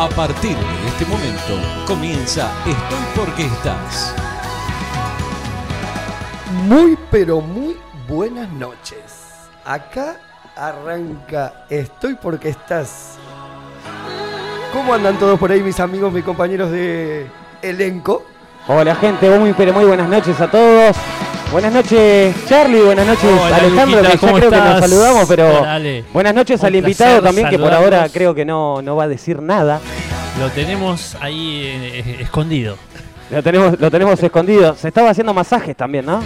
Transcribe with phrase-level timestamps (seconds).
[0.00, 4.14] A partir de este momento comienza Estoy porque estás.
[6.68, 7.76] Muy pero muy
[8.06, 9.48] buenas noches.
[9.64, 10.20] Acá
[10.54, 13.18] arranca Estoy porque estás.
[14.72, 17.26] ¿Cómo andan todos por ahí mis amigos, mis compañeros de
[17.60, 18.24] elenco?
[18.68, 20.96] Hola gente, muy pero muy buenas noches a todos.
[21.50, 25.28] Buenas noches Charlie, buenas noches Hola, Alejandro, Luquita, que ya ¿cómo creo que nos saludamos,
[25.28, 25.66] pero
[26.12, 29.08] buenas noches Un al invitado también, que por ahora creo que no, no va a
[29.08, 29.80] decir nada.
[30.38, 32.76] Lo tenemos ahí eh, eh, escondido.
[33.30, 34.76] Lo tenemos, lo tenemos escondido.
[34.76, 36.22] Se estaba haciendo masajes también, ¿no?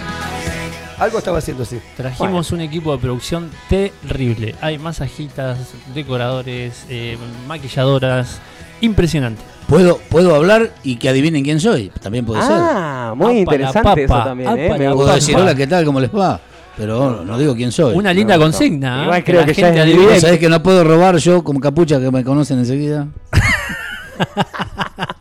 [0.99, 1.79] Algo estaba haciendo así.
[1.97, 4.55] Trajimos un equipo de producción terrible.
[4.61, 5.57] Hay masajistas,
[5.95, 8.39] decoradores, eh, maquilladoras.
[8.81, 9.41] Impresionante.
[9.67, 11.91] Puedo, puedo hablar y que adivinen quién soy.
[12.01, 14.69] También puede Ah, muy Apa la interesante eso también, apa ¿eh?
[14.69, 14.93] Me ser.
[14.93, 15.85] Puedo decir hola, ¿qué tal?
[15.85, 16.39] ¿Cómo les va?
[16.77, 17.95] Pero no digo quién soy.
[17.95, 19.01] Una linda consigna.
[19.01, 19.03] ¿eh?
[19.05, 20.19] Igual creo la que ya gente es adivine.
[20.19, 23.07] ¿Sabés que no puedo robar yo como capucha que me conocen enseguida?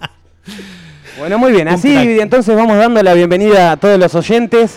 [1.18, 1.68] Bueno, muy bien.
[1.68, 4.76] Así entonces vamos dando la bienvenida a todos los oyentes,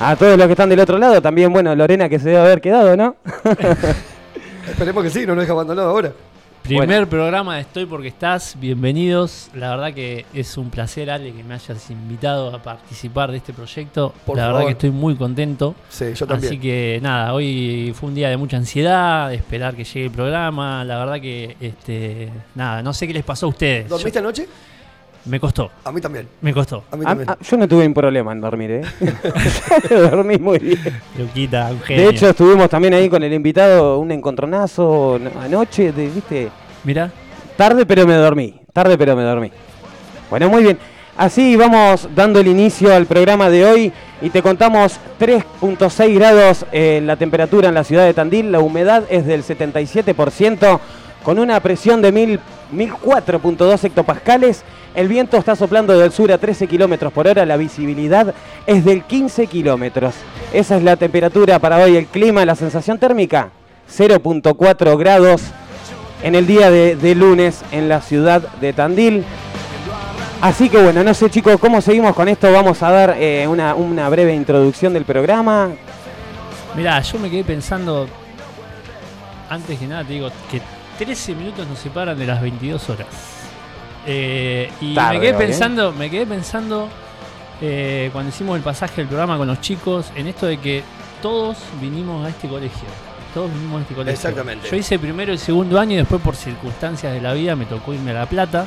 [0.00, 1.22] a todos los que están del otro lado.
[1.22, 3.14] También, bueno, Lorena que se debe haber quedado, ¿no?
[4.68, 6.12] Esperemos que sí, no nos deja abandonado ahora.
[6.64, 7.06] Primer Bueno.
[7.10, 8.56] programa de Estoy porque estás.
[8.58, 9.50] Bienvenidos.
[9.54, 13.52] La verdad que es un placer, Ale, que me hayas invitado a participar de este
[13.52, 14.14] proyecto.
[14.24, 14.54] Por la favor.
[14.56, 15.74] verdad que estoy muy contento.
[15.90, 16.52] Sí, yo también.
[16.54, 20.10] Así que nada, hoy fue un día de mucha ansiedad, de esperar que llegue el
[20.10, 20.82] programa.
[20.84, 23.86] La verdad que, este, nada, no sé qué les pasó a ustedes.
[23.86, 24.48] ¿Dormiste anoche?
[25.26, 26.28] Me costó, A mí también.
[26.42, 26.84] me costó.
[26.90, 27.30] A mí Ah, también.
[27.30, 28.82] ah, yo no tuve un problema en dormir, ¿eh?
[29.90, 30.78] Yo dormí muy bien.
[31.18, 32.04] Luquita, un genio.
[32.04, 36.50] De hecho, estuvimos también ahí con el invitado, un encontronazo no- anoche, de- ¿viste?
[36.84, 37.10] Mirá,
[37.56, 38.60] Tarde, pero me dormí.
[38.72, 39.50] Tarde, pero me dormí.
[40.28, 40.78] Bueno, muy bien.
[41.16, 47.06] Así vamos dando el inicio al programa de hoy y te contamos 3.6 grados en
[47.06, 48.50] la temperatura en la ciudad de Tandil.
[48.50, 50.80] La humedad es del 77%
[51.22, 52.40] con una presión de 1000
[52.74, 54.64] 1004.2 hectopascales.
[54.94, 57.44] El viento está soplando del sur a 13 kilómetros por hora.
[57.44, 58.32] La visibilidad
[58.64, 60.14] es del 15 kilómetros.
[60.52, 61.96] Esa es la temperatura para hoy.
[61.96, 63.50] El clima, la sensación térmica,
[63.90, 65.42] 0.4 grados
[66.22, 69.24] en el día de, lunes en la ciudad de Tandil.
[70.40, 72.52] Así que bueno, no sé chicos, ¿cómo seguimos con esto?
[72.52, 75.70] Vamos a dar eh, una, una breve introducción del programa.
[76.76, 78.06] mirá, yo me quedé pensando,
[79.48, 80.60] antes que nada te digo, que
[80.98, 83.33] 13 minutos nos separan de las 22 horas.
[84.06, 85.34] Eh, y Tarde me quedé ¿eh?
[85.38, 86.88] pensando, me quedé pensando
[87.60, 90.82] eh, cuando hicimos el pasaje del programa con los chicos, en esto de que
[91.22, 92.88] todos vinimos a este colegio.
[93.32, 94.14] Todos vinimos a este colegio.
[94.14, 94.68] Exactamente.
[94.70, 97.94] Yo hice primero el segundo año y después por circunstancias de la vida me tocó
[97.94, 98.66] irme a La Plata.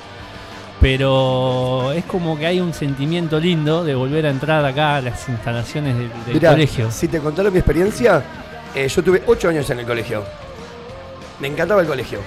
[0.80, 5.28] Pero es como que hay un sentimiento lindo de volver a entrar acá a las
[5.28, 6.92] instalaciones del, del Mirá, colegio.
[6.92, 8.24] si te contaron mi experiencia,
[8.76, 10.24] eh, yo tuve 8 años en el colegio.
[11.40, 12.20] Me encantaba el colegio.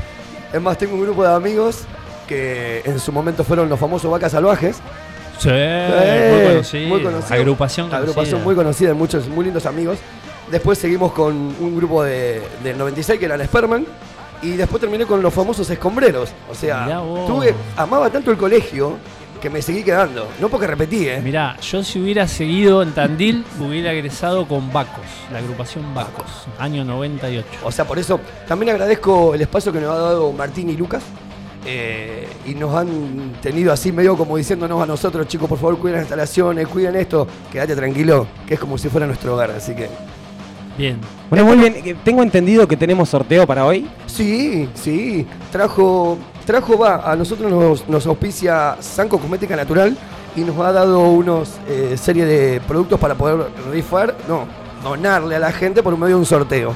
[0.52, 1.84] Es más, tengo un grupo de amigos
[2.30, 4.76] que en su momento fueron los famosos vacas salvajes.
[5.36, 6.88] Sí, muy conocido.
[6.88, 7.34] muy conocido.
[7.34, 7.92] Agrupación.
[7.92, 9.98] Agrupación muy conocida, muchos muy lindos amigos.
[10.48, 13.84] Después seguimos con un grupo de, del 96 que eran Sperman.
[14.42, 16.30] Y después terminé con los famosos escombreros.
[16.48, 16.86] O sea,
[17.26, 18.96] tuve, amaba tanto el colegio
[19.40, 20.28] que me seguí quedando.
[20.40, 21.20] No porque repetí, ¿eh?
[21.20, 26.84] Mirá, yo si hubiera seguido en Tandil, hubiera egresado con Bacos, la agrupación Bacos, año
[26.84, 27.44] 98.
[27.64, 31.02] O sea, por eso también agradezco el espacio que nos ha dado Martín y Lucas.
[31.64, 35.96] Eh, y nos han tenido así medio como diciéndonos a nosotros, chicos, por favor, cuiden
[35.96, 39.88] las instalaciones, cuiden esto, quédate tranquilo, que es como si fuera nuestro hogar, así que...
[40.78, 40.98] Bien.
[41.28, 41.74] Bueno, muy bien.
[41.84, 43.86] eh, Tengo entendido que tenemos sorteo para hoy.
[44.06, 46.16] Sí, sí, trajo,
[46.46, 49.94] trajo, va, a nosotros nos, nos auspicia Sanco Cosmética Natural
[50.34, 54.46] y nos ha dado unos eh, serie de productos para poder rifar, no,
[54.82, 56.74] donarle a la gente por medio de un sorteo.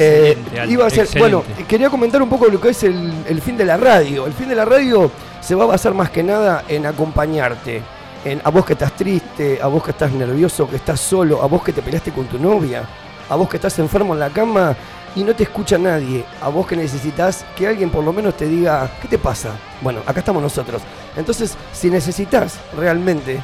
[0.00, 0.38] Eh,
[0.68, 1.18] iba a ser, excelente.
[1.18, 4.26] bueno, quería comentar un poco lo que es el, el fin de la radio.
[4.26, 5.10] El fin de la radio
[5.40, 7.82] se va a basar más que nada en acompañarte.
[8.24, 11.46] En, a vos que estás triste, a vos que estás nervioso, que estás solo, a
[11.46, 12.88] vos que te peleaste con tu novia,
[13.28, 14.76] a vos que estás enfermo en la cama
[15.14, 18.46] y no te escucha nadie, a vos que necesitas que alguien por lo menos te
[18.46, 19.50] diga, ¿qué te pasa?
[19.80, 20.82] Bueno, acá estamos nosotros.
[21.16, 23.40] Entonces, si necesitas realmente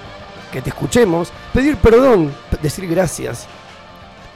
[0.53, 3.47] que te escuchemos, pedir perdón, decir gracias,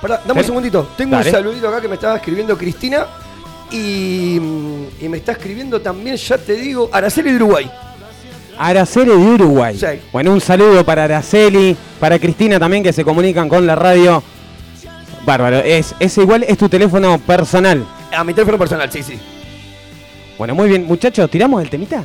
[0.00, 0.88] Pará, dame un segundito.
[0.96, 1.30] Tengo Dale.
[1.30, 3.06] un saludito acá que me estaba escribiendo Cristina.
[3.70, 4.36] Y,
[5.00, 7.70] y me está escribiendo también, ya te digo, Araceli de Uruguay.
[8.68, 9.76] Araceli de Uruguay.
[9.76, 9.86] Sí.
[10.12, 14.22] Bueno, un saludo para Araceli, para Cristina también que se comunican con la radio.
[15.24, 17.84] Bárbaro, es, es igual, es tu teléfono personal.
[18.14, 19.18] A mi teléfono personal, sí, sí.
[20.38, 22.04] Bueno, muy bien, muchachos, ¿tiramos el temita?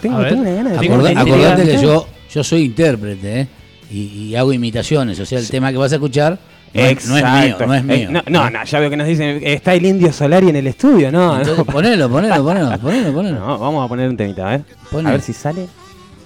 [0.00, 3.48] Tengo, una gana de una acordate que yo, yo soy intérprete ¿eh?
[3.90, 5.20] y, y hago imitaciones.
[5.20, 6.38] O sea, el tema que vas a escuchar
[6.74, 7.56] no es, no es mío.
[7.66, 8.08] No es Eh, mío.
[8.10, 11.10] no, no, no, ya veo que nos dicen, está el indio Solari en el estudio,
[11.10, 11.64] no, Entonces, no.
[11.72, 13.38] ponelo, ponelo, ponelo, ponelo, ponelo.
[13.40, 14.64] No, vamos a poner un temita, a ver.
[15.06, 15.66] A ver si sale.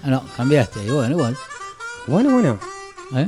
[0.02, 0.80] Ah, no, cambiaste.
[0.90, 1.36] Bueno, igual.
[2.06, 2.58] Bueno, bueno.
[3.16, 3.26] ¿eh?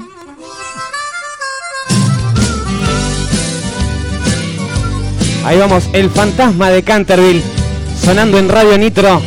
[5.45, 7.43] Ahí vamos, el fantasma de Canterville,
[8.01, 9.21] sonando en Radio Nitro,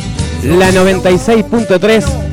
[0.44, 2.25] la 96.3.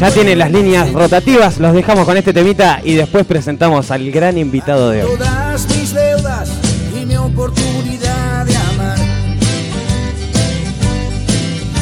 [0.00, 4.38] Ya tiene las líneas rotativas, los dejamos con este temita y después presentamos al gran
[4.38, 5.18] invitado de hoy.
[5.18, 6.50] todas mis deudas
[6.94, 8.98] y mi oportunidad de amar.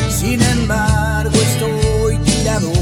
[0.09, 2.73] Sin embargo, estoy tirado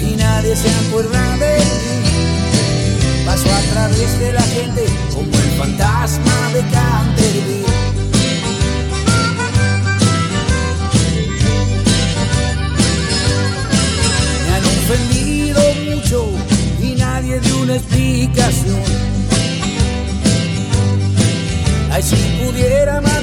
[0.00, 3.26] y nadie se acuerda de mí.
[3.26, 6.85] Paso a través de la gente como el fantasma de Canterville.
[17.66, 18.80] Nadie dio una explicación.
[21.90, 23.15] Ay, si pudiera matarlos,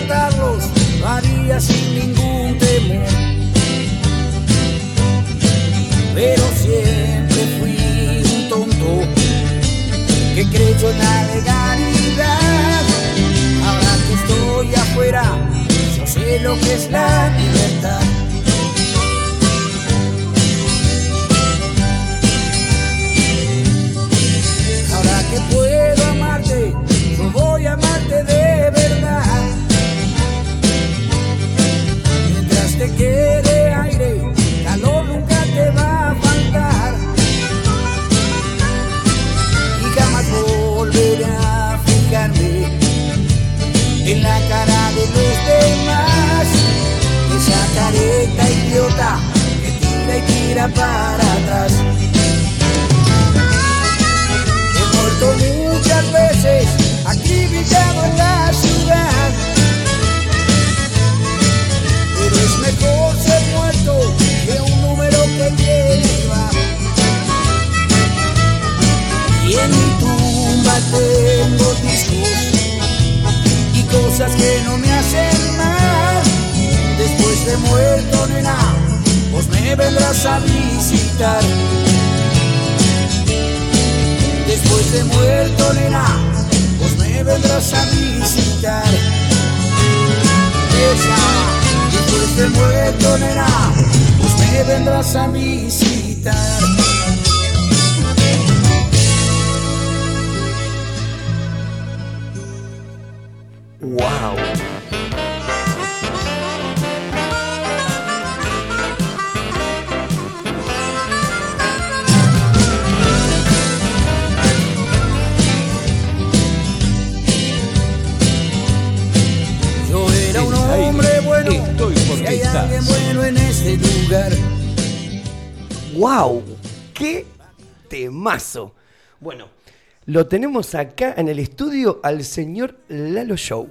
[130.13, 133.67] lo tenemos acá en el estudio al señor Lalo Show.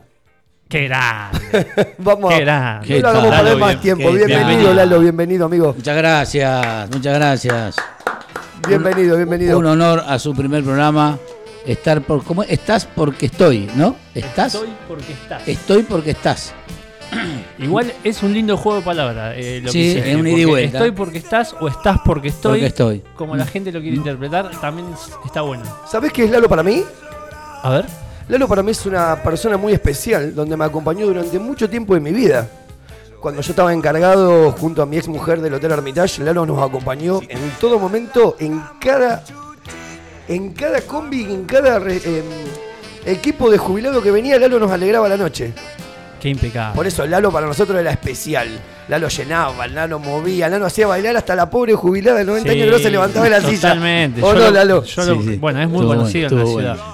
[0.68, 1.38] ¡Qué grande!
[1.98, 2.40] Vamos Qué a.
[2.40, 3.00] grande.
[3.00, 4.02] No lo hagamos Lalo, perder más bien- tiempo.
[4.02, 4.74] qué- Bienvenido, bienvenido.
[4.74, 5.72] Lalo, bienvenido, amigo.
[5.76, 7.76] Muchas gracias, muchas gracias.
[8.66, 9.56] Bienvenido, bienvenido.
[9.58, 11.16] Un honor a su primer programa.
[11.64, 12.24] Estar por.
[12.24, 12.42] ¿Cómo?
[12.42, 13.94] Estás porque estoy, ¿no?
[14.12, 14.54] ¿Estás?
[14.56, 15.46] Estoy porque estás.
[15.48, 16.54] Estoy porque estás.
[17.58, 19.34] Igual es un lindo juego de palabras.
[19.36, 20.78] eh, lo Sí, que es un ida y porque vuelta.
[20.78, 22.52] Estoy porque estás o estás porque estoy.
[22.52, 23.02] Porque estoy.
[23.16, 25.62] Como la gente lo quiere interpretar, también es- está bueno.
[25.90, 26.82] ¿Sabés qué es Lalo para mí?
[27.62, 27.86] A ver.
[28.28, 32.00] Lalo para mí es una persona muy especial, donde me acompañó durante mucho tiempo de
[32.00, 32.48] mi vida.
[33.20, 37.20] Cuando yo estaba encargado junto a mi ex mujer del Hotel Hermitage, Lalo nos acompañó
[37.28, 39.22] en todo momento, en cada
[40.28, 42.24] en cada combi, en cada em,
[43.04, 45.52] equipo de jubilado que venía, Lalo nos alegraba la noche.
[46.22, 46.76] Qué impecable.
[46.76, 48.48] Por eso Lalo para nosotros era especial.
[48.88, 52.66] Lalo llenaba, Lalo movía, Lalo hacía bailar hasta la pobre jubilada de 90 Sí, años
[52.66, 53.56] que no se levantaba de la silla.
[53.60, 54.22] Totalmente.
[54.22, 54.84] ¿O Yo no, lo- Lalo?
[54.84, 55.36] yo lo- Sí, sí.
[55.38, 56.86] Bueno, es muy Estuvo conocido bueno, en la ciudad.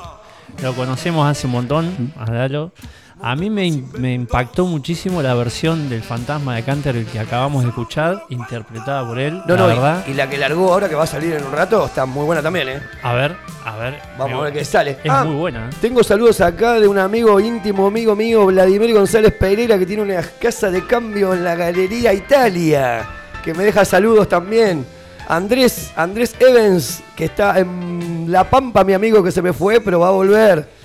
[0.63, 2.73] Lo conocemos hace un montón, a Lalo.
[3.21, 8.23] A mí me, impactó muchísimo la versión del fantasma de Canterville que acabamos de escuchar,
[8.29, 9.43] interpretada por él.
[9.47, 10.05] No, la no, y- verdad.
[10.07, 12.43] y, la que largó ahora que va a salir en un rato está muy buena
[12.43, 12.81] también, ¿eh?
[13.03, 13.99] A ver, a ver.
[14.17, 14.99] Vamos a ver qué sale.
[15.03, 15.67] Es Ah, muy buena.
[15.69, 15.71] ¿eh?
[15.81, 20.23] Tengo saludos acá de un amigo íntimo, amigo mío, Vladimir González Pereira, que tiene una
[20.41, 23.05] casa de cambio en la Galería Italia,
[23.45, 24.87] que me deja saludos también.
[25.27, 30.01] Andrés, Andrés Evans, que está en La Pampa, mi amigo que se me fue, pero
[30.01, 30.78] va a volver.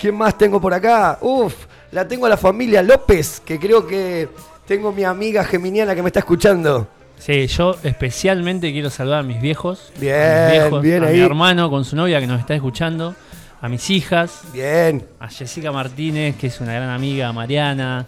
[0.00, 1.18] ¿Quién más tengo por acá?
[1.20, 1.54] Uf,
[1.92, 4.30] la tengo a la familia López, que creo que
[4.66, 6.88] tengo mi amiga geminiana que me está escuchando.
[7.18, 9.92] Sí, yo especialmente quiero saludar a mis viejos.
[9.98, 11.18] Bien, a mis viejos, bien a ahí.
[11.18, 13.14] mi hermano con su novia que nos está escuchando.
[13.60, 14.40] A mis hijas.
[14.54, 15.04] Bien.
[15.18, 17.28] A Jessica Martínez, que es una gran amiga.
[17.28, 18.06] A Mariana.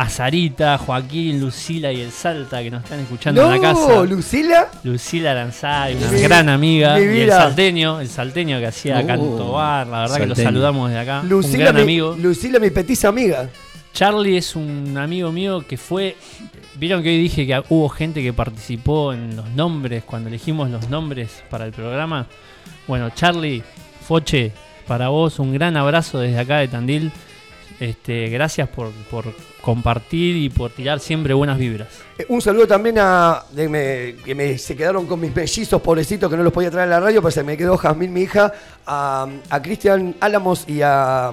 [0.00, 4.04] A Sarita, Joaquín, Lucila y el Salta que nos están escuchando en la casa.
[4.04, 4.68] Lucila.
[4.84, 6.94] Lucila Aranzay, una Mi- gran amiga.
[6.96, 9.88] mi Y el salteño, el salteño que hacía Uh, Cantobar.
[9.88, 11.22] La verdad que lo saludamos desde acá.
[11.24, 12.16] Lucila, un gran mi, amigo.
[12.16, 13.48] Lucila, mi petiza amiga.
[13.92, 16.16] Charlie es un amigo mío que fue.
[16.76, 20.88] Vieron que hoy dije que hubo gente que participó en los nombres, cuando elegimos los
[20.88, 22.28] nombres para el programa.
[22.86, 23.64] Bueno, Charlie,
[24.06, 24.52] Foche,
[24.86, 27.10] para vos un gran abrazo desde acá de Tandil.
[27.80, 29.24] Este, gracias por, por
[29.60, 31.88] compartir y por tirar siempre buenas vibras.
[32.18, 36.42] Eh, Un saludo también a que me, se quedaron con mis mellizos pobrecitos que no
[36.42, 38.52] los podía traer a la radio, pero se me quedó Jazmín, mi hija,
[38.86, 41.32] a, a Cristian Álamos y a,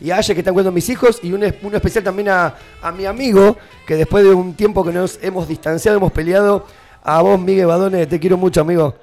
[0.00, 3.06] y a que están cuidando mis hijos, y un, uno especial también a, a mi
[3.06, 6.66] amigo, que después de un tiempo que nos hemos distanciado, hemos peleado,
[7.02, 8.94] a vos, Miguel Badone, te quiero mucho, amigo.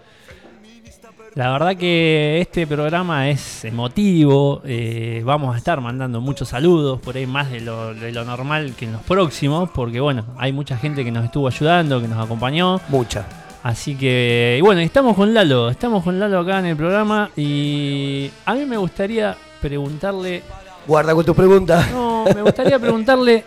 [1.38, 7.16] La verdad que este programa es emotivo, eh, vamos a estar mandando muchos saludos, por
[7.16, 10.78] ahí más de lo, de lo normal que en los próximos, porque bueno, hay mucha
[10.78, 13.28] gente que nos estuvo ayudando, que nos acompañó, Mucha.
[13.62, 18.32] así que, y bueno, estamos con Lalo, estamos con Lalo acá en el programa y
[18.44, 20.42] a mí me gustaría preguntarle,
[20.88, 21.92] Guarda con tus preguntas.
[21.92, 23.44] no, me gustaría preguntarle,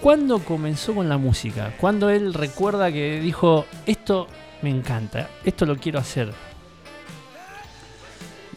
[0.00, 1.74] ¿cuándo comenzó con la música?
[1.80, 4.28] ¿Cuándo él recuerda que dijo, esto
[4.62, 6.51] me encanta, esto lo quiero hacer?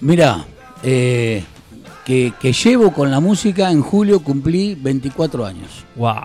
[0.02, 0.46] Mira,
[0.84, 1.44] eh,
[2.04, 5.70] que, que llevo con la música, en julio cumplí 24 años.
[5.96, 6.16] Wow.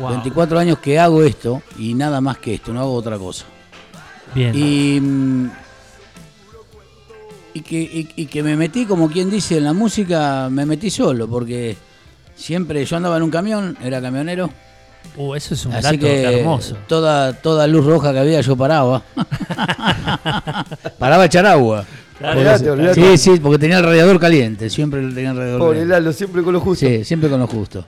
[0.00, 0.10] wow.
[0.10, 3.44] 24 años que hago esto y nada más que esto, no hago otra cosa.
[4.34, 4.52] Bien.
[4.54, 5.50] Y, mm,
[7.54, 10.90] y, que, y- y que me metí, como quien dice, en la música, me metí
[10.90, 11.76] solo, porque
[12.36, 14.50] siempre yo andaba en un camión, era camionero.
[15.16, 16.76] Uh, eso es un Así dato que hermoso.
[16.86, 19.02] Toda, toda luz roja que había yo paraba.
[20.98, 21.84] paraba a echar agua.
[22.94, 25.94] Sí, sí, porque tenía el radiador caliente, siempre tenía el radiador Pobre caliente.
[25.94, 26.86] Lalo, siempre con lo justo.
[26.86, 27.84] Sí, siempre con lo justo.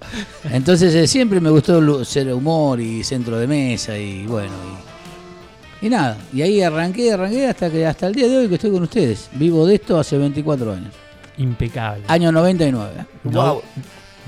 [0.50, 4.52] Entonces eh, siempre me gustó ser humor y centro de mesa y bueno.
[5.82, 8.54] Y, y nada, y ahí arranqué, arranqué hasta que hasta el día de hoy que
[8.54, 9.28] estoy con ustedes.
[9.32, 10.94] Vivo de esto hace 24 años.
[11.38, 12.04] Impecable.
[12.06, 13.06] Año 99.
[13.24, 13.62] Wow.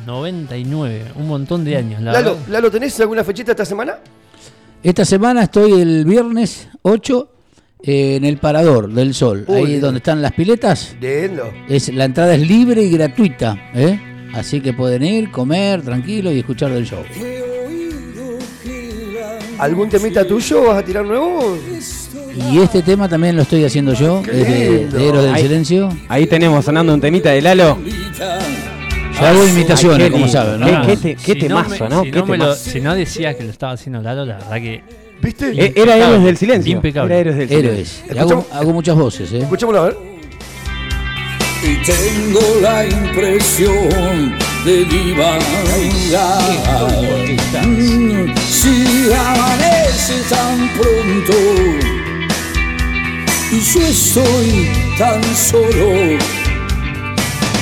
[0.04, 2.00] 99, un montón de años.
[2.02, 2.34] La.
[2.48, 3.98] Lalo, ¿tenés alguna fechita esta semana?
[4.82, 7.31] Esta semana estoy el viernes 8
[7.84, 10.96] eh, en el Parador del Sol, Uy, ahí donde están las piletas.
[11.00, 11.52] Lindo.
[11.68, 13.98] Es, la entrada es libre y gratuita, ¿eh?
[14.34, 17.02] así que pueden ir, comer tranquilo y escuchar del show.
[19.58, 21.56] ¿Algún temita tuyo vas a tirar nuevo?
[22.50, 25.88] Y este tema también lo estoy haciendo yo, es de, Héroes del Ahí- Silencio.
[26.08, 27.78] Ahí tenemos sonando un temita de Lalo.
[29.20, 30.66] Yo hago imitaciones, Ay, qué como saben, ¿no?
[30.66, 32.02] Qué- Ah, qué te- qué si temazo, me- ¿no?
[32.02, 32.70] Si Qué no, me lo- temazo.
[32.70, 34.82] si no decías que lo estaba haciendo Lalo, la verdad que.
[35.22, 35.52] ¿Viste?
[35.56, 36.72] Eh, Era Héroes del Silencio.
[36.72, 37.14] Impecable.
[37.14, 37.70] Era Héroes del Silencio.
[37.72, 38.02] Héroes.
[38.18, 39.38] Hago, hago muchas voces, ¿eh?
[39.38, 39.96] Escuchémoslo a ver.
[41.62, 45.40] y tengo la impresión de divagar.
[47.64, 51.38] Mm, Si amanece tan pronto
[53.52, 55.92] y yo estoy tan solo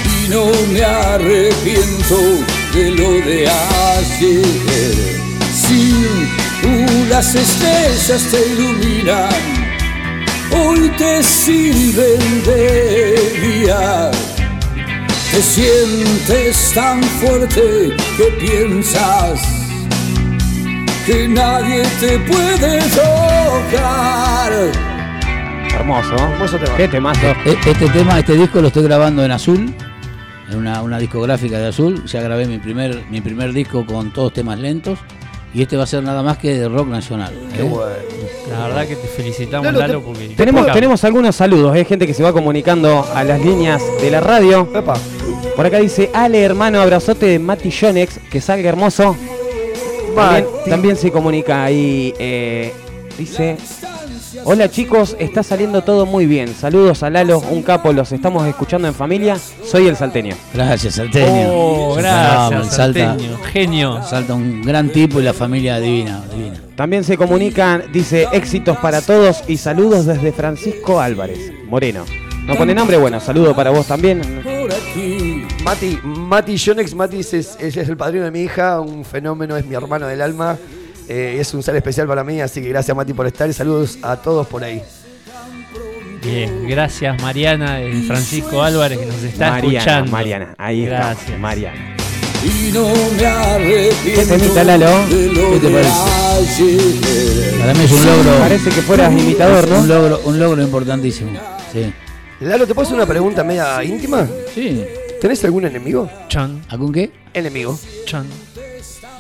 [0.07, 2.17] y no me arrepiento
[2.75, 4.45] de lo de ayer.
[5.53, 5.93] Si
[6.65, 9.31] uh, las estrellas te iluminan
[10.53, 14.11] hoy te sirven de guía.
[15.31, 19.41] Te sientes tan fuerte que piensas
[21.07, 24.53] que nadie te puede tocar.
[25.73, 26.17] Hermoso.
[26.17, 26.77] Hermoso tema.
[26.77, 27.27] Qué temazo.
[27.47, 29.73] E- Este tema, este disco lo estoy grabando en Azul,
[30.51, 32.05] en una, una discográfica de Azul.
[32.07, 34.99] Ya grabé mi primer, mi primer disco con todos temas lentos
[35.53, 37.33] Y este va a ser nada más que de rock nacional.
[37.55, 37.65] Qué ¿eh?
[37.65, 37.87] bueno.
[38.51, 40.29] La verdad que te felicitamos, Lalo, Lalo, te- porque.
[40.37, 44.21] Tenemos, tenemos algunos saludos, hay gente que se va comunicando a las líneas de la
[44.21, 44.69] radio.
[44.75, 44.95] Epa.
[45.57, 49.17] Por acá dice, Ale hermano, abrazote de Mati Jonex, que salga hermoso.
[50.69, 52.73] También se comunica ahí, eh,
[53.19, 53.57] dice,
[54.45, 56.55] hola chicos, está saliendo todo muy bien.
[56.55, 59.39] Saludos a Lalo, un capo, los estamos escuchando en familia.
[59.65, 60.35] Soy el salteño.
[60.55, 61.49] Gracias, Salteño.
[61.53, 63.39] Oh, No, gracias, Salta, Salteño.
[63.53, 64.03] Genio.
[64.03, 66.61] Salta un gran tipo y la familia divina, divina.
[66.77, 72.05] También se comunican, dice, éxitos para todos y saludos desde Francisco Álvarez, Moreno.
[72.47, 74.23] No pone nombre, bueno, saludo para vos también.
[74.43, 75.45] por aquí.
[75.63, 79.67] Mati, Mati Jonex, Mati es, es- es el padrino de mi hija, un fenómeno, es
[79.67, 80.57] mi hermano del alma.
[81.11, 83.99] Eh, es un ser especial para mí, así que gracias Mati por estar y saludos
[84.03, 84.81] a todos por ahí.
[86.23, 90.13] Bien, gracias Mariana de Francisco Álvarez que nos está Mariana, escuchando.
[90.13, 91.39] Mariana, ahí está, Gracias.
[91.41, 91.97] Mariana.
[92.43, 92.87] Y no
[93.19, 94.87] me arrepiento ¿Qué temita, Lalo?
[95.09, 97.59] ¿Qué te parece?
[97.59, 98.39] Para mí es un logro.
[98.39, 99.95] Parece que fueras imitador, Un ¿no?
[99.95, 101.33] logro, un logro importantísimo.
[101.73, 101.93] Sí.
[102.41, 104.27] Lalo, ¿te puedo hacer una pregunta media íntima?
[104.55, 104.83] Sí.
[105.21, 106.11] ¿Tenés algún enemigo?
[106.29, 107.11] Chan, ¿Algún qué?
[107.35, 107.79] Enemigo.
[108.07, 108.25] chan.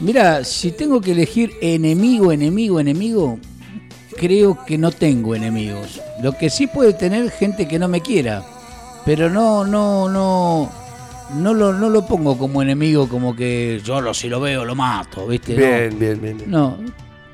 [0.00, 3.38] Mira, si tengo que elegir enemigo, enemigo, enemigo,
[4.16, 6.00] creo que no tengo enemigos.
[6.22, 8.42] Lo que sí puede tener gente que no me quiera,
[9.04, 10.70] pero no, no, no,
[11.36, 14.74] no lo, no lo pongo como enemigo, como que yo lo, si lo veo lo
[14.74, 15.52] mato, ¿viste?
[15.54, 15.58] No.
[15.58, 16.36] Bien, bien, bien.
[16.38, 16.50] bien.
[16.50, 16.78] No,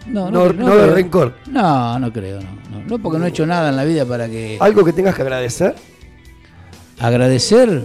[0.08, 0.94] no, No, no de creo.
[0.94, 1.34] rencor.
[1.48, 2.48] No, no creo, no,
[2.80, 2.84] no.
[2.88, 5.22] No, porque no he hecho nada en la vida para que ¿Algo que tengas que
[5.22, 5.74] agradecer?
[6.98, 7.84] agradecer.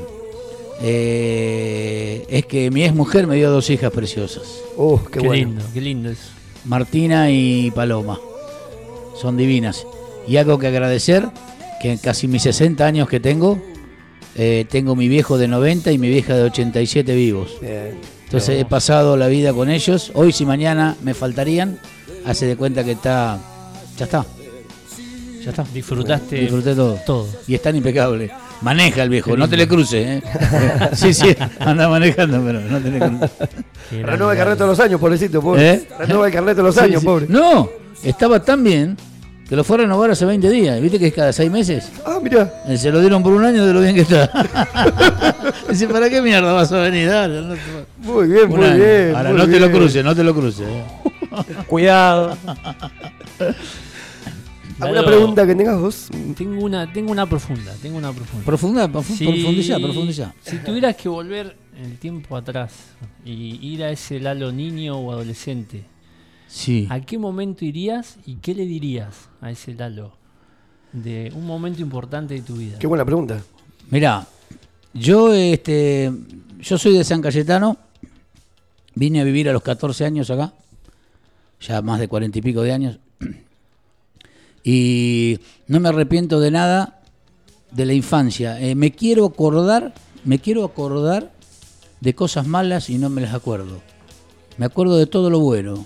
[0.83, 4.43] Eh, es que mi ex mujer me dio dos hijas preciosas.
[4.77, 5.33] Oh, Qué, qué, bueno.
[5.49, 6.29] lindo, qué lindo eso.
[6.65, 8.19] Martina y Paloma.
[9.19, 9.85] Son divinas.
[10.27, 11.27] Y algo que agradecer,
[11.81, 13.59] que en casi mis 60 años que tengo,
[14.35, 17.51] eh, tengo mi viejo de 90 y mi vieja de 87 vivos.
[17.61, 17.99] Bien.
[18.25, 20.11] Entonces he pasado la vida con ellos.
[20.13, 21.79] Hoy si mañana me faltarían,
[22.25, 23.39] hace de cuenta que está...
[23.97, 24.25] Ya está.
[25.43, 25.65] Ya está.
[25.73, 26.97] Disfrutaste Disfruté todo.
[27.05, 27.27] todo.
[27.47, 28.31] Y están impecables.
[28.61, 30.23] Maneja el viejo, no te le cruces, ¿eh?
[30.93, 33.31] sí, sí, anda manejando, pero no te le cruces.
[33.89, 35.69] Qué Renueva el carnet todos los años, pobrecito, pobre.
[35.71, 35.87] ¿Eh?
[35.99, 37.05] Renueva el carnet todos los Sí, años, sí.
[37.05, 37.25] pobre.
[37.27, 37.69] No,
[38.03, 38.95] estaba tan bien
[39.49, 40.79] que lo fue a renovar hace 20 días.
[40.79, 41.89] ¿Viste que es cada 6 meses?
[42.05, 42.53] Ah, mira.
[42.67, 44.29] Eh, Se lo dieron por un año de lo bien que está.
[45.69, 47.09] Dice, ¿para qué mierda vas a venir?
[47.09, 47.59] Dale, no te-
[48.07, 48.75] Muy bien, un muy año.
[48.77, 49.13] bien.
[49.15, 50.67] Ahora, muy no te lo cruces, no te lo cruces.
[50.67, 50.83] eh.
[54.81, 56.07] ¿Alguna pregunta que tengas vos?
[56.37, 58.45] Tengo una, tengo una profunda, tengo una profunda.
[58.45, 60.33] Profunda, profu- Si- profundiza, profundiza.
[60.41, 62.73] Si tuvieras que volver el tiempo atrás
[63.25, 65.83] y ir a ese Lalo niño o adolescente,
[66.47, 66.87] Sí.
[66.89, 70.13] ¿a qué momento irías y qué le dirías a ese Lalo
[70.91, 72.77] de un momento importante de tu vida?
[72.79, 73.41] Qué buena pregunta.
[73.89, 74.25] Mirá,
[74.93, 76.11] yo, este,
[76.59, 77.77] yo soy de San Cayetano.
[78.95, 80.53] Vine a vivir a los 14 años acá.
[81.61, 82.97] Ya más de 40 y pico de años.
[84.63, 87.01] Y no me arrepiento de nada
[87.71, 88.59] de la infancia.
[88.59, 89.93] Eh, me quiero acordar,
[90.23, 91.31] me quiero acordar
[91.99, 93.81] de cosas malas y no me las acuerdo.
[94.57, 95.85] Me acuerdo de todo lo bueno.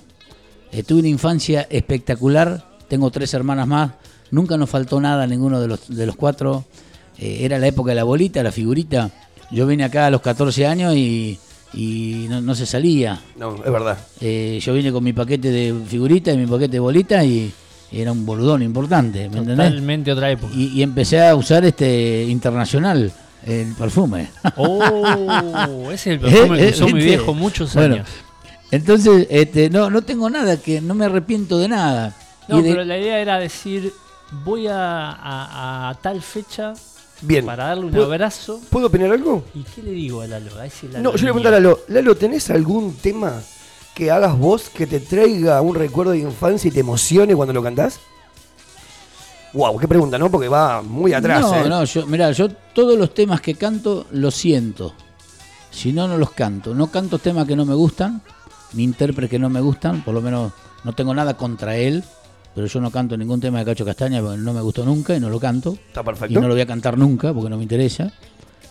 [0.71, 2.65] Eh, tuve una infancia espectacular.
[2.88, 3.91] Tengo tres hermanas más.
[4.31, 6.65] Nunca nos faltó nada a ninguno de los, de los cuatro.
[7.17, 9.11] Eh, era la época de la bolita, la figurita.
[9.51, 11.39] Yo vine acá a los 14 años y,
[11.73, 13.21] y no, no se salía.
[13.38, 13.97] No, es verdad.
[14.19, 17.53] Eh, yo vine con mi paquete de figurita y mi paquete de bolita y
[18.01, 19.55] era un boludón importante, ¿me entendés?
[19.69, 20.53] Totalmente otra época.
[20.55, 23.12] Y, y empecé a usar este internacional,
[23.45, 24.29] el perfume.
[24.55, 28.08] Oh, ese es el perfume Eh, que eh, usó mi viejo muchos Bueno, años.
[28.71, 32.13] Entonces, este, no, no tengo nada que, no me arrepiento de nada.
[32.47, 33.93] No, de- pero la idea era decir,
[34.43, 36.73] voy a, a- a tal fecha
[37.21, 37.45] Bien.
[37.45, 38.60] para darle un ¿Puedo- abrazo.
[38.69, 39.45] ¿Puedo opinar algo?
[39.53, 40.60] ¿Y qué le digo a Lalo?
[40.60, 41.34] A ese Lalo No, yo le niño?
[41.34, 43.41] pregunto a Lalo, Lalo, ¿tenés algún tema
[43.95, 47.63] que hagas vos que te traiga un recuerdo de infancia y te emocione cuando lo
[47.63, 47.99] cantás?
[49.53, 50.29] Wow, qué pregunta, ¿no?
[50.29, 51.69] Porque va muy atrás, No, ¿eh?
[51.69, 54.93] no, yo, mirá, yo todos los temas que canto los siento.
[55.71, 56.75] Si no, no los canto.
[56.75, 58.21] No canto temas que no me gustan,
[58.73, 60.51] ni intérpretes que no me gustan, por lo menos
[60.84, 62.03] no tengo nada contra él,
[62.53, 65.21] pero yo no canto ningún tema de Cacho Castaña porque no me gustó nunca y
[65.21, 65.77] no lo canto.
[65.88, 66.41] Está Y perfecto.
[66.41, 68.12] no lo voy a cantar nunca porque no me interesa.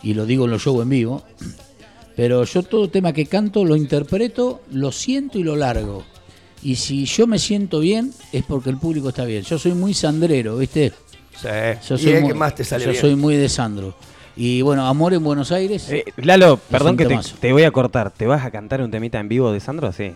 [0.02, 1.22] Y lo digo en los shows en vivo.
[2.16, 6.04] Pero yo todo tema que canto lo interpreto, lo siento y lo largo.
[6.62, 9.42] Y si yo me siento bien, es porque el público está bien.
[9.42, 10.92] Yo soy muy sandrero, ¿viste?
[11.36, 11.48] Sí.
[11.88, 13.00] Yo y soy es muy, que más te sale yo bien.
[13.00, 13.94] soy muy de Sandro.
[14.36, 15.90] Y bueno, Amor en Buenos Aires.
[15.90, 18.10] Eh, Lalo, perdón que te, te voy a cortar.
[18.12, 19.92] ¿Te vas a cantar un temita en vivo de Sandro?
[19.92, 20.12] Sí.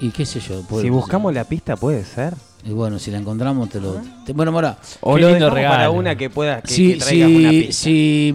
[0.00, 0.62] Y qué sé yo.
[0.70, 0.90] Si ser.
[0.92, 2.34] buscamos la pista, puede ser.
[2.64, 4.00] Y bueno, si la encontramos, te lo.
[4.24, 4.78] te- bueno, Mora.
[5.00, 5.92] O lo lindo dejamos para regalo.
[5.92, 7.72] una que pueda que, que traigas una pista.
[7.74, 8.34] si,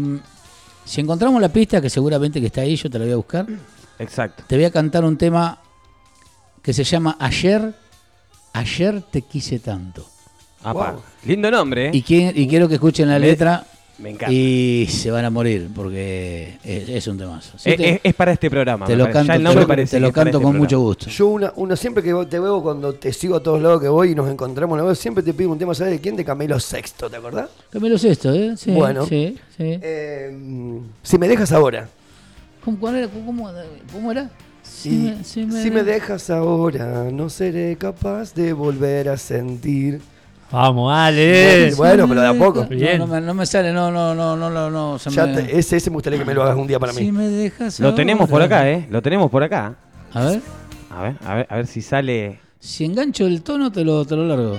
[0.85, 3.45] si encontramos la pista, que seguramente que está ahí, yo te la voy a buscar.
[3.99, 4.43] Exacto.
[4.47, 5.59] Te voy a cantar un tema
[6.61, 7.73] que se llama Ayer,
[8.53, 10.05] Ayer te quise tanto.
[10.63, 11.01] Apa, Wow.
[11.25, 11.91] Lindo nombre, ¿eh?
[11.93, 13.65] Y, qui- y quiero que escuchen la Me- letra
[13.99, 14.33] me encanta.
[14.33, 17.57] y se van a morir porque es, es un temazo.
[17.57, 18.85] Sí, te, es, para este programa.
[18.85, 20.59] te lo canto, Ya el te nombre lo- parece te lo canto este con programa.
[20.59, 21.09] mucho gusto.
[21.09, 24.11] Yo una, una siempre que te veo cuando te sigo a todos lados que voy
[24.11, 26.15] y nos encontramos, una vez, siempre te pido un tema, ¿sabes de quién?
[26.15, 27.49] De Camilo Sexto, ¿te acordás?
[27.69, 28.55] Camilo Sesto, ¿eh?
[28.57, 29.05] Sí, Bueno.
[29.05, 29.79] sí, sí.
[29.81, 31.87] Eh, si me dejas ahora.
[32.65, 33.07] ¿Cómo, cuál era?
[33.09, 33.51] ¿Cómo,
[33.91, 34.29] cómo era?
[34.63, 39.17] Si me- si me si me de- dejas ahora, no seré capaz de volver a
[39.17, 39.99] sentir.
[40.53, 41.73] Vamos, Ale.
[41.75, 42.61] Bueno, pero de a poco.
[42.61, 42.99] No, Bien.
[42.99, 44.99] No, me, no me sale, no, no, no, no, no, no.
[44.99, 46.93] se Ya me- te- ese, ese me gustaría que me lo hagas un día para
[46.93, 47.11] Si mí.
[47.11, 48.85] me dejas Lo tenemos por acá, ¿eh?
[48.91, 49.75] Lo tenemos por acá.
[50.13, 50.41] A ver,
[50.91, 52.39] A ver, a ver, a ver si sale.
[52.59, 54.57] si engancho el tono te lo, te lo largo.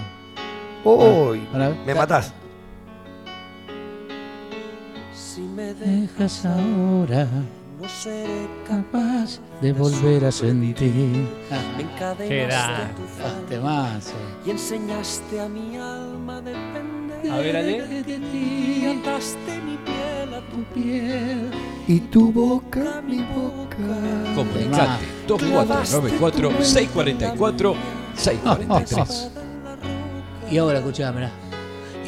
[0.85, 2.33] Uy, Para me matás.
[5.15, 7.27] Si me Dejas ahora
[7.81, 10.77] no seré capaz de volver a sentir.
[10.77, 11.83] Me Qué grande.
[11.83, 14.13] encadenaste tu falda Temazo.
[14.47, 17.31] y enseñaste a mi alma a depender.
[17.33, 17.77] A ver, Ale.
[18.33, 21.51] Y ataste mi piel a tu piel.
[21.89, 23.77] Y tu boca, mi boca.
[24.35, 25.05] Comunicate
[28.15, 29.31] 2494-644-643.
[30.51, 31.31] Y ahora, escuchá, mirá.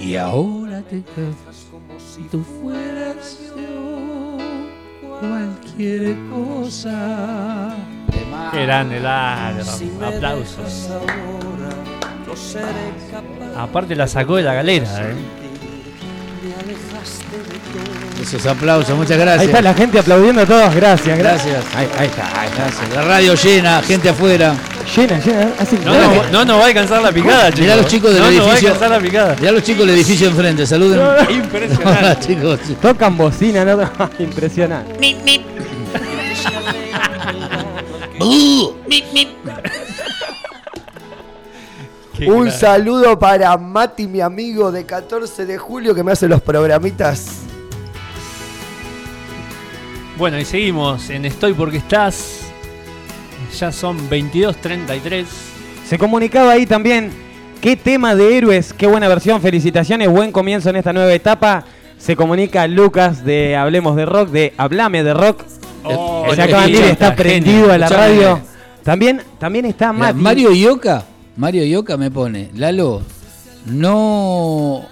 [0.01, 3.86] Y ahora te quedas como si tú fueras yo.
[5.21, 7.75] Cualquier cosa.
[8.53, 9.65] Qué grande, Lalo.
[9.65, 10.91] Si me Aplausos.
[10.91, 11.71] ahora,
[13.57, 15.15] Aparte la sacó de la galera, ¿eh?
[16.43, 18.06] Me alejaste de todo.
[18.27, 19.41] Esos aplausos, muchas gracias.
[19.43, 20.75] Ahí está la gente aplaudiendo a todos.
[20.75, 21.53] Gracias, gracias.
[21.55, 21.77] Gracias.
[21.77, 22.63] Ahí, ahí está, ahí está.
[22.65, 22.95] Gracias.
[22.95, 24.55] La radio llena, gente afuera.
[24.97, 25.49] Llena, llena.
[25.59, 27.61] Hacen No, no, no nos va a alcanzar la picada, chicos.
[27.61, 28.69] Mirá los chicos del no nos va a edificio.
[28.73, 29.37] alcanzar la picada.
[29.41, 30.99] Ya los chicos del edificio enfrente, saluden.
[30.99, 32.27] Hola, Impresionante.
[32.27, 32.61] chicos.
[32.83, 33.79] Tocan bocina, ¿no?
[34.19, 35.17] Impresionante.
[38.19, 39.29] Uh, mip, mip.
[42.17, 46.41] Qué Un saludo para Mati, mi amigo de 14 de julio, que me hace los
[46.41, 47.27] programitas.
[50.19, 52.47] Bueno, y seguimos en Estoy porque estás.
[53.59, 55.27] Ya son 22.33.
[55.87, 57.11] Se comunicaba ahí también.
[57.61, 59.43] Qué tema de héroes, qué buena versión.
[59.43, 61.65] Felicitaciones, buen comienzo en esta nueva etapa.
[61.99, 65.43] Se comunica Lucas de Hablemos de Rock, de Hablame de Rock.
[65.85, 68.09] Oh, el está prendido a la Escuchame.
[68.09, 68.41] radio.
[68.83, 70.13] También, también está Mirá.
[70.15, 71.05] Mario Ioca,
[71.37, 73.03] Mario Ioca me pone, Lalo,
[73.67, 74.83] no.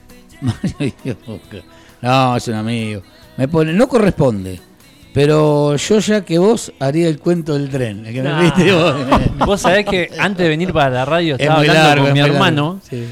[0.40, 1.64] Mario Ioca,
[2.00, 3.02] no, es un amigo.
[3.36, 4.67] Me pone, no corresponde.
[5.12, 8.06] Pero yo ya que vos haría el cuento del tren.
[8.06, 8.94] el que me viste vos.
[9.46, 12.22] Vos sabés que antes de venir para la radio Es estaba hablando largo, con es
[12.24, 12.80] mi hermano.
[12.88, 13.04] Sí.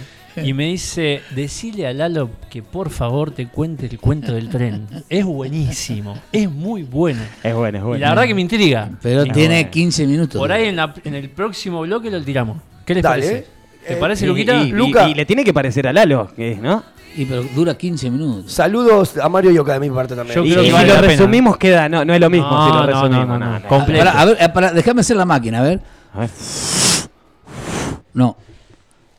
[0.45, 4.87] y me dice, decile a Lalo que por favor te cuente el cuento del tren.
[5.09, 7.23] Es buenísimo, es muy bueno.
[7.43, 8.01] Es bueno, es Y bueno.
[8.05, 8.91] la verdad que me intriga.
[9.03, 9.71] Pero tiene bueno.
[9.71, 10.39] 15 minutos.
[10.39, 12.59] Por ahí en, la- en el próximo bloque lo tiramos.
[12.85, 13.23] ¿Qué les Dale.
[13.27, 13.47] parece?
[13.87, 14.63] ¿Te Eh, parece, Y- Luquita?
[14.63, 15.09] y, y- Luca.
[15.09, 16.83] y le tiene que parecer a Lalo, que, ¿no?
[17.17, 18.53] Y pero dura 15 minutos.
[18.53, 20.37] Saludos a Mario Yoka de mi parte también.
[20.37, 21.13] Yo Y, creo que y vale si lo pena.
[21.13, 23.27] resumimos queda, no, no es lo mismo No, si lo no, resumimos.
[23.27, 23.59] no, no, no.
[23.61, 23.69] no.
[23.69, 24.05] Completo.
[24.05, 25.81] Pará, a ver, eh, pará, déjame hacer la máquina, a ver.
[26.13, 26.31] A ver.
[28.13, 28.37] No.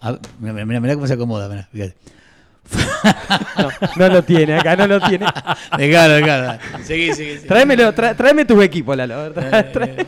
[0.01, 1.95] A ver, mira, mira, mira cómo se acomoda, mira, fíjate.
[3.57, 5.25] No, no lo tiene, acá no lo tiene.
[5.77, 6.59] Dejalo, dejalo.
[6.83, 7.47] Seguí, seguí, seguí.
[7.47, 9.33] Tráemelo, tra- tráeme tus equipos, Lalo.
[9.33, 10.05] tra- tráeme.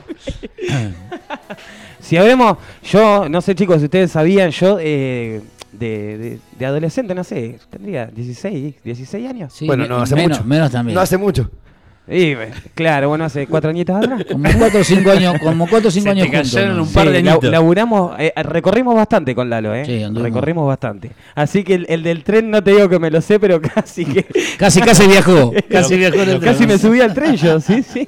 [1.99, 7.13] Si hablemos, yo, no sé chicos si ustedes sabían, yo eh, de, de- de adolescente,
[7.15, 9.53] no sé, tendría 16, 16 años.
[9.53, 10.47] Sí, Bueno, no hace menos, mucho.
[10.49, 10.95] menos también.
[10.95, 11.49] No hace mucho.
[12.11, 12.35] Y,
[12.73, 14.25] claro, bueno, hace cuatro añitos atrás.
[14.31, 16.51] Como 4 o 5 años, como 4 o 5 Se te años juntos.
[16.53, 16.83] cayeron ¿no?
[16.83, 19.85] un par de laburamos, eh, recorrimos bastante con Lalo, ¿eh?
[19.85, 21.11] Sí, recorrimos bastante.
[21.35, 24.05] Así que el, el del tren no te digo que me lo sé, pero casi
[24.05, 24.25] que...
[24.57, 25.53] Casi, casi viajó.
[25.69, 26.69] Casi viajó en el Casi tren.
[26.69, 28.07] me subí al tren yo, sí, sí.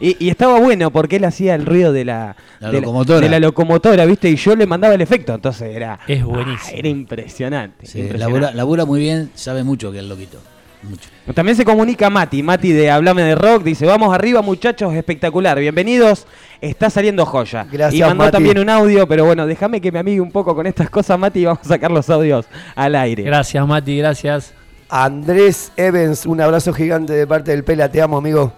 [0.00, 3.20] Y, y estaba bueno porque él hacía el ruido de la, La de locomotora.
[3.20, 4.30] de la locomotora, ¿viste?
[4.30, 5.98] Y yo le mandaba el efecto, entonces era.
[6.06, 6.60] Es buenísimo.
[6.68, 7.86] ah, era impresionante.
[7.86, 8.18] Sí, impresionante.
[8.40, 10.38] labura, labura muy bien, sabe mucho que el loquito.
[10.82, 11.08] Mucho.
[11.34, 16.26] También se comunica Mati, Mati de Hablame de Rock, dice, vamos arriba muchachos, espectacular, bienvenidos,
[16.60, 17.66] está saliendo joya.
[17.70, 18.32] Gracias, y mandó Mati.
[18.32, 21.40] también un audio, pero bueno, déjame que me amigue un poco con estas cosas, Mati,
[21.40, 23.22] y vamos a sacar los audios al aire.
[23.22, 24.54] Gracias, Mati, gracias.
[24.88, 27.88] Andrés Evans, un abrazo gigante de parte del Pela.
[27.90, 28.52] Te amo, amigo.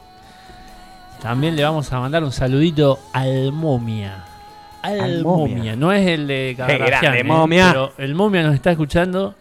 [1.20, 4.24] También le vamos a mandar un saludito al Momia.
[4.82, 5.56] Al, Al momia.
[5.56, 5.76] Momia.
[5.76, 7.24] No es el de grande, ¿eh?
[7.24, 7.68] Momia.
[7.68, 9.34] Pero el Momia nos está escuchando.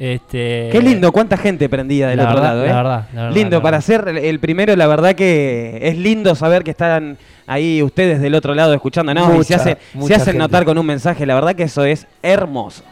[0.00, 2.68] Este, Qué lindo, cuánta gente prendida del la otro verdad, lado, ¿eh?
[2.68, 6.34] la verdad, la verdad, lindo, la para ser el, primero, la verdad que es lindo
[6.34, 10.14] saber que están ahí ustedes del otro lado escuchándonos y se Mucha, hacen, se mucha
[10.14, 10.38] hacen gente.
[10.38, 12.82] notar con un mensaje, la verdad que eso es hermoso.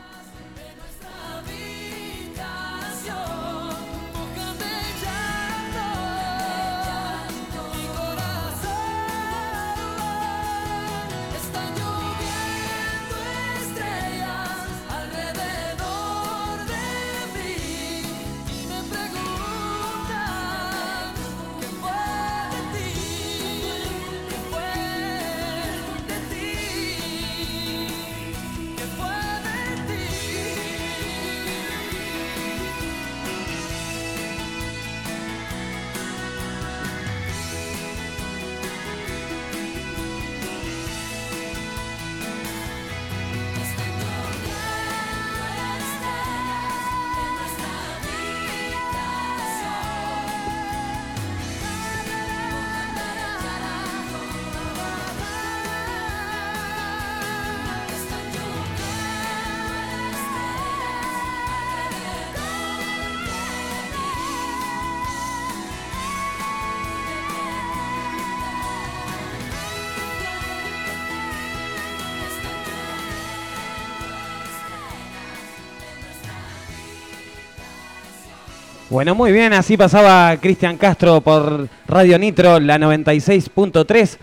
[78.90, 84.16] Bueno, muy bien, así pasaba Cristian Castro por Radio Nitro, la 96.3.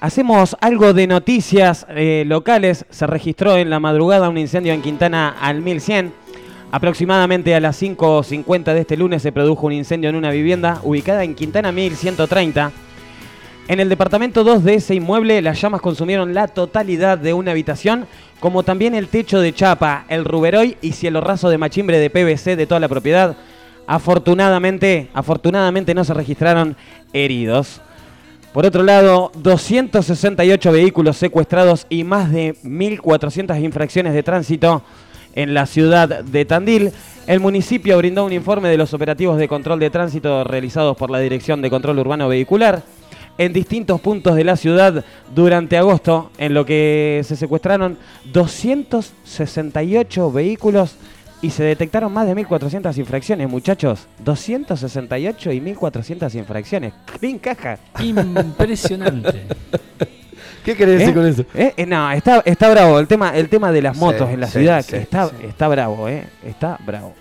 [0.00, 2.86] Hacemos algo de noticias eh, locales.
[2.88, 6.14] Se registró en la madrugada un incendio en Quintana al 1100.
[6.72, 11.22] Aproximadamente a las 5.50 de este lunes se produjo un incendio en una vivienda ubicada
[11.22, 12.72] en Quintana 1130.
[13.68, 18.06] En el departamento 2 de ese inmueble, las llamas consumieron la totalidad de una habitación,
[18.40, 22.56] como también el techo de chapa, el ruberoy y cielo raso de machimbre de PVC
[22.56, 23.36] de toda la propiedad.
[23.86, 26.76] Afortunadamente, afortunadamente no se registraron
[27.12, 27.80] heridos.
[28.52, 34.82] Por otro lado, 268 vehículos secuestrados y más de 1.400 infracciones de tránsito
[35.34, 36.92] en la ciudad de Tandil.
[37.26, 41.18] El municipio brindó un informe de los operativos de control de tránsito realizados por la
[41.18, 42.82] Dirección de Control Urbano Vehicular
[43.38, 47.98] en distintos puntos de la ciudad durante agosto, en lo que se secuestraron
[48.32, 50.96] 268 vehículos
[51.44, 54.06] y se detectaron más de 1.400 infracciones, muchachos.
[54.24, 56.94] 268 y 1.400 infracciones.
[57.20, 57.78] ¡Qué encaja!
[58.00, 59.42] Impresionante.
[60.64, 61.14] ¿Qué querés decir ¿Eh?
[61.14, 61.44] con eso?
[61.54, 61.74] ¿Eh?
[61.76, 62.98] Eh, no, está, está bravo.
[62.98, 65.28] El tema, el tema de las Sí, motos en la sí, ciudad, sí, que está,
[65.28, 65.34] sí.
[65.46, 66.24] está bravo, ¿eh?
[66.46, 67.12] Está bravo.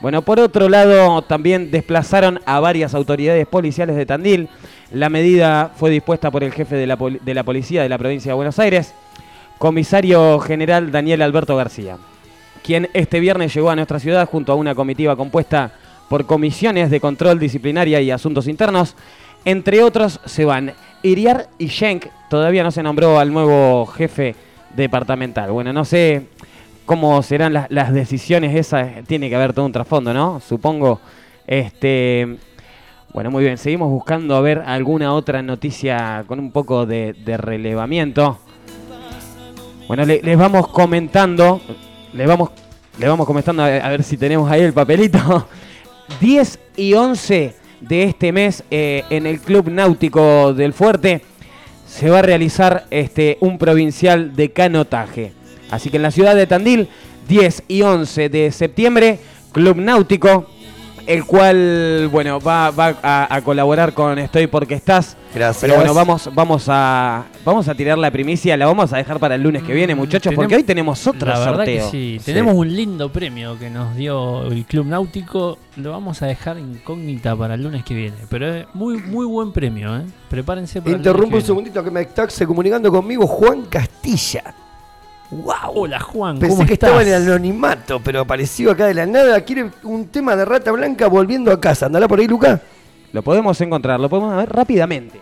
[0.00, 4.48] Bueno, por otro lado, también desplazaron a varias autoridades policiales de Tandil.
[4.90, 8.32] La medida fue dispuesta por el jefe de la, de la policía de la provincia
[8.32, 8.92] de Buenos Aires,
[9.58, 11.96] comisario general Daniel Alberto García,
[12.68, 15.72] quien este viernes llegó a nuestra ciudad junto a una comitiva compuesta
[16.10, 18.94] por comisiones de control disciplinaria y asuntos internos.
[19.46, 24.34] Entre otros se van Iriar y Schenk, todavía no se nombró al nuevo jefe
[24.76, 25.50] departamental.
[25.50, 26.26] Bueno, no sé
[26.84, 30.38] cómo serán las, decisiones esas, tiene que haber todo un trasfondo, ¿no?
[30.46, 31.00] Supongo.
[31.46, 32.36] Este,
[33.14, 38.38] bueno, muy bien, seguimos buscando a ver alguna otra noticia con un poco de, relevamiento.
[39.86, 41.62] Bueno, le- les vamos comentando,
[42.12, 42.50] les vamos,
[42.98, 45.48] les vamos comentando a, a ver si tenemos ahí el papelito.
[46.20, 51.22] 10 y 11 de este mes eh, en el Club Náutico del Fuerte
[51.86, 55.32] se va a realizar este, un provincial de canotaje.
[55.70, 56.88] Así que en la ciudad de Tandil,
[57.28, 59.18] 10 y 11 de septiembre,
[59.52, 60.50] Club Náutico,
[61.08, 65.16] el cual, bueno, va, va a, a colaborar con Estoy Porque Estás.
[65.34, 65.60] Gracias.
[65.62, 69.34] Pero bueno, vamos, vamos, a, vamos a tirar la primicia, la vamos a dejar para
[69.34, 71.84] el lunes que viene, muchachos, porque hoy tenemos otro La verdad sorteo.
[71.86, 72.16] que sí.
[72.18, 72.24] Sí.
[72.24, 75.58] Tenemos un lindo premio que nos dio el Club Náutico.
[75.76, 78.16] Lo vamos a dejar incógnita para el lunes que viene.
[78.28, 80.02] Pero es muy, muy buen premio, ¿eh?
[80.28, 81.46] Prepárense para el lunes Interrumpo que un viene.
[81.46, 84.42] segundito que me está se comunicando conmigo Juan Castilla.
[85.30, 85.72] ¡Wow!
[85.74, 86.88] Hola Juan, Pensé ¿cómo que estás?
[86.88, 89.40] estaba en el anonimato, pero apareció acá de la nada.
[89.42, 91.86] Quiere un tema de rata blanca volviendo a casa.
[91.86, 92.60] Andala por ahí, Luca.
[93.12, 95.20] Lo podemos encontrar, lo podemos ver rápidamente.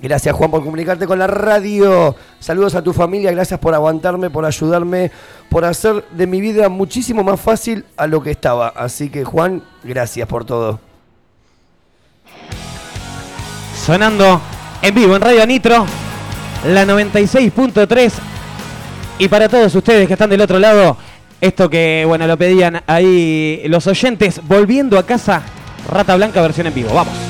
[0.00, 2.14] Gracias, Juan, por comunicarte con la radio.
[2.38, 3.32] Saludos a tu familia.
[3.32, 5.10] Gracias por aguantarme, por ayudarme,
[5.48, 8.68] por hacer de mi vida muchísimo más fácil a lo que estaba.
[8.68, 10.78] Así que, Juan, gracias por todo.
[13.74, 14.40] Sonando
[14.82, 15.86] en vivo en Radio Nitro,
[16.64, 18.12] la 96.3.
[19.18, 20.96] Y para todos ustedes que están del otro lado,
[21.40, 25.42] esto que, bueno, lo pedían ahí los oyentes, volviendo a casa,
[25.88, 26.92] Rata Blanca versión en vivo.
[26.94, 27.25] Vamos.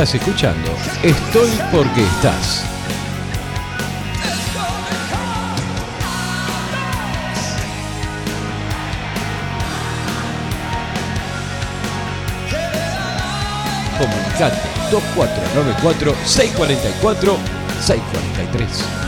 [0.00, 0.70] Estás escuchando
[1.02, 2.64] Estoy porque estás.
[13.98, 14.56] Comunicate
[14.90, 17.38] 2494 644
[17.82, 18.99] 643.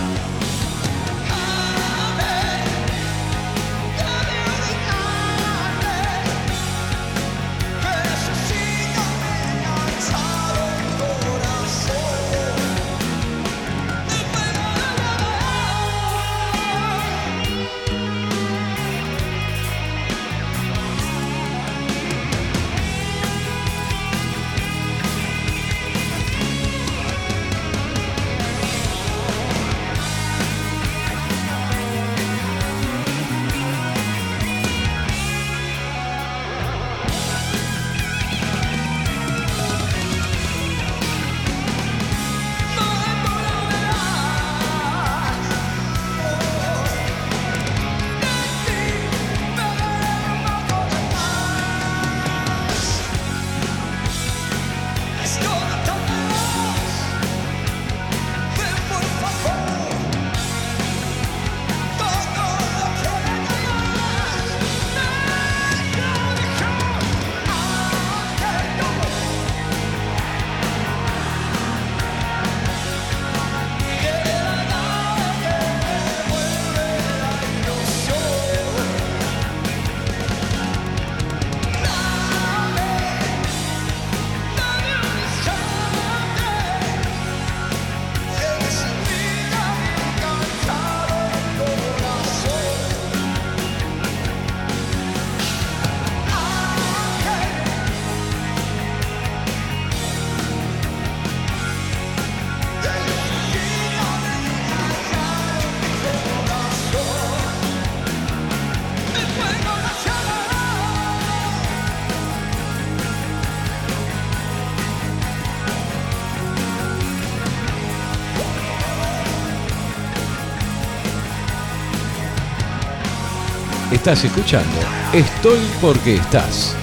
[124.02, 124.80] Estás escuchando
[125.12, 126.74] Estoy porque estás.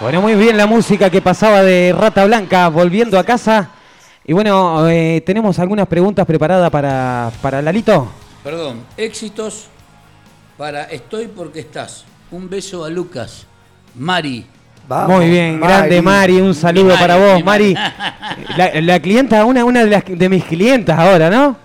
[0.00, 3.70] Bueno, muy bien la música que pasaba de Rata Blanca volviendo a casa.
[4.24, 8.08] Y bueno, eh, tenemos algunas preguntas preparadas para, para Lalito.
[8.44, 9.66] Perdón, éxitos
[10.56, 12.04] para Estoy porque estás.
[12.30, 13.46] Un beso a Lucas.
[13.94, 14.46] Mari.
[14.88, 17.74] Vamos, Muy bien, grande Mari, un saludo Mari, para vos, Mari.
[17.74, 17.92] Mari.
[18.56, 21.56] La, la clienta, una, una de, las, de mis clientas ahora, ¿no?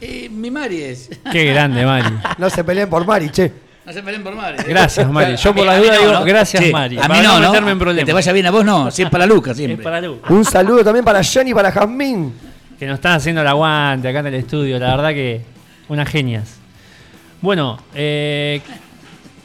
[0.00, 1.10] Eh, mi Mari es.
[1.32, 2.14] Qué grande, Mari.
[2.38, 3.52] No se peleen por Mari, che.
[3.86, 4.58] No se peleen por Mari.
[4.66, 5.36] Gracias, Mari.
[5.36, 6.24] Yo A por mí- la a mí duda no, digo, ¿no?
[6.24, 6.98] gracias, Sí, Mari.
[6.98, 7.48] A mí para no, ¿no?
[7.52, 8.02] meterme en problemas.
[8.02, 8.90] Que te vaya bien a vos, no.
[8.90, 9.84] Si es para Lucas, Es siempre.
[9.84, 12.34] para Lu, Un saludo también para Jenny y para Jazmín.
[12.78, 14.78] que nos están haciendo el aguante acá en el estudio.
[14.78, 15.40] La verdad que
[15.88, 16.56] unas genias.
[17.40, 18.60] Bueno, eh,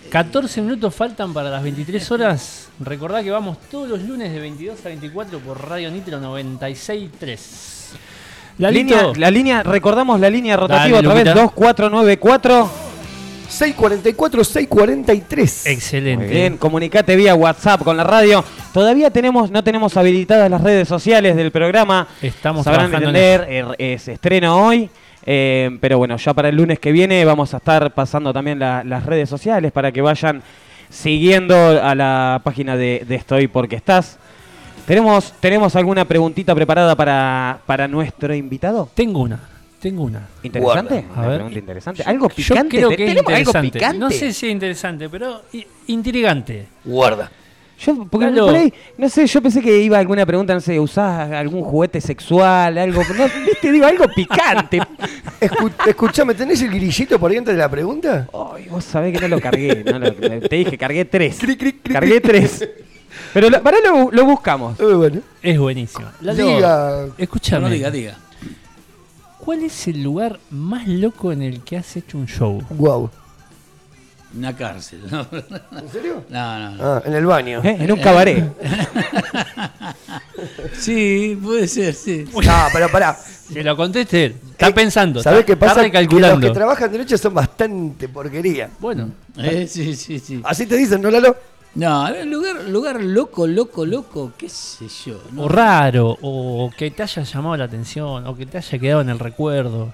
[0.10, 2.70] 14 minutos faltan para las 23 horas.
[2.80, 7.92] Recordá que vamos todos los lunes de 22 a 24 por Radio Nitro 96.3.
[8.58, 11.42] Lalito, Línea, la línea, recordamos la línea rotativa Dale, otra vez, Luquita.
[11.42, 12.91] 2494.
[13.52, 15.66] 644, 643.
[15.68, 16.26] excelente.
[16.26, 18.44] Muy bien, comunicate vía WhatsApp con la radio.
[18.74, 22.08] Todavía tenemos, no tenemos habilitadas las redes sociales del programa.
[22.22, 24.90] Estamos Sabrán trabajando en entender, eh, es estreno hoy.
[25.26, 28.84] eh, pero bueno, ya para el lunes que viene vamos a estar pasando también la-
[28.84, 30.42] las redes sociales para que vayan
[30.90, 34.18] siguiendo a la página de, de Estoy Porque Estás.
[34.88, 38.90] ¿Tenemos, ¿Tenemos alguna preguntita preparada para, para nuestro invitado?
[38.96, 39.40] Tengo una,
[39.82, 40.28] tengo una.
[40.44, 41.06] ¿Interesante?
[41.10, 41.36] A Una ver.
[41.38, 42.04] pregunta interesante.
[42.06, 42.78] ¿Algo Yo picante?
[42.78, 43.72] creo que es ¿Tenemos algo interesante.
[43.80, 43.98] picante?
[43.98, 46.68] No sé si es interesante, pero i- intrigante.
[46.86, 47.32] Guarda.
[47.84, 48.46] Yo, porque Lalo.
[48.46, 52.00] por ahí, no sé, yo pensé que iba alguna pregunta, no sé, ¿usás algún juguete
[52.00, 52.78] sexual?
[52.78, 54.80] Algo, no, viste, digo, algo picante.
[55.40, 58.28] Escu- escuchame, ¿tenés el grillito por ahí antes de la pregunta?
[58.54, 61.40] Ay, vos sabés que no lo cargué, no lo- te dije, cargué tres.
[61.40, 62.32] Cri, cri, cri, cargué cri.
[62.32, 62.70] tres.
[63.34, 64.80] Pero lo- para lo, lo buscamos.
[64.80, 65.22] Eh, bueno.
[65.42, 66.06] Es buenísimo.
[66.22, 67.08] Lalo, Diga.
[67.18, 67.62] escúchame.
[67.68, 68.16] No diga, diga.
[69.44, 72.62] ¿Cuál es el lugar más loco en el que has hecho un show?
[72.70, 73.10] Guau.
[74.38, 75.02] Una cárcel.
[75.12, 75.28] No,
[75.78, 76.24] ¿En serio?
[76.30, 76.72] no, no.
[76.78, 76.84] no.
[76.84, 77.60] Ah, en el baño.
[77.64, 77.78] ¿Eh?
[77.80, 78.46] En un cabaret.
[80.80, 82.26] Sí, puede ser, sí.
[82.34, 82.42] No,
[82.74, 83.16] pero pará.
[83.54, 84.36] Que lo conteste él.
[84.52, 85.22] Está Eh, pensando.
[85.22, 85.86] ¿Sabés está, qué pasa?
[85.86, 88.70] Está Que los que trabajan de noche son bastante porquería.
[88.80, 90.42] Bueno, Eh, sí, sí, sí.
[90.44, 91.36] Así te dicen, ¿no, Lalo?
[91.74, 95.22] No, a ver, lugar, lugar loco, loco, loco, qué sé yo.
[95.32, 95.44] ¿no?
[95.44, 99.10] O raro, o que te haya llamado la atención, o que te haya quedado en
[99.10, 99.94] el recuerdo.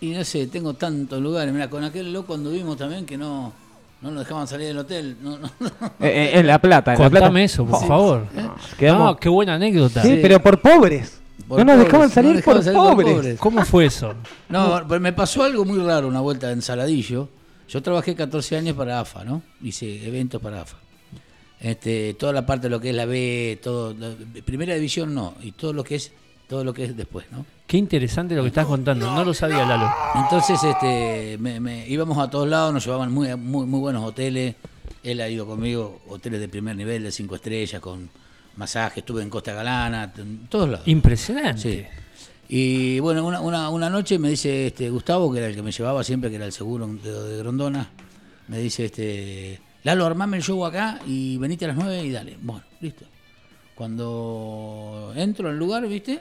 [0.00, 1.52] Y no sé, tengo tantos lugares.
[1.52, 3.52] Mira, con aquel loco anduvimos también que no,
[4.00, 5.16] no nos dejaban salir del hotel.
[5.20, 5.68] No, no, no.
[6.00, 7.26] Eh, eh, en La Plata, en La Plata.
[7.26, 7.86] Contame eso, por Sí.
[7.88, 8.26] favor.
[8.78, 10.00] Quedamos- Ah, qué buena anécdota.
[10.02, 11.18] Sí, pero por pobres.
[11.48, 13.14] Por no nos pobres, dejaban no salir, nos dejaban por, salir por pobres.
[13.16, 13.38] pobres.
[13.40, 14.14] ¿Cómo fue eso?
[14.48, 17.28] No, pero me pasó algo muy raro una vuelta en Saladillo.
[17.68, 19.42] Yo trabajé 14 años para AFA, ¿no?
[19.62, 20.76] Hice eventos para AFA.
[21.60, 24.14] Este, toda la parte de lo que es la B, todo, la-
[24.44, 26.12] primera división no, y todo lo que es
[26.48, 27.44] todo lo que es después, ¿no?
[27.66, 29.12] Qué interesante lo que estás contando.
[29.12, 29.90] No lo sabía, Lalo.
[30.14, 34.54] Entonces, este, me, me- íbamos a todos lados, nos llevaban muy, muy, muy buenos hoteles.
[35.02, 38.08] Él ha ido conmigo, hoteles de primer nivel, de cinco estrellas, con
[38.56, 39.00] masaje.
[39.00, 40.88] Estuve en Costa Galana, en todos lados.
[40.88, 41.60] Impresionante.
[41.60, 41.84] Sí.
[42.48, 46.02] Y bueno, una, una, noche me dice este Gustavo, que era el que me llevaba
[46.02, 47.90] siempre, que era el seguro de, de Grondona,
[48.48, 52.36] me dice, este Lalo, armame el show acá y venite a las 9 y dale.
[52.40, 53.04] Bueno, listo.
[53.74, 56.20] Cuando entro al lugar, ¿viste?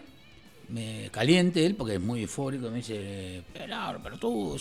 [0.70, 4.58] Me caliente él, porque es muy eufórico, me dice, pero, pero tú,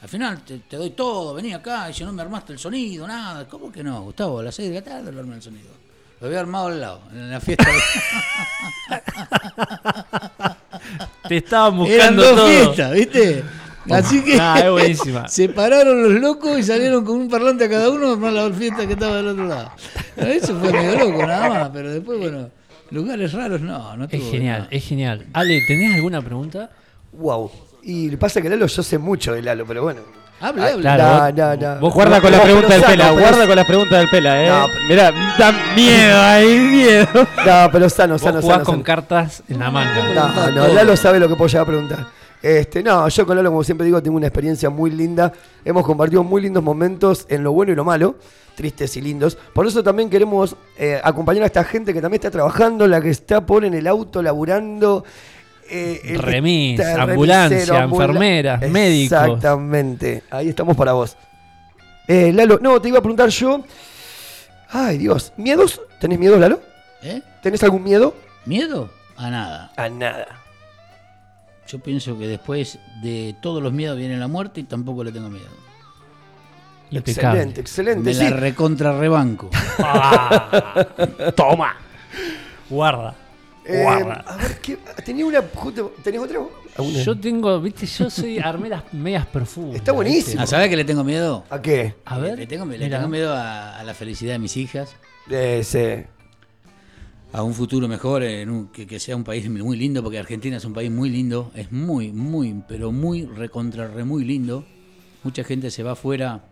[0.00, 3.46] al final te, doy todo, vení acá, y si no me armaste el sonido, nada.
[3.46, 4.38] ¿Cómo que no, Gustavo?
[4.38, 5.70] A las 6 de la tarde lo armé el sonido.
[6.20, 7.68] Lo había armado al lado, en la fiesta.
[11.28, 12.46] Te estaban Eran buscando dos todo.
[12.48, 13.44] fiestas, ¿viste?
[13.90, 15.28] Así que Ah, es buenísima.
[15.28, 18.86] se pararon los locos y salieron con un parlante a cada uno más la fiesta
[18.86, 19.72] que estaba del otro lado.
[20.16, 22.48] Eso fue medio loco nada más, pero después, bueno,
[22.90, 24.68] lugares raros no, no Es tuvo genial, nada.
[24.70, 25.26] es genial.
[25.32, 26.70] Ale, ¿tenés alguna pregunta?
[27.12, 27.50] Wow.
[27.82, 30.00] Y pasa que Lalo, yo sé mucho de Lalo, pero bueno.
[30.42, 30.80] Hable, Ah, hable.
[30.82, 31.02] claro.
[31.04, 31.80] No, vos- no, no.
[31.80, 34.48] vos Guarda con la pregunta del Pela, guarda con la pregunta del Pela, eh.
[34.48, 37.06] No, Mirá, da miedo ahí, miedo.
[37.14, 38.64] No, pero sano, Vos sano, jugás sano.
[38.64, 38.84] con sano.
[38.84, 40.02] cartas en la manga.
[40.14, 42.06] No, no, Lalo sabe lo que puedo llegar a preguntar.
[42.42, 45.32] Este, no, yo con Lalo, como siempre digo, tengo una experiencia muy linda.
[45.64, 48.16] Hemos compartido muy lindos momentos en lo bueno y lo malo,
[48.56, 49.38] tristes y lindos.
[49.54, 53.10] Por eso también queremos eh, acompañar a esta gente que también está trabajando, la que
[53.10, 55.04] está por en el auto, laburando.
[55.70, 59.18] Eh, Remis, ambulancia, remisero, ambula- enfermeras, médicos.
[59.24, 61.16] Exactamente, ahí estamos para vos.
[62.08, 63.64] Eh, Lalo, no, te iba a preguntar yo.
[64.70, 65.80] Ay, Dios, ¿miedos?
[66.00, 66.60] ¿Tenés miedo, Lalo?
[67.02, 67.20] ¿Eh?
[67.42, 68.14] ¿Tenés algún miedo?
[68.46, 68.90] ¿Miedo?
[69.16, 69.72] A nada.
[69.76, 70.26] A nada.
[71.68, 75.28] Yo pienso que después de todos los miedos viene la muerte y tampoco le tengo
[75.30, 75.46] miedo.
[76.90, 77.40] Impecable.
[77.40, 78.04] Excelente, excelente.
[78.04, 78.24] Me sí.
[78.24, 79.48] la recontra rebanco.
[79.78, 80.86] Ah,
[81.34, 81.76] toma.
[82.68, 83.14] Guarda.
[83.64, 84.24] Eh, Guarda.
[84.26, 84.76] a ver, ¿qué?
[85.04, 85.42] tenía una.
[85.54, 86.40] justo- ¿Tenés otra?
[86.76, 87.02] ¿Alguna?
[87.02, 89.76] Yo tengo, viste, yo soy armé las medias profundas.
[89.76, 90.42] Está buenísimo.
[90.42, 91.44] ¿A saber que le tengo miedo?
[91.50, 91.94] ¿A qué?
[92.04, 92.38] A ver.
[92.38, 92.98] Le tengo, le mira.
[92.98, 94.96] tengo miedo a, a la felicidad de mis hijas.
[95.30, 96.04] Eh, sí.
[97.32, 100.56] a un futuro mejor, en un- que, que sea un país muy lindo, porque Argentina
[100.56, 104.64] es un país muy lindo, es muy, muy, pero muy recontra, re muy lindo.
[105.22, 106.42] Mucha gente se va afuera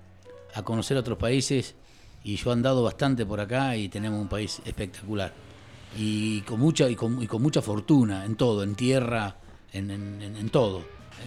[0.55, 1.75] a conocer otros países
[2.23, 5.33] y yo he andado bastante por acá y tenemos un país espectacular.
[5.99, 9.37] Y con mucha, y con, y con mucha fortuna en todo, en tierra,
[9.73, 10.83] en, en- todo,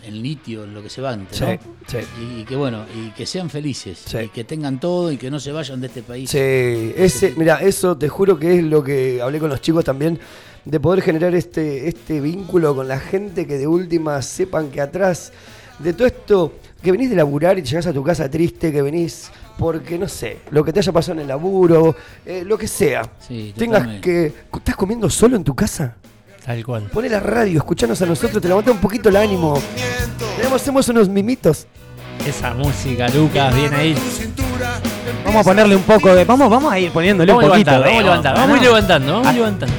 [0.05, 1.57] en litio, en lo que se va antes, Sí, ¿no?
[1.87, 1.97] sí.
[2.21, 4.17] Y, y que bueno, y que sean felices, Sí.
[4.19, 6.29] y que tengan todo y que no se vayan de este país.
[6.29, 10.19] Sí, ese, mira, eso te juro que es lo que hablé con los chicos también,
[10.65, 15.31] de poder generar este, este vínculo con la gente que de última sepan que atrás
[15.79, 19.29] de todo esto, que venís de laburar y llegás a tu casa triste, que venís
[19.57, 21.95] porque, no sé, lo que te haya pasado en el laburo,
[22.25, 24.33] eh, lo que sea, Sí, tengas que...
[24.53, 25.95] ¿Estás comiendo solo en tu casa?
[26.45, 26.83] Tal cual.
[26.91, 29.57] Pone la radio, escuchanos a nosotros, te levanta un poquito el ánimo.
[30.35, 31.67] Tenemos, hacemos unos mimitos.
[32.27, 33.95] Esa música, Lucas, bien ahí.
[35.25, 36.25] Vamos a ponerle un poco de.
[36.25, 37.95] Vamos, vamos a ir poniéndole Vamos un poquito levantar, de.
[37.95, 39.33] vamos a levantar, vamos levantando, vamos a Ah.
[39.33, 39.73] ir levantando.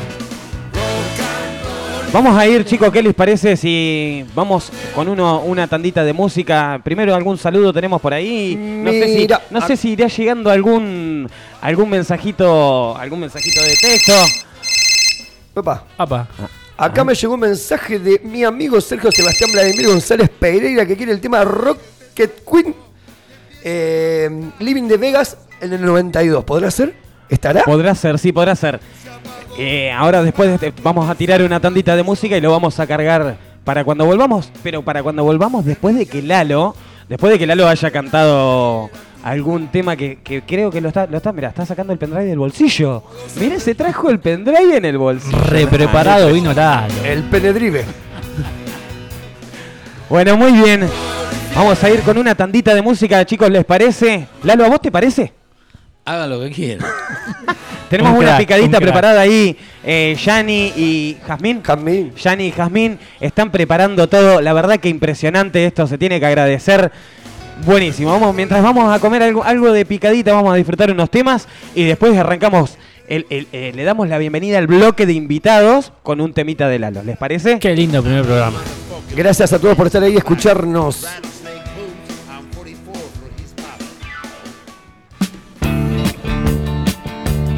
[2.14, 6.80] Vamos a ir, chicos, ¿qué les parece si vamos con uno, una tandita de música?
[6.84, 8.54] Primero algún saludo tenemos por ahí.
[8.56, 11.28] No sé si, Mira, no a- sé si irá llegando algún
[11.60, 14.12] algún mensajito, algún mensajito de texto.
[15.54, 16.28] Papá, Apa.
[16.76, 21.10] acá me llegó un mensaje de mi amigo Sergio Sebastián Vladimir González Pereira que quiere
[21.10, 22.76] el tema Rocket Queen
[23.64, 26.44] eh, Living de Vegas en el 92.
[26.44, 26.94] ¿Podrá ser?
[27.28, 27.64] ¿Estará?
[27.64, 28.78] Podrá ser, sí, podrá ser.
[29.58, 32.78] Eh, ahora después de este- vamos a tirar una tandita de música y lo vamos
[32.80, 36.74] a cargar para cuando volvamos, pero para cuando volvamos después de que Lalo,
[37.08, 38.90] después de que Lalo haya cantado
[39.22, 42.24] algún tema que, que creo que lo está, lo está, mira, está sacando el pendrive
[42.26, 43.04] del bolsillo.
[43.40, 45.38] Mira, se trajo el pendrive en el bolsillo.
[45.38, 46.92] Re preparado vino Lalo.
[47.04, 47.84] El Penedrive.
[50.10, 50.86] Bueno, muy bien.
[51.54, 54.26] Vamos a ir con una tandita de música, chicos, ¿les parece?
[54.42, 55.32] Lalo, ¿a vos te parece?
[56.04, 56.86] Hagan lo que quieran.
[57.88, 59.56] Tenemos Un una crack, picadita un preparada ahí.
[59.84, 61.62] Eh, Yani y Jazmín.
[61.62, 62.12] Jamín.
[62.14, 64.40] Yani y Jazmín están preparando todo.
[64.40, 66.90] La verdad que impresionante esto, se tiene que agradecer.
[67.64, 71.46] Buenísimo, vamos, mientras vamos a comer algo, algo de picadita, vamos a disfrutar unos temas
[71.76, 72.76] y después arrancamos,
[73.06, 76.80] el- el- eh, le damos la bienvenida al bloque de invitados con un temita de
[76.80, 77.60] Lalo, ¿les parece?
[77.60, 78.58] Qué lindo primer programa.
[79.14, 81.06] Gracias a todos por estar ahí y escucharnos.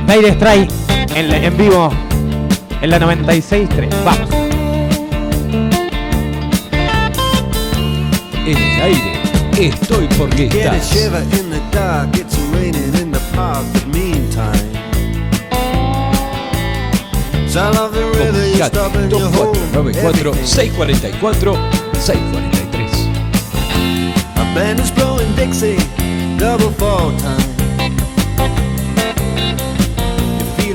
[0.07, 0.69] Dire Strike
[1.15, 1.91] en, la- en vivo
[2.81, 3.89] en la 96.3.
[4.05, 4.29] Vamos.
[8.47, 9.13] En el aire,
[9.59, 10.93] estoy porque Get a estás.
[10.93, 14.53] shiver in the dark, it's raining in the park, but meantime.
[17.53, 20.47] Comunicate and you hold 2494 everything.
[20.47, 21.57] 644
[21.99, 22.87] 643.
[24.37, 25.79] A band is blowing Dixie,
[26.39, 27.56] double fall time.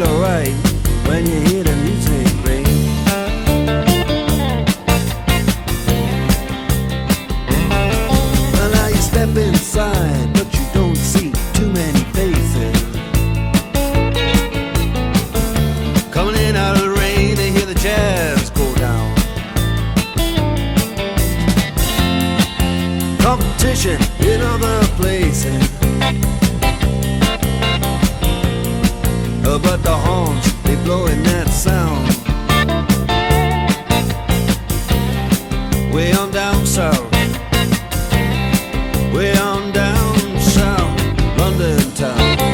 [0.02, 0.54] Feel alright
[1.08, 2.66] when you hear the music ring.
[8.54, 12.82] Well, now you step inside, but you don't see too many faces.
[16.12, 19.10] Coming in out of the rain, they hear the jazz go down.
[23.20, 24.91] competition in other
[29.60, 30.76] but the horns, they
[31.24, 32.08] that sound.
[35.94, 37.12] Way on down south.
[39.14, 40.98] Way on down south,
[41.38, 42.48] London town.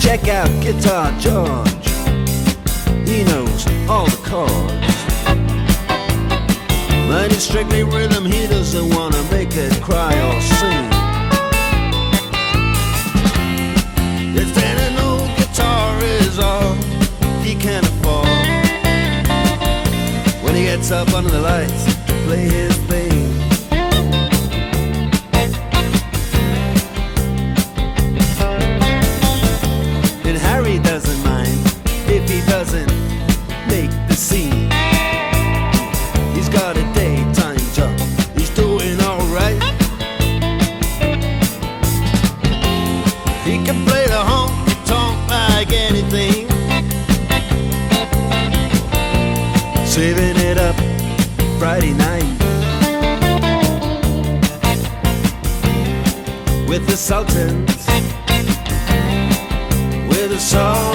[0.00, 1.88] Check out Guitar George.
[3.08, 4.83] He knows all the chords.
[7.24, 10.84] But it's strictly rhythm, he doesn't wanna make it cry or sing.
[14.36, 16.74] If then an guitar is all
[17.42, 18.28] he can afford.
[20.42, 23.13] When he gets up under the lights to play his thing.
[49.94, 50.74] Saving it up
[51.60, 52.24] Friday night.
[56.68, 57.86] With the Sultans
[60.08, 60.93] with the sultans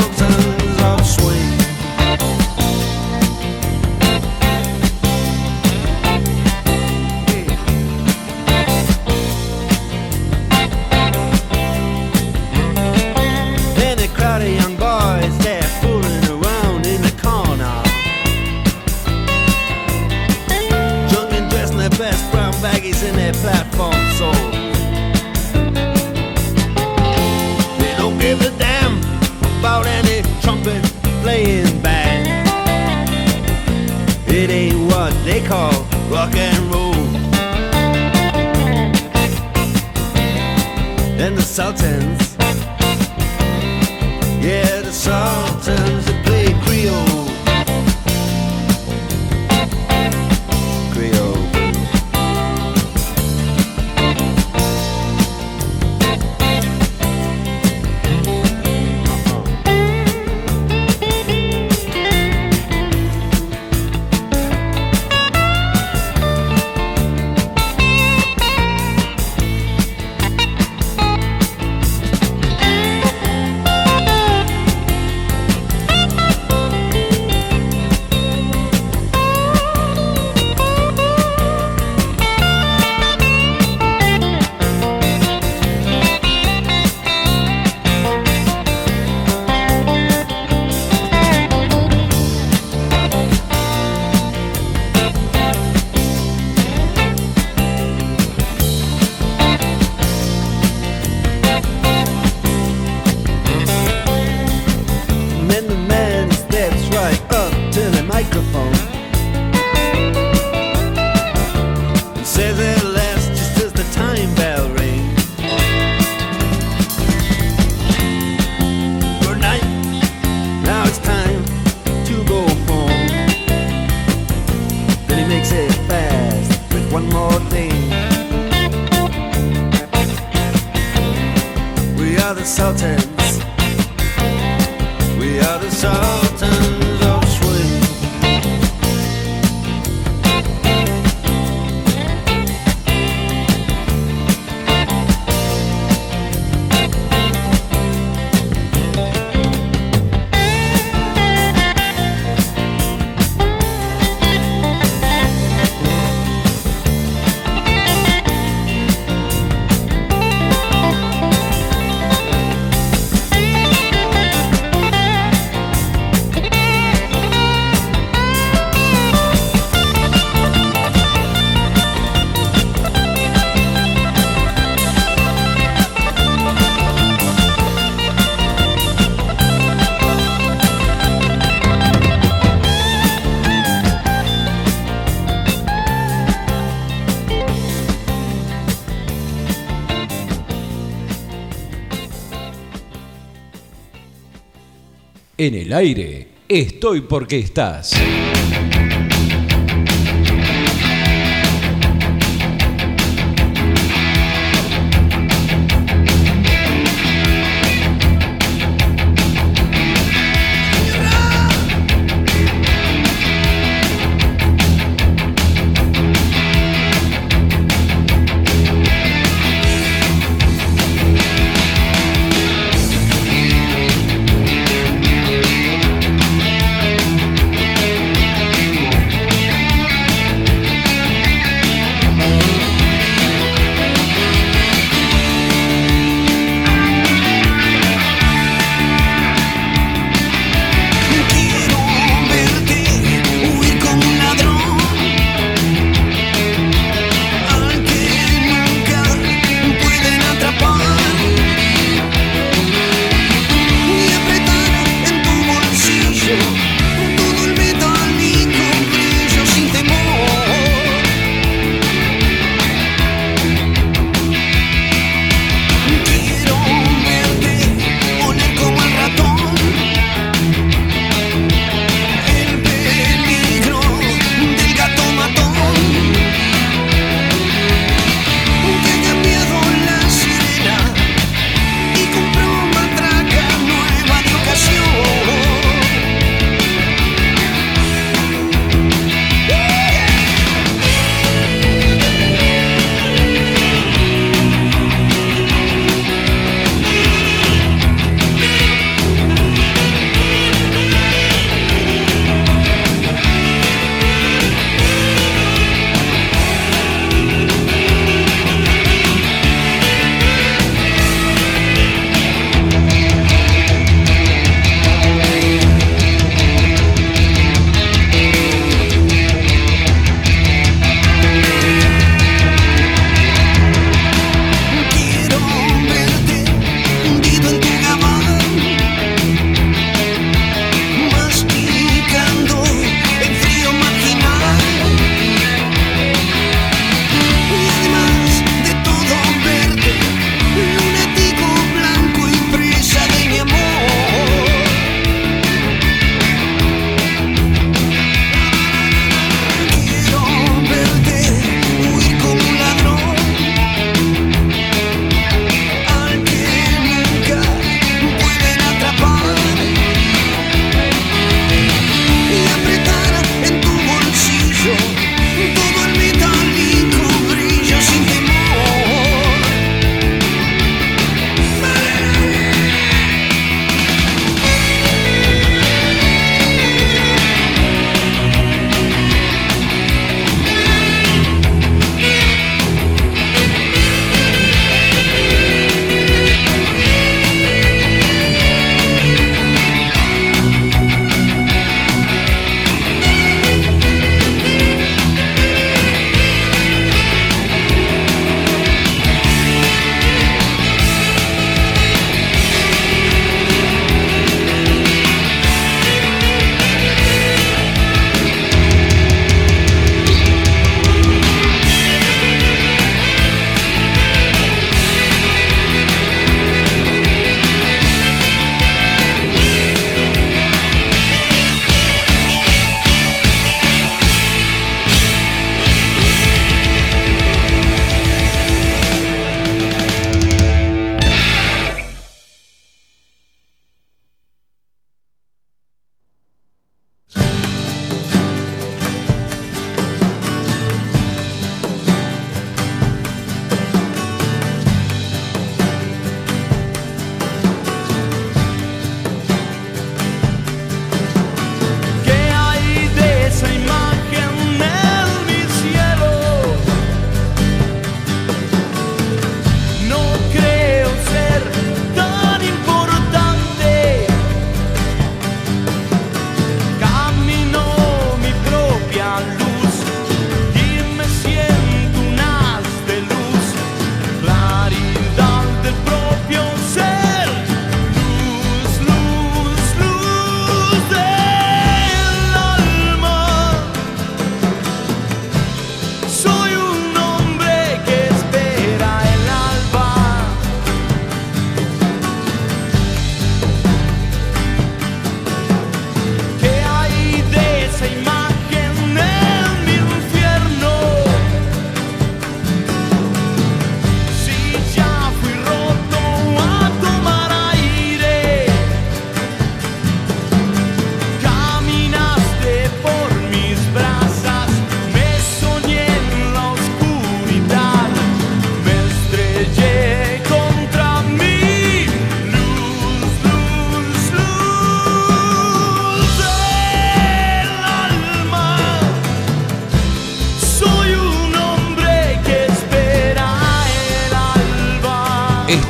[195.39, 197.93] En el aire, estoy porque estás.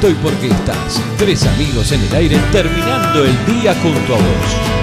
[0.10, 1.00] Estoy porque estás.
[1.20, 4.79] Tres amigos en el aire terminando el día junto a vos.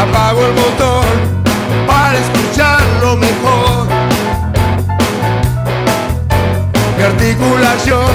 [0.00, 1.04] Apago el motor
[1.86, 3.86] para escucharlo mejor.
[6.96, 8.10] Mi articulación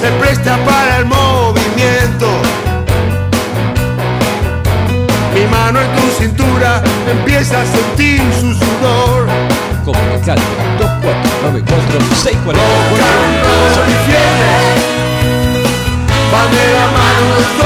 [0.00, 2.26] se presta para el movimiento.
[5.32, 9.28] Mi mano en tu cintura empieza a sentir su sudor.
[9.84, 10.42] Comunicate
[10.78, 12.60] 2494 640
[12.90, 14.90] Rock y fiebre
[16.32, 17.59] van de la mano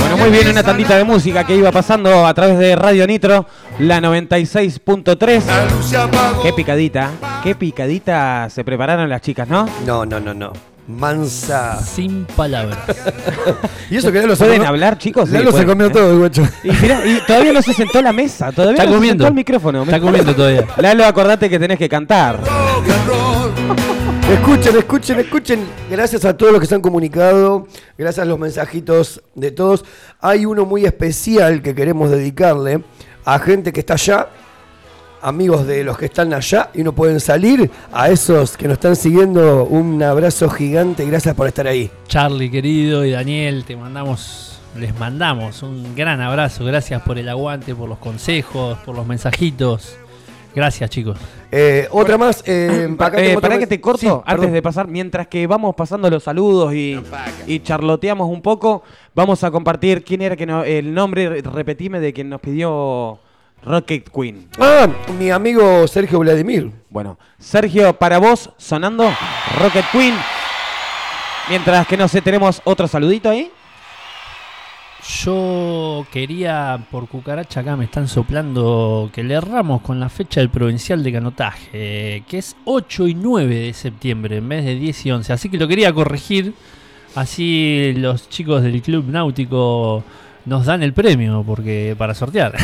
[0.00, 3.44] Bueno, muy bien, una tandita de música que iba pasando a través de Radio Nitro,
[3.80, 5.44] la 96.3.
[5.44, 6.42] La luz se apagó.
[6.42, 7.10] Qué picadita,
[7.42, 9.68] qué picadita se prepararon las chicas, ¿no?
[9.84, 10.52] No, no, no, no.
[10.86, 11.78] Mansa.
[11.82, 12.78] Sin palabras.
[13.90, 15.28] Y eso que ya lo ¿Pueden hablar, chicos?
[15.30, 16.48] Ya Sí, lo se comió todo, el guacho.
[16.64, 19.24] Y, mirá, y todavía no se sentó la mesa, todavía Está no se comiendo.
[19.24, 19.82] sentó al micrófono.
[19.82, 20.64] Está comiendo todavía.
[20.78, 22.40] Lalo, acordate que tenés que cantar.
[24.30, 25.66] Escuchen, escuchen, escuchen.
[25.90, 27.66] Gracias a todos los que se han comunicado.
[27.96, 29.86] Gracias a los mensajitos de todos.
[30.20, 32.84] Hay uno muy especial que queremos dedicarle
[33.24, 34.28] a gente que está allá,
[35.22, 37.70] amigos de los que están allá y no pueden salir.
[37.90, 41.06] A esos que nos están siguiendo, un abrazo gigante.
[41.06, 41.90] Gracias por estar ahí.
[42.06, 46.66] Charlie querido y Daniel, te mandamos, les mandamos un gran abrazo.
[46.66, 49.96] Gracias por el aguante, por los consejos, por los mensajitos.
[50.58, 51.16] Gracias, chicos.
[51.52, 52.42] Eh, otra más.
[52.44, 53.58] Eh, acá Eh, para más.
[53.60, 54.52] que te corto, Sí, antes perdón.
[54.54, 57.00] de pasar, mientras que vamos pasando los saludos y,
[57.46, 58.82] y charloteamos un poco,
[59.14, 63.20] vamos a compartir quién era que no- el nombre, repetime, de quien nos pidió
[63.64, 64.48] Rocket Queen.
[64.58, 66.72] Ah, mi amigo Sergio Vladimir.
[66.90, 69.04] Bueno, Sergio, para vos, sonando
[69.60, 70.14] Rocket Queen.
[71.48, 73.50] Mientras que no sé, tenemos otro saludito ahí.
[75.06, 80.50] Yo quería, por cucaracha acá me están soplando que le erramos con la fecha del
[80.50, 85.10] provincial de canotaje, que es 8 y 9 de septiembre en vez de 10 y
[85.12, 85.32] 11.
[85.32, 86.52] Así que lo quería corregir,
[87.14, 90.02] así los chicos del Club Náutico
[90.44, 92.56] nos dan el premio porque para sortear.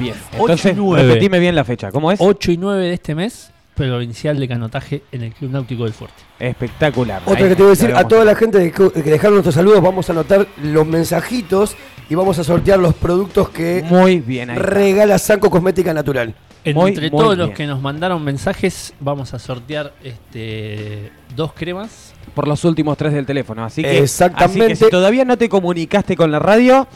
[0.00, 0.14] Bien.
[0.32, 1.06] Ocho Entonces, y nueve.
[1.08, 1.92] repetime bien la fecha.
[1.92, 2.20] ¿Cómo es?
[2.20, 6.22] 8 y 9 de este mes, provincial de canotaje en el Club Náutico del Fuerte.
[6.38, 7.22] Espectacular.
[7.24, 9.80] Otra que te voy a decir, a toda la gente que, que dejaron nuestros saludos,
[9.82, 11.76] vamos a anotar los mensajitos
[12.10, 16.34] y vamos a sortear los productos que Muy bien regala Sanco Cosmética Natural.
[16.74, 17.56] Muy, Entre muy todos los bien.
[17.56, 22.12] que nos mandaron mensajes, vamos a sortear este dos cremas.
[22.34, 23.64] por los últimos tres del teléfono.
[23.64, 24.64] Así que, Exactamente.
[24.64, 26.86] así que si todavía no te comunicaste con la radio,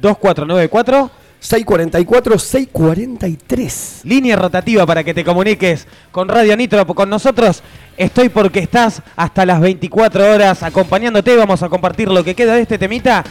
[0.00, 1.10] 2494,
[1.40, 4.00] 644, 643.
[4.04, 7.62] línea rotativa para que te comuniques con Radio Nitro, con nosotros.
[7.96, 11.36] Estoy porque estás hasta las 24 horas acompañándote.
[11.36, 13.24] Vamos a compartir lo que queda de este temita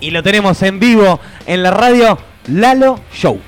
[0.00, 2.18] y lo tenemos en vivo en la radio
[2.48, 3.40] Lalo Show.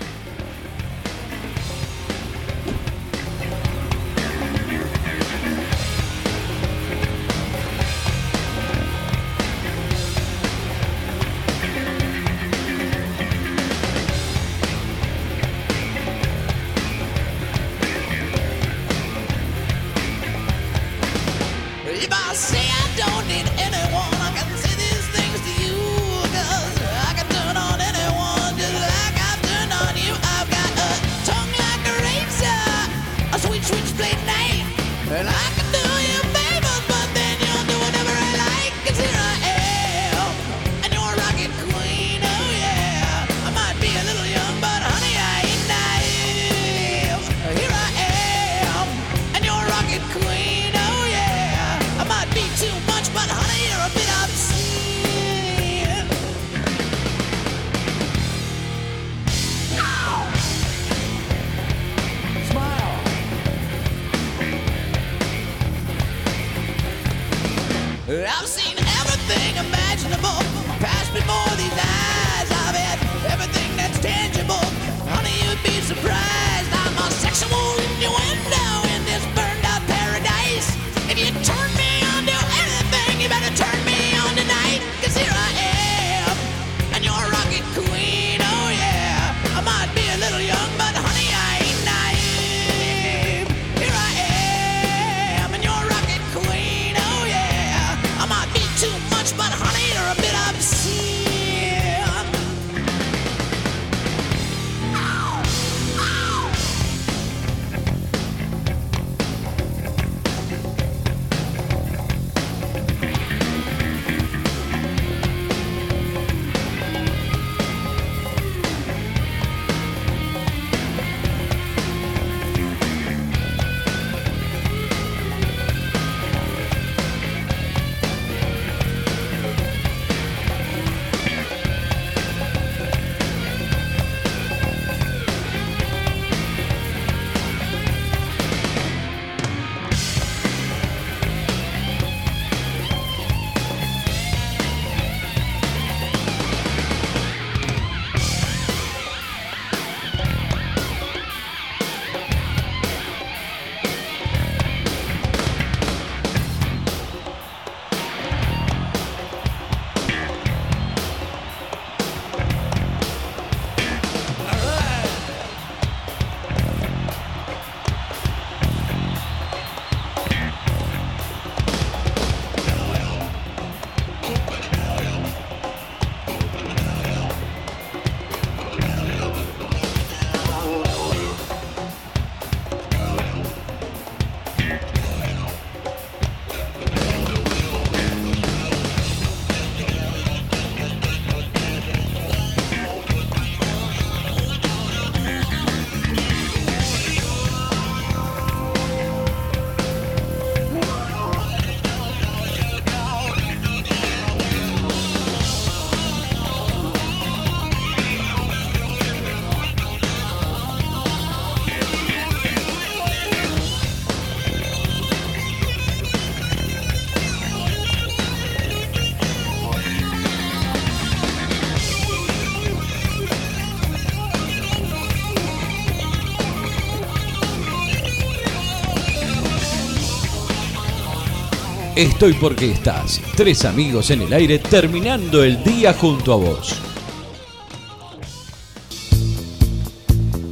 [231.99, 233.21] Estoy porque estás.
[233.37, 236.81] Tres amigos en el aire terminando el día junto a vos.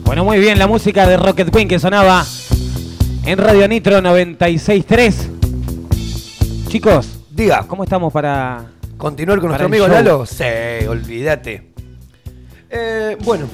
[0.05, 2.27] Bueno, muy bien, la música de Rocket Queen que sonaba
[3.25, 6.67] en Radio Nitro 96.3.
[6.69, 8.67] Chicos, Diga, ¿cómo estamos para...?
[8.97, 10.05] ¿continuar con Para nuestro amigo show.
[10.05, 10.27] Lalo?
[10.27, 11.71] Sí, olvídate.
[12.69, 13.47] Eh, bueno,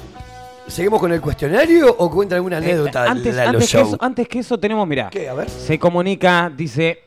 [0.66, 3.86] ¿seguimos con el cuestionario o cuenta alguna anécdota Eh, antes, Lalo antes, que Show?
[3.88, 5.28] eso, antes que eso tenemos, mira, ¿Qué?
[5.28, 5.50] A ver.
[5.50, 7.00] se comunica, dice,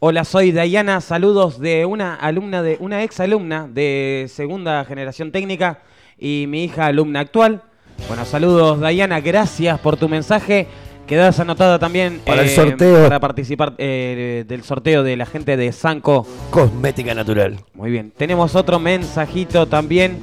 [0.00, 5.80] hola, soy Dayana, saludos de una alumna de una ex alumna de segunda generación técnica
[6.18, 7.62] y mi hija alumna actual.
[8.06, 10.66] Bueno, saludos Dayana, gracias por tu mensaje.
[11.06, 13.04] Quedas anotada también eh, Para el sorteo.
[13.04, 16.26] para participar eh, del sorteo de la gente de Sanco.
[16.50, 17.56] Cosmética natural.
[17.74, 20.18] Muy bien, tenemos otro mensajito también.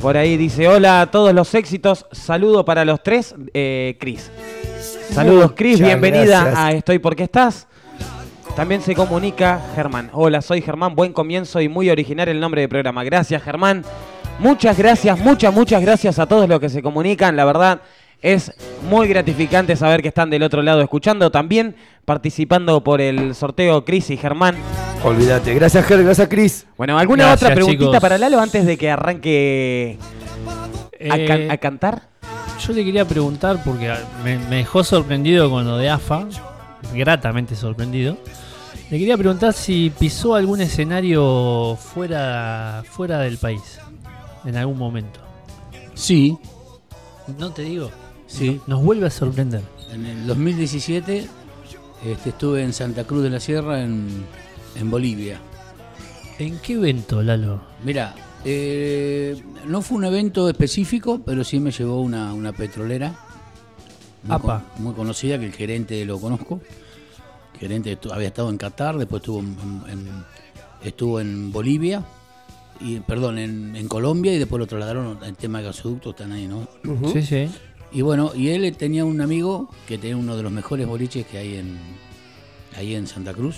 [0.00, 4.30] Por ahí dice, hola a todos los éxitos, saludo para los tres, eh, Cris.
[5.10, 6.58] Saludos Cris, bienvenida gracias.
[6.58, 7.66] a Estoy porque estás.
[8.56, 10.08] También se comunica Germán.
[10.14, 13.04] Hola, soy Germán, buen comienzo y muy original el nombre del programa.
[13.04, 13.84] Gracias Germán.
[14.38, 17.36] Muchas gracias, muchas, muchas gracias a todos los que se comunican.
[17.36, 17.82] La verdad
[18.22, 18.52] es
[18.88, 21.30] muy gratificante saber que están del otro lado escuchando.
[21.30, 21.76] También
[22.06, 24.56] participando por el sorteo Cris y Germán.
[25.04, 25.52] Olvídate.
[25.54, 26.66] Gracias, Ger, gracias, Cris.
[26.78, 28.00] Bueno, ¿alguna Gracias, otra preguntita chicos.
[28.00, 29.98] para Lalo antes de que arranque
[31.10, 32.02] a, can- Eh, a cantar?
[32.66, 33.92] Yo te quería preguntar, porque
[34.24, 36.24] me, me dejó sorprendido con lo de AFA,
[36.94, 38.16] gratamente sorprendido.
[38.90, 43.78] Le quería preguntar si pisó algún escenario fuera, fuera del país,
[44.44, 45.20] en algún momento.
[45.94, 46.36] Sí,
[47.38, 47.90] No te digo,
[48.28, 48.60] sí.
[48.68, 49.62] nos vuelve a sorprender.
[49.92, 51.26] En el 2017
[52.04, 54.08] este, estuve en Santa Cruz de la Sierra, en,
[54.76, 55.40] en Bolivia.
[56.38, 57.62] ¿En qué evento, Lalo?
[57.82, 58.14] Mira,
[58.44, 63.14] eh, no fue un evento específico, pero sí me llevó una, una petrolera
[64.22, 64.62] muy, Apa.
[64.74, 66.60] con- muy conocida, que el gerente lo conozco.
[67.56, 69.56] El gerente había estado en Qatar, después estuvo en,
[69.90, 70.24] en-
[70.84, 72.04] estuvo en Bolivia,
[72.80, 76.46] y perdón, en, en Colombia, y después lo trasladaron al tema de gasoductos, están ahí,
[76.46, 76.68] ¿no?
[77.12, 77.48] Sí, sí.
[77.92, 81.38] Y bueno, y él tenía un amigo que tenía uno de los mejores boliches que
[81.38, 81.78] hay en
[82.76, 83.56] ahí en Santa Cruz.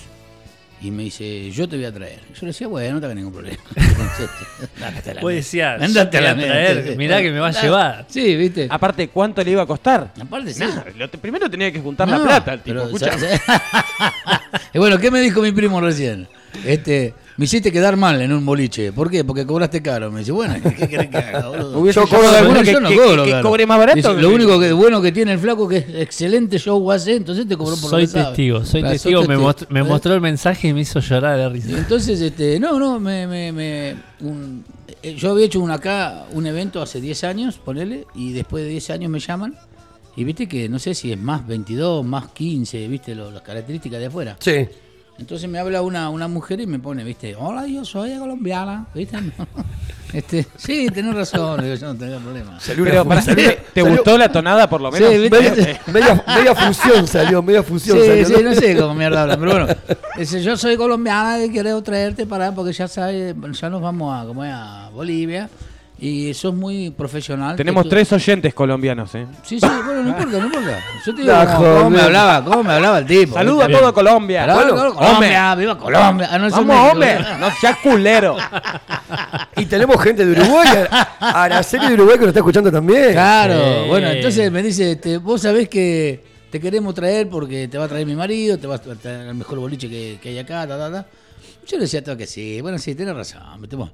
[0.80, 2.20] Y me dice, yo te voy a traer.
[2.34, 3.58] Yo le decía, bueno, no tengo ningún problema.
[5.20, 8.06] Vos decías, Andate a la traer, mirá que me va a llevar.
[8.08, 8.68] Sí, viste.
[8.70, 10.12] Aparte, ¿cuánto le iba a costar?
[10.20, 10.60] Aparte, sí.
[10.60, 12.86] Nada, lo te- primero tenía que juntar la plata al tipo.
[12.92, 13.10] pero,
[14.74, 16.28] y bueno, ¿qué me dijo mi primo recién?
[16.64, 18.92] Este, me hiciste quedar mal en un boliche.
[18.92, 19.24] ¿Por qué?
[19.24, 20.10] Porque cobraste caro.
[20.12, 21.90] Me dice, bueno, ¿qué querés que haga, boludo?
[21.90, 23.96] Yo cobro de alguno que, yo no que- cobro, que cobre más barato.
[23.96, 27.46] Dice, lo único que bueno que tiene el flaco que es excelente show hace, entonces
[27.48, 28.24] te cobró por Soy lo que sabe.
[28.26, 29.20] testigo, soy Claro, testigo.
[29.22, 29.42] Me, testigo.
[29.46, 29.84] most- me ¿Eh?
[29.84, 31.78] mostró el mensaje y me hizo llorar de risa.
[31.78, 34.64] Entonces, este, no, no, me, me, me- un-
[35.02, 38.70] eh, yo había hecho un acá, un evento hace 10 años, ponele, y después de
[38.70, 39.54] 10 años me llaman,
[40.16, 44.00] y viste que no sé si es más 22, más 15, viste lo- las características
[44.00, 44.36] de afuera.
[44.40, 44.66] Sí.
[45.18, 49.18] Entonces me habla una, una mujer y me pone, viste, hola, yo soy colombiana, viste.
[50.10, 52.58] Este, sí, tenés razón, digo, yo no tengo problema.
[52.58, 55.10] Salió Pero, una salió- ¿te, te salió- gustó la tonada por lo menos?
[55.10, 55.38] Sí, ¿viste?
[55.38, 58.24] Media, media, media fusión salió, media fusión Sí, salió.
[58.26, 59.66] sí, no sé cómo mierda hablan, pero bueno.
[60.16, 64.24] Dice, yo soy colombiana y quiero traerte para, porque ya sabes, ya nos vamos a,
[64.26, 65.50] como es, a Bolivia
[66.00, 67.56] y sos muy profesional.
[67.56, 69.26] Tenemos tú- tres oyentes colombianos, ¿eh?
[69.42, 70.78] Sí, sí, bueno, no importa, no importa.
[71.04, 73.34] Yo te digo La cómo, cómo me hablaba, cómo me hablaba el tipo.
[73.34, 74.46] Saludos a todo Colombia.
[74.54, 76.28] Bueno, claro, Colombia, viva Colombia.
[76.30, 77.18] Ah, no, Vamos, hombre.
[77.40, 78.36] No seas culero.
[79.56, 83.12] Y tenemos gente de Uruguay, a- Araceli de Uruguay que nos está escuchando también.
[83.12, 83.88] Claro, Sí.
[83.88, 87.88] bueno, entonces me dice, este, vos sabés que te queremos traer porque te va a
[87.88, 90.78] traer mi marido, te va a traer el mejor boliche que, que hay acá, ta,
[90.78, 91.06] ta, ta.
[91.66, 93.90] Yo le decía todo que sí, bueno, sí, tenés razón, viste vos.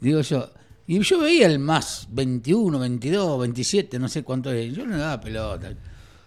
[0.00, 0.48] Digo yo,
[0.90, 4.98] y yo veía el más 21, 22, 27, no sé cuánto es, yo no le
[4.98, 5.72] daba pelota.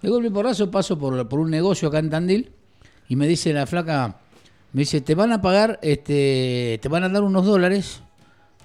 [0.01, 2.49] De golpe porrazo paso por, por un negocio acá en Tandil
[3.09, 4.22] y me dice la flaca,
[4.72, 8.03] me dice, te van a pagar, este, te van a dar unos dólares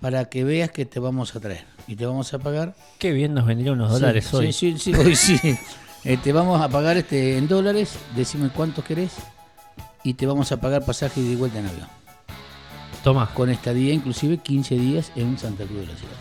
[0.01, 1.65] para que veas que te vamos a traer.
[1.89, 4.53] Y te vamos a pagar Qué bien nos vendrían unos dólares Sí, hoy.
[4.53, 5.59] Sí, sí, sí, hoy sí.
[6.05, 9.15] Eh, te vamos a pagar este en dólares, decime cuántos querés
[10.05, 11.98] y te vamos a pagar pasaje y de vuelta en avión.
[13.03, 13.31] Toma.
[13.35, 16.15] Con estadía inclusive 15 días en Santa Cruz de la Ciudad.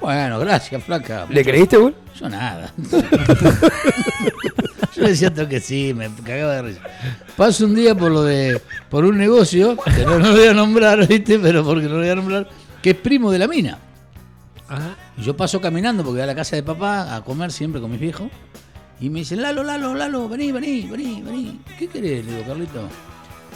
[0.00, 1.26] Bueno, gracias, flaca.
[1.28, 1.94] ¿Le creíste, güey?
[2.18, 2.72] Yo nada.
[4.96, 6.80] Yo decía todo que sí, me cagaba de risa.
[7.36, 10.54] Paso un día por lo de por un negocio, que no, no lo voy a
[10.54, 11.38] nombrar, ¿viste?
[11.38, 12.48] Pero porque no lo voy a nombrar,
[12.82, 13.78] que es primo de la mina.
[14.68, 14.96] Ajá.
[15.16, 17.90] Y yo paso caminando porque voy a la casa de papá a comer siempre con
[17.90, 18.28] mis viejos.
[19.00, 21.60] Y me dicen, Lalo, Lalo, Lalo, vení, vení, vení, vení.
[21.78, 22.24] ¿Qué querés?
[22.24, 22.88] Le digo, Carlito.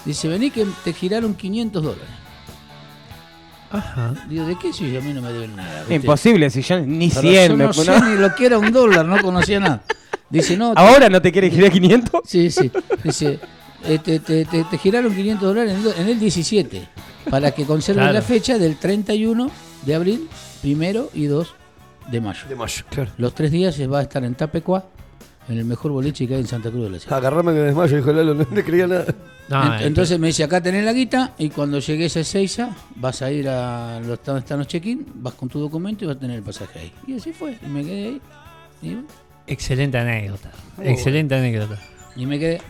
[0.05, 2.24] Dice, vení que te giraron 500 dólares.
[3.79, 4.15] Ajá.
[4.29, 5.81] Digo, ¿de qué si a mí no me deben nada?
[5.81, 5.95] ¿viste?
[5.97, 7.51] Imposible, si yo ni Pero 100.
[7.51, 8.09] yo me- no sé no.
[8.09, 9.83] ni lo que era un dólar, no conocía nada.
[10.31, 12.21] Dice, no, te- ¿Ahora no te quiere girar 500?
[12.25, 12.71] Sí, sí.
[13.03, 13.39] Dice,
[13.85, 16.89] eh, te, te- te- te giraron 500 dólares en el, do- en el 17
[17.31, 18.15] para que conserves Claro.
[18.15, 19.51] la fecha del 31
[19.85, 20.29] de abril,
[20.63, 21.55] primero y 2
[22.11, 22.41] de mayo.
[22.49, 23.11] De mayo, claro.
[23.19, 24.87] Los tres días se va a estar en Tapecuá,
[25.49, 27.17] en el mejor boliche que hay en Santa Cruz de la Sierra.
[27.17, 29.07] Agarrame que me desmayo, dijo Lalo, no le creía nada.
[29.49, 33.21] No, eh, Entonces me dice, acá tenés la guita y cuando llegues a Ezeiza vas
[33.21, 36.21] a ir a los, donde están los check-in, vas con tu documento y vas a
[36.21, 36.93] tener el pasaje ahí.
[37.07, 38.21] Y así fue, y me quedé ahí.
[38.83, 38.99] Y,
[39.47, 40.51] excelente anécdota.
[40.83, 41.79] excelente anécdota.
[42.17, 42.63] y me quedé.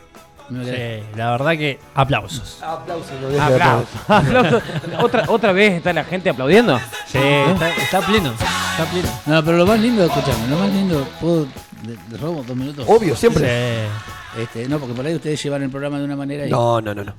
[0.50, 1.00] me quedé.
[1.00, 2.60] Sí, la verdad que aplausos.
[2.60, 3.40] Aplausos.
[3.40, 3.88] Aplausos.
[4.08, 4.62] Aplausos.
[5.00, 6.78] ¿Otra, ¿Otra vez está la gente aplaudiendo?
[7.06, 8.32] Sí, está, está pleno.
[8.32, 9.08] Está pleno.
[9.26, 11.46] No, pero lo más lindo, escuchame, lo más lindo, ¿puedo,
[11.86, 12.84] le, robo dos minutos?
[12.88, 13.46] Obvio, siempre.
[14.36, 14.40] Sí.
[14.42, 16.94] Este, no, porque por ahí ustedes llevan el programa de una manera y, No, no,
[16.94, 17.14] no, no.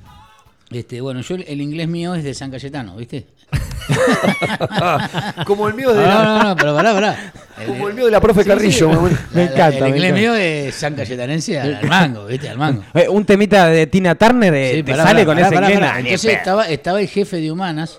[0.70, 3.26] este, bueno, yo el, inglés mío es de San Cayetano, ¿viste?
[5.46, 7.32] Como el mío de No, la, no, no, pero pará, pará.
[7.60, 8.90] El- como el mío de la profe Carrillo.
[9.08, 9.16] sí.
[9.32, 10.20] Me la- encanta, El me inglés encanta.
[10.20, 12.48] mío es San Cayetanense al, mango, ¿viste?
[12.48, 12.82] Al mango.
[12.94, 15.74] Eh, un temita de Tina Turner eh, Sí, te pará, sale pará, con pará, ese
[15.76, 15.92] inglés.
[15.98, 17.98] Entonces estaba, estaba el jefe de humanas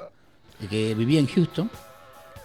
[0.70, 1.70] que vivía en Houston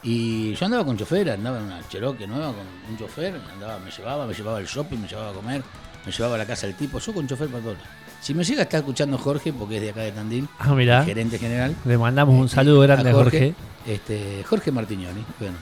[0.02, 3.90] y yo andaba con chofer, andaba en una Cherokee nueva con un chofer, andaba, me
[3.90, 5.62] llevaba, me llevaba al shopping, me llevaba a comer,
[6.04, 7.78] me llevaba a la casa del tipo, yo con chofer para lados.
[8.20, 11.04] Si me llega a estar escuchando Jorge, porque es de acá de Tandil, Ah, mirá.
[11.04, 13.54] gerente general, Le mandamos un saludo grande a Jorge.
[13.86, 15.56] Este, Jorge Martignoni, bueno,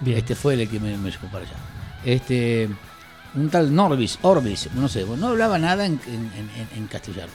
[0.00, 0.18] Bien.
[0.18, 1.54] este fue el que me, me llevó para allá.
[2.04, 2.68] Este,
[3.34, 6.30] un tal Norbis, Orbis, no sé, no hablaba nada en, en-
[6.72, 7.32] en- en castellano.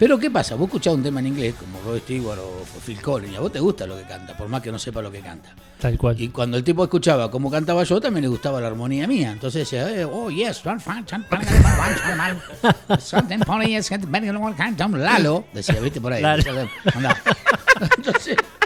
[0.00, 0.54] Pero ¿qué pasa?
[0.54, 3.52] Vos escuchás un tema en inglés, como Rod Stewart o Phil Collins, y a vos
[3.52, 5.50] te gusta lo que canta, por más que no sepa lo que canta.
[5.78, 6.18] Tal cual.
[6.18, 9.30] Y cuando el tipo escuchaba cómo cantaba yo, también le gustaba la armonía mía.
[9.30, 10.62] Entonces decía, eh, oh, yes,
[12.98, 13.40] something
[14.96, 16.22] Lalo, decía, viste por ahí.
[16.22, 16.66] Lalo.
[17.98, 18.38] Entonces,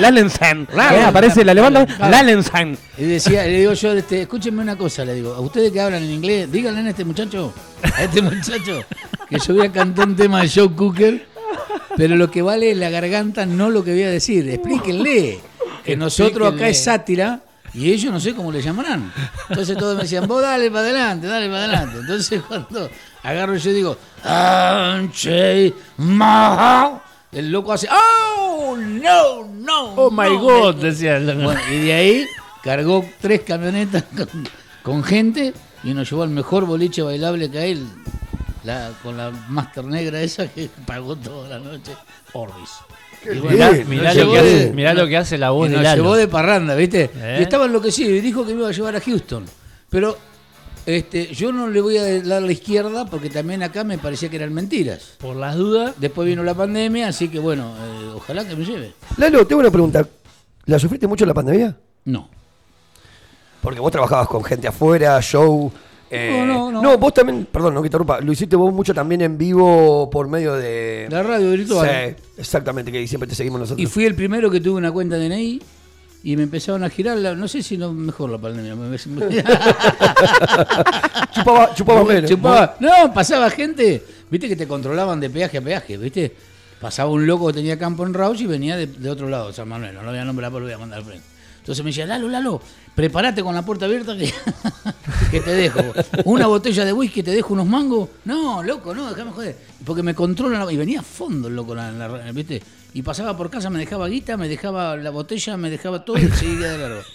[0.00, 0.68] Lallensan.
[0.74, 0.96] Lalo.
[0.98, 1.86] Eh, aparece la levanta.
[1.86, 2.10] Claro.
[2.10, 2.76] Lallensan.
[2.98, 6.02] y decía, le digo yo, este, escúchenme una cosa, le digo, a ustedes que hablan
[6.02, 7.52] en inglés, díganle a este muchacho,
[7.82, 8.84] a este muchacho,
[9.28, 11.26] que yo voy a cantar un tema de Joe Cooker,
[11.96, 14.48] pero lo que vale es la garganta, no lo que voy a decir.
[14.48, 15.40] Explíquenle
[15.84, 17.40] que nosotros acá es sátira
[17.72, 19.12] y ellos no sé cómo le llamarán.
[19.48, 21.98] Entonces todos me decían, vos dale para adelante, dale para adelante.
[22.00, 22.88] Entonces cuando
[23.22, 27.00] agarro yo digo, "Anche Mahal",
[27.34, 29.94] el loco hace, ¡Oh, no, no!
[29.96, 30.38] Oh my no".
[30.40, 32.26] god, decía el Bueno, y de ahí
[32.62, 34.28] cargó tres camionetas con,
[34.82, 35.52] con gente
[35.82, 37.86] y nos llevó al mejor boliche bailable que hay,
[38.64, 41.92] la, con la Master Negra esa que pagó toda la noche,
[42.32, 42.70] Orbis.
[43.42, 45.82] Bueno, Mirá, lo que de- hace, mirá lo que hace la voz y de nos
[45.84, 46.02] Lalo.
[46.02, 47.10] llevó de parranda, ¿viste?
[47.14, 47.36] ¿Eh?
[47.40, 49.46] Y estaba enloquecido y dijo que me iba a llevar a Houston.
[49.88, 50.18] Pero
[50.86, 54.36] este, yo no le voy a dar la izquierda porque también acá me parecía que
[54.36, 55.14] eran mentiras.
[55.18, 58.92] Por las dudas, Después vino la pandemia, así que bueno, eh, ojalá que me lleve.
[59.16, 60.06] Lalo, tengo una pregunta.
[60.66, 61.76] ¿La sufriste mucho en la pandemia?
[62.06, 62.28] No.
[63.62, 65.72] Porque vos trabajabas con gente afuera, show.
[66.10, 66.98] eh, No, no, no.
[66.98, 70.28] vos también, perdón, no que te interrumpa, lo hiciste vos mucho también en vivo por
[70.28, 71.06] medio de.
[71.10, 71.88] La radio virtual.
[72.18, 73.82] Sí, exactamente, que siempre te seguimos nosotros.
[73.82, 75.60] Y fui el primero que tuve una cuenta DNI
[76.24, 78.74] y me empezaron a girar, la, no sé si no mejor la pandemia.
[78.74, 78.98] me- me-
[81.34, 82.30] chupaba, chupaba menos.
[82.30, 82.76] Chupaba.
[82.80, 86.34] No, pasaba gente, viste que te controlaban de peaje a peaje, viste.
[86.80, 89.68] Pasaba un loco que tenía campo en Rauch y venía de, de otro lado, San
[89.68, 91.24] Manuel, no lo voy a nombrar, pero lo voy a mandar al frente.
[91.60, 92.60] Entonces me decía, Lalo, Lalo,
[92.94, 94.30] prepárate con la puerta abierta que,
[95.30, 95.80] que te dejo.
[96.24, 98.10] Una botella de whisky, te dejo unos mangos.
[98.26, 99.56] No, loco, no, déjame joder.
[99.84, 100.66] Porque me controlan.
[100.66, 102.62] la- Y venía a fondo el loco, la, la- ¿viste?
[102.96, 106.28] Y pasaba por casa, me dejaba guita, me dejaba la botella, me dejaba todo y
[106.28, 107.00] seguía de largo.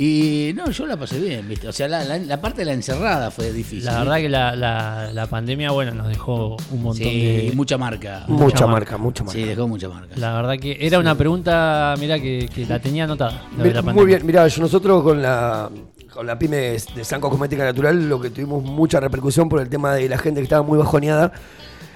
[0.00, 1.68] Y no, yo la pasé bien, ¿viste?
[1.68, 3.84] O sea, la, la- la parte de la encerrada fue difícil.
[3.84, 7.52] la verdad que la, la, la pandemia, bueno, nos dejó un montón Sí, de...
[7.54, 8.24] mucha marca.
[8.26, 9.38] Mucha, Mucha marca, mucha marca.
[9.38, 10.16] Sí, dejó mucha marca.
[10.16, 13.44] La verdad que era una pregunta, mira, que, que la tenía anotada.
[13.92, 15.70] Muy bien, mirá, yo- nosotros con la
[16.12, 16.56] con la pyme
[16.96, 20.40] de Sanco Cosmética Natural, lo que tuvimos mucha repercusión por el tema de la gente
[20.40, 21.30] que estaba muy bajoneada.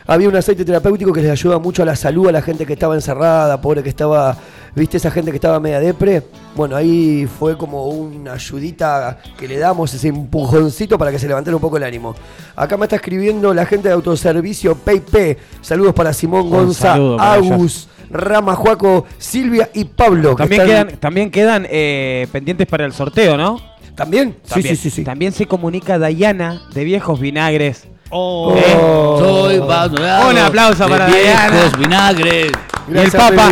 [0.07, 2.75] Había un aceite terapéutico que les ayuda mucho a la salud a la gente que
[2.75, 4.37] estaba encerrada, pobre que estaba,
[4.75, 6.23] viste, esa gente que estaba media depre.
[6.55, 11.57] Bueno, ahí fue como una ayudita que le damos, ese empujoncito para que se levantara
[11.57, 12.15] un poco el ánimo.
[12.55, 15.39] Acá me está escribiendo la gente de autoservicio PayP.
[15.63, 20.37] Saludos para Simón Gonza, Agus, Rama, Juaco, Silvia y Pablo.
[20.37, 23.59] que También están- quedan, también quedan eh, pendientes para el sorteo, ¿no?
[23.95, 24.37] ¿También?
[24.47, 24.77] También.
[24.77, 25.05] Sí, sí, sí, sí.
[25.05, 27.87] También se comunica Dayana de Viejos Vinagres.
[28.11, 28.77] Oh, ¿Eh?
[29.19, 31.73] Soy abandonado Un aplauso para viejos Diana.
[31.79, 32.53] vinagres.
[32.93, 33.51] Y el Papa.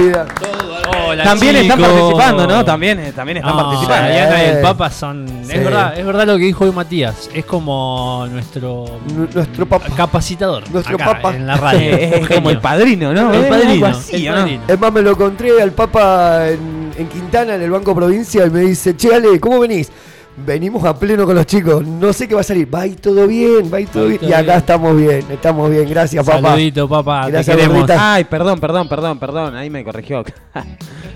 [1.06, 2.64] hola, también están participando, ¿no?
[2.64, 4.10] También, eh, también están No, participando.
[4.12, 4.60] Diana y el.
[4.60, 5.26] Papa son.
[5.44, 5.52] Sí.
[5.52, 7.30] Es verdad, es verdad lo que dijo hoy Matías.
[7.32, 8.84] Es como nuestro
[9.14, 9.86] Nu- Nuestro papá.
[9.96, 10.70] capacitador.
[10.70, 11.34] Nuestro acá, papa.
[11.34, 11.96] En la radio.
[11.96, 13.32] Es como el padrino, ¿no?
[13.32, 14.40] El padrino, así, el ¿o no?
[14.42, 14.62] padrino.
[14.68, 18.50] Es más, me lo encontré al Papa en, en Quintana, en el Banco Provincia, y
[18.50, 19.90] me dice, che, Ale, ¿cómo venís?
[20.34, 22.96] Venimos a pleno con los chicos, no sé qué va a salir, va a ir
[22.98, 24.20] todo bien, va a ir todo Va bien.
[24.20, 24.56] todo Y acá bien.
[24.56, 26.40] estamos bien, estamos bien, gracias, papá.
[26.48, 27.28] Saludito, papá.
[27.28, 27.90] Gracias, te queremos.
[27.90, 29.56] Ay, perdón, perdón, perdón, perdón.
[29.56, 30.24] Ahí me corrigió.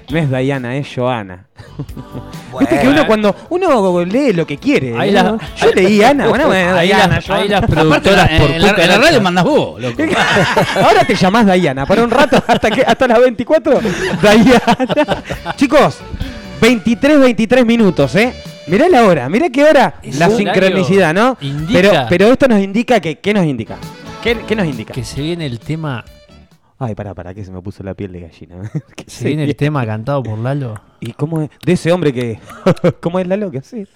[0.09, 1.47] No es Dayana, es Joana.
[2.61, 4.97] Viste que uno cuando uno lee lo que quiere.
[4.97, 8.39] Ahí la- Yo leí Ana, bueno, bueno, Ahí, Dayana, las, ahí las Aparte, productoras en,
[8.39, 10.01] por en la, en la radio mandas vos, loco.
[10.81, 13.81] Ahora te llamás Dayana, para un rato, hasta que hasta las 24.
[14.23, 15.23] Dayana.
[15.57, 15.99] Chicos,
[16.61, 18.33] 23, 23 minutos, ¿eh?
[18.67, 19.95] Mirá la hora, mirá qué hora.
[20.03, 21.37] Es la sincronicidad, ¿no?
[21.41, 21.73] Indica.
[21.81, 23.77] Pero, pero esto nos indica que, ¿qué nos indica?
[24.23, 24.93] ¿Qué, qué nos indica?
[24.93, 26.05] Que se viene el tema.
[26.79, 28.57] Ay, pará, pará, que se me puso la piel de gallina.
[28.97, 30.81] ¿Qué Se viene el tema cantado por Lalo.
[31.01, 31.51] ¿Y cómo es?
[31.65, 32.41] De ese hombre que.
[33.01, 33.63] ¿Cómo es la loca?
[33.63, 33.87] Sí.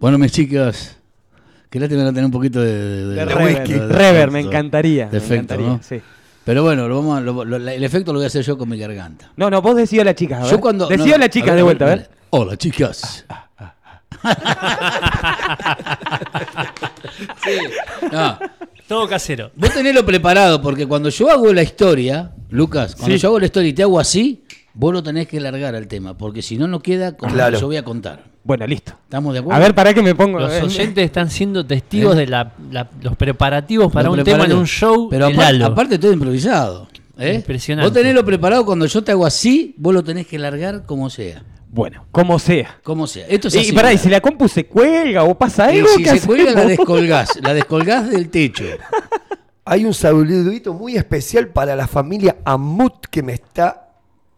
[0.00, 0.96] Bueno, mis chicos,
[1.70, 3.24] qué lástima no tener un poquito de, de, De de-
[3.88, 5.06] Rever, me encantaría.
[5.06, 5.80] de me efecto, encantaría, ¿no?
[5.82, 6.00] sí.
[6.44, 8.68] Pero bueno, lo vamos a- lo- lo- el efecto lo voy a hacer yo con
[8.68, 9.30] mi garganta.
[9.36, 10.38] No, no, vos decías a la chica.
[10.38, 10.50] a ver.
[10.50, 10.88] Yo cuando.
[10.88, 12.10] Decía no, a la chica ver, de vuelta, a ver.
[12.30, 13.24] Hola, chicas.
[17.44, 17.58] sí.
[18.10, 18.38] No,
[18.88, 19.50] Todo casero.
[19.56, 23.22] vos tenelo preparado porque cuando yo hago la historia, Lucas, cuando Sí.
[23.22, 24.41] yo hago la historia y te hago así,
[24.74, 27.56] vos lo tenés que largar al tema, porque si no, no queda con lo Claro.
[27.56, 28.24] que yo voy a contar.
[28.44, 28.92] Bueno, listo.
[29.04, 29.56] ¿Estamos de acuerdo?
[29.56, 30.40] A ver, para que me pongo.
[30.40, 32.20] Los eh, oyentes están siendo testigos ¿Eh?
[32.20, 35.52] de la- la- los preparativos para Lo un tema en un show Pero de aparte,
[35.52, 35.66] Lalo.
[35.66, 36.88] aparte todo improvisado.
[37.18, 37.34] ¿eh?
[37.36, 37.88] Impresionante.
[37.88, 41.44] Vos tenelo preparado cuando yo te hago así, vos lo tenés que largar como sea.
[41.70, 42.78] Bueno, como sea.
[42.82, 43.26] Como sea.
[43.28, 43.72] Esto es Y, así.
[43.72, 45.88] pará, y si la compu se cuelga o pasa Y algo.
[45.96, 47.38] si ¿qué se cuelga, la descolgás.
[47.42, 48.64] La descolgás del techo.
[49.64, 53.91] Hay un saludito muy especial para la familia Amut que me está.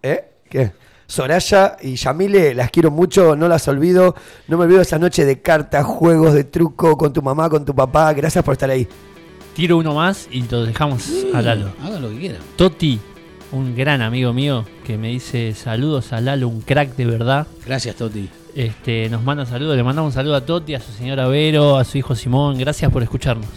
[0.04, 0.22] ¿Eh?
[0.50, 0.72] ¿Qué?
[1.06, 4.14] Soraya y Yamile, las quiero mucho, no las olvido.
[4.48, 7.74] No me olvido esa noche de cartas, juegos de truco con tu mamá, con tu
[7.74, 8.12] papá.
[8.12, 8.86] Gracias por estar ahí.
[9.54, 11.72] Tiro uno más y lo dejamos a Lalo.
[11.82, 12.38] Hagan lo que quieran.
[12.56, 13.00] Toti,
[13.52, 17.46] un gran amigo mío que me dice saludos a Lalo, un crack de verdad.
[17.64, 18.28] Gracias, Toti.
[18.54, 21.84] Este, nos manda saludos, le mandamos un saludo a Toti, a su señora Vero, a
[21.84, 22.58] su hijo Simón.
[22.58, 23.48] Gracias por escucharnos.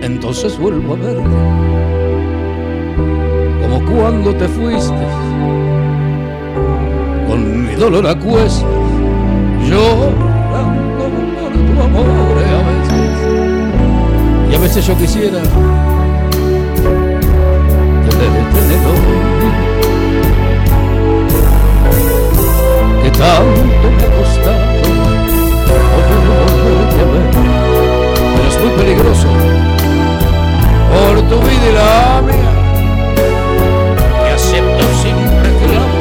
[0.00, 1.24] Entonces vuelvo a verte.
[3.62, 5.06] Como cuando te fuiste.
[7.26, 8.62] Con mi dolor a cuestas.
[9.68, 14.52] Llorando por tu amor a veces.
[14.52, 15.42] Y a veces yo quisiera
[23.02, 24.80] que tanto me ha costado
[26.28, 27.26] volverte a ver,
[28.34, 29.28] pero es muy peligroso.
[30.90, 32.52] Por tu vida y la mía,
[34.24, 36.00] que acepto sin reclamo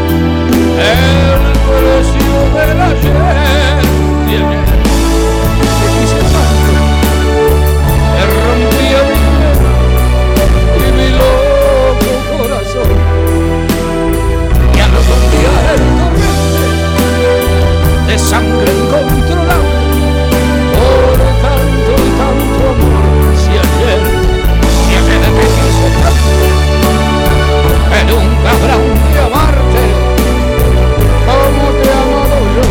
[0.79, 4.68] el precio del ayer
[18.29, 19.79] sangre incontrolable
[20.77, 24.01] por tanto y tanto amor si ayer
[24.85, 26.43] si ayer te quise tanto
[27.89, 29.83] que nunca habrá un día amarte
[31.25, 32.65] como te he amado yo.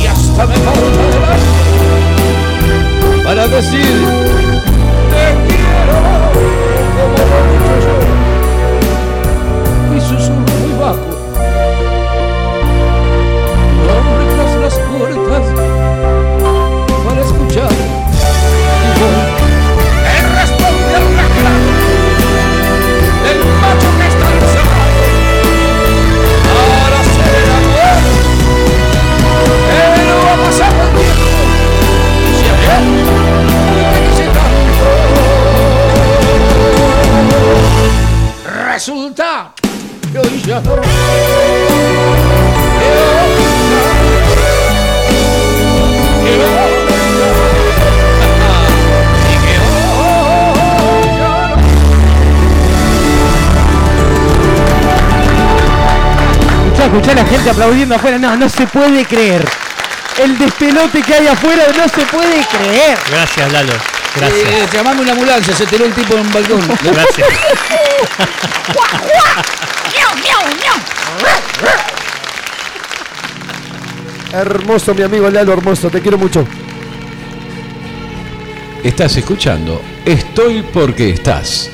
[0.00, 1.02] Y hasta me falta
[1.36, 4.55] el para decir
[57.30, 58.18] gente aplaudiendo afuera.
[58.18, 59.44] No, no se puede creer.
[60.18, 62.98] El despelote que hay afuera no se puede creer.
[63.10, 63.72] Gracias, Lalo.
[64.16, 64.48] Gracias.
[64.48, 66.60] Eh, llamame una ambulancia, se tiró el tipo en un balcón.
[66.82, 67.28] Gracias.
[74.32, 76.46] Hermoso, mi amigo Lalo, hermoso, te quiero mucho.
[78.82, 81.68] Estás escuchando Estoy porque estás.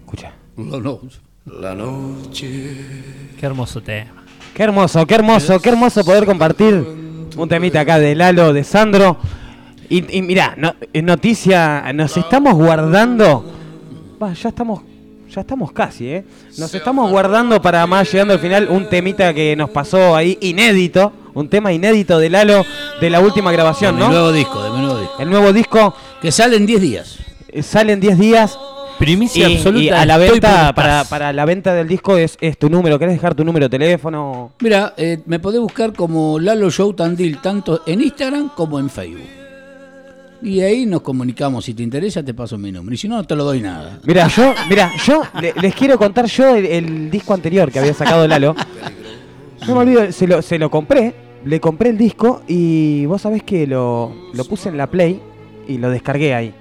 [0.00, 0.32] Escucha.
[0.56, 1.00] No, no.
[1.44, 2.46] La noche
[3.42, 4.22] Qué hermoso tema.
[4.54, 6.74] Qué hermoso, qué hermoso, qué hermoso poder compartir
[7.36, 9.16] un temita acá de Lalo, de Sandro.
[9.88, 13.44] Y, y mirá, no- noticia, nos estamos guardando.
[14.22, 14.82] Va, ya estamos,
[15.28, 16.24] ya estamos casi, ¿eh?
[16.56, 21.12] Nos estamos guardando para más llegando al final un temita que nos pasó ahí inédito.
[21.34, 22.64] Un tema inédito de Lalo
[23.00, 24.12] de la última grabación, De mi ¿no?
[24.12, 25.16] nuevo disco, de mi nuevo disco.
[25.18, 27.18] El nuevo disco Que sale en 10 días.
[27.60, 28.56] sale en 10 días.
[29.04, 29.82] Primicia Y, absoluta.
[29.84, 32.98] y a la venta, para, para la venta del disco es, es tu número.
[32.98, 34.52] ¿Querés dejar tu número de teléfono?
[34.60, 39.26] Mira, eh, me podés buscar como Lalo Show Tandil, tanto en Instagram como en Facebook.
[40.40, 41.64] Y ahí nos comunicamos.
[41.64, 42.94] Si te interesa, te paso mi número.
[42.94, 43.98] Y si no, no te lo doy nada.
[44.04, 47.94] Mira, yo, mira, yo le- les quiero contar yo el, el disco anterior que había
[47.94, 48.54] sacado Lalo.
[49.66, 51.14] No me olvido, se lo, se lo compré,
[51.44, 55.20] le compré el disco y vos sabés que lo, lo puse en la Play
[55.68, 56.52] y lo descargué ahí.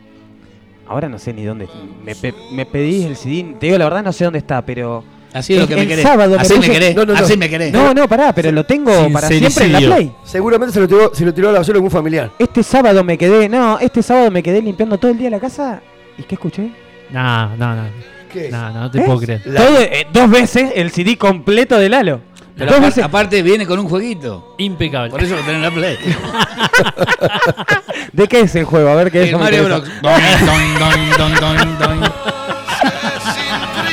[0.91, 1.67] Ahora no sé ni dónde.
[2.05, 5.03] Me, pe- me pedí el CD, te digo la verdad no sé dónde está, pero...
[5.33, 6.03] Así es lo el- que me el querés.
[6.03, 6.95] sábado Así me puse- querés.
[6.95, 7.19] No, no, no.
[7.19, 7.71] Así me querés.
[7.71, 9.79] No, no, pará, pero lo tengo para siempre en la.
[9.79, 10.11] Play.
[10.25, 12.31] Seguramente se lo tiró, se lo tiró a la basura algún familiar.
[12.37, 15.81] Este sábado me quedé, no, este sábado me quedé limpiando todo el día la casa
[16.17, 16.69] y ¿qué escuché?
[17.11, 17.83] No, no, no.
[18.31, 18.49] ¿Qué?
[18.49, 19.03] No, no, no te ¿Eh?
[19.05, 19.41] puedo creer.
[19.45, 22.19] La- Todo, eh, dos veces el CD completo de Lalo.
[22.61, 23.03] Pero dos apar- veces.
[23.03, 24.53] aparte viene con un jueguito.
[24.59, 25.09] Impecable.
[25.09, 25.97] Por eso lo tenés en la Play.
[28.13, 28.89] ¿De qué es el juego?
[28.89, 29.29] A ver qué es.
[29.29, 29.83] El Mario Bros.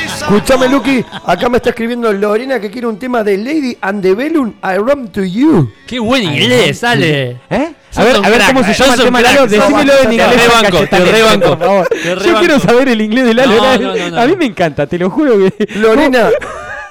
[0.05, 4.13] Escuchame, Lucky, acá me está escribiendo Lorena que quiere un tema de Lady and the
[4.13, 5.71] Bellum, I Run to You.
[5.87, 7.39] Qué buen inglés, sale.
[7.49, 7.73] ¿Eh?
[7.95, 8.75] A ver, a ver cómo se eh.
[8.77, 9.47] llama el tema Lalo.
[9.47, 10.89] Decímelo en inglés.
[10.89, 11.57] Te rebanco,
[11.95, 14.19] te Yo quiero saber el inglés de Lalo.
[14.19, 15.67] A mí me encanta, te lo juro que.
[15.79, 16.29] Lorena,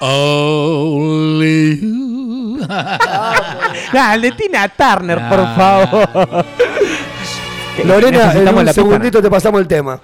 [0.01, 2.59] Only you.
[4.15, 6.45] El de Tina Turner, por favor.
[7.85, 10.01] Lorena, en un segundito te pasamos el tema.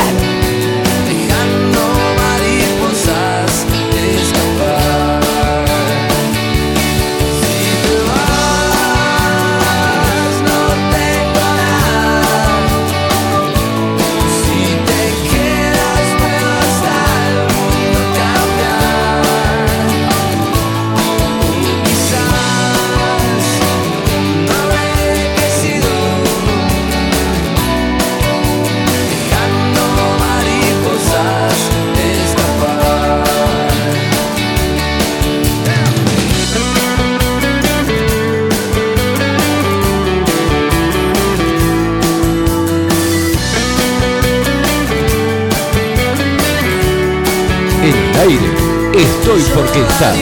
[48.26, 48.50] aire,
[48.92, 50.16] estoy porque estás.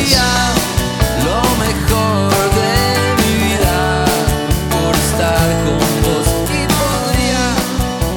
[1.24, 2.74] Lo mejor de
[3.16, 4.04] mi vida
[4.70, 7.44] por estar con vos y podría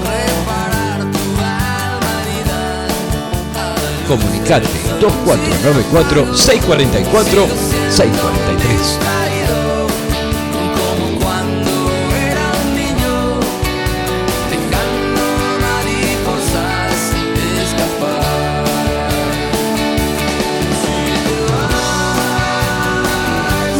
[0.03, 2.59] reparar tu alma herida.
[4.07, 4.67] Comunicate
[4.99, 7.47] 2494 644
[7.89, 9.16] 643.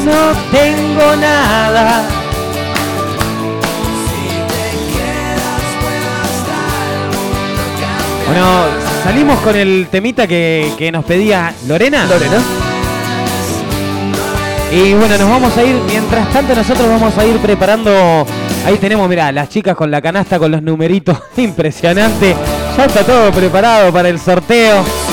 [0.07, 2.07] No tengo nada.
[8.25, 8.65] Bueno,
[9.03, 12.05] salimos con el temita que, que nos pedía Lorena.
[12.05, 12.37] Lorena.
[14.71, 18.25] Y bueno, nos vamos a ir, mientras tanto nosotros vamos a ir preparando,
[18.65, 22.35] ahí tenemos, mira, las chicas con la canasta con los numeritos, impresionante,
[22.77, 25.06] ya está todo preparado para el sorteo.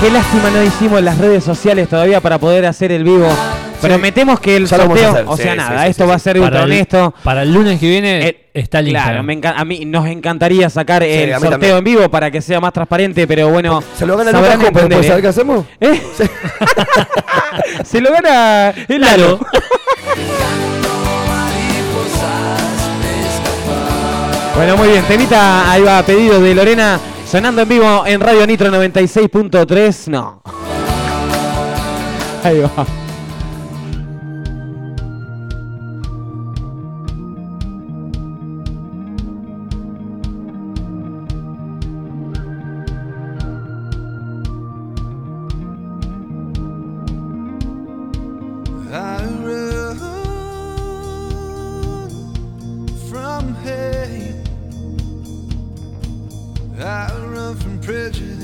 [0.00, 3.28] Qué lástima no hicimos las redes sociales todavía para poder hacer el vivo.
[3.80, 7.12] Prometemos que el sorteo, o sea, nada, esto va a ser ultra honesto.
[7.24, 9.00] para el lunes que viene eh, está listo.
[9.00, 9.24] Claro,
[9.56, 13.48] a mí nos encantaría sacar el sorteo en vivo para que sea más transparente, pero
[13.48, 13.82] bueno.
[13.96, 15.18] Se lo gana Lucas Copa, ¿sabes ¿eh?
[15.20, 15.64] qué hacemos?
[15.80, 16.00] ¿Eh?
[17.84, 19.40] Se lo gana el Lalo.
[24.54, 27.00] bueno, muy bien, temita, ahí va, pedido de Lorena.
[27.30, 30.08] Sonando en vivo en Radio Nitro 96.3.
[30.08, 30.40] No.
[32.42, 33.07] Ahí va.
[57.88, 58.37] prejudice.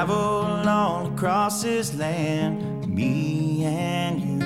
[0.00, 4.40] Travel all across this land, me and you.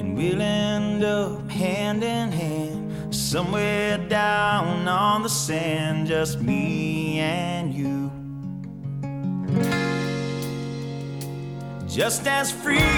[0.00, 7.72] And we'll end up hand in hand, somewhere down on the sand, just me and
[7.72, 8.10] you.
[11.86, 12.91] Just as free.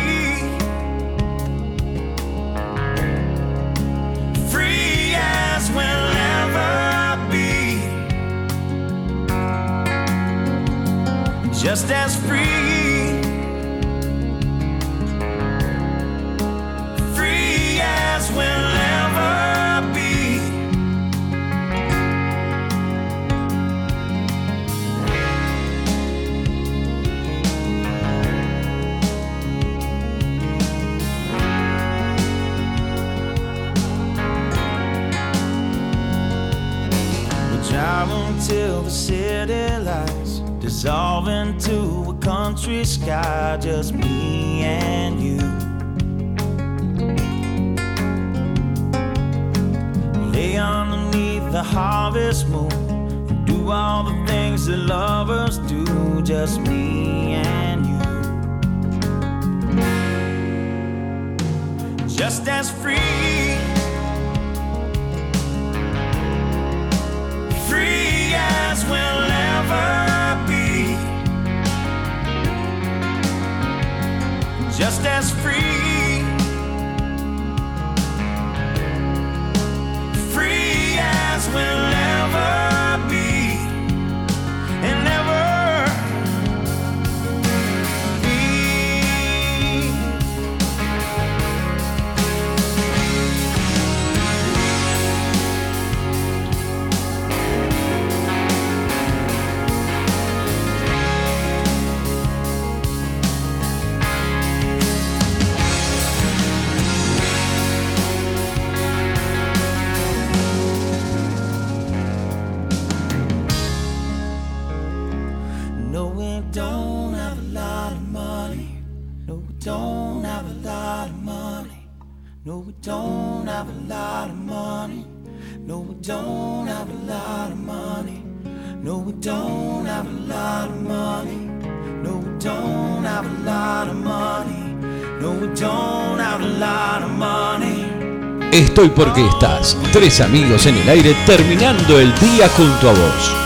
[138.92, 139.76] Porque estás.
[139.92, 143.36] Tres amigos en el aire terminando el día junto a vos.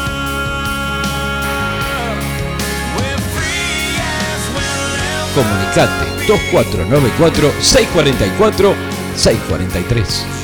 [5.34, 8.74] Comunicate 2494 644
[9.14, 10.37] 643.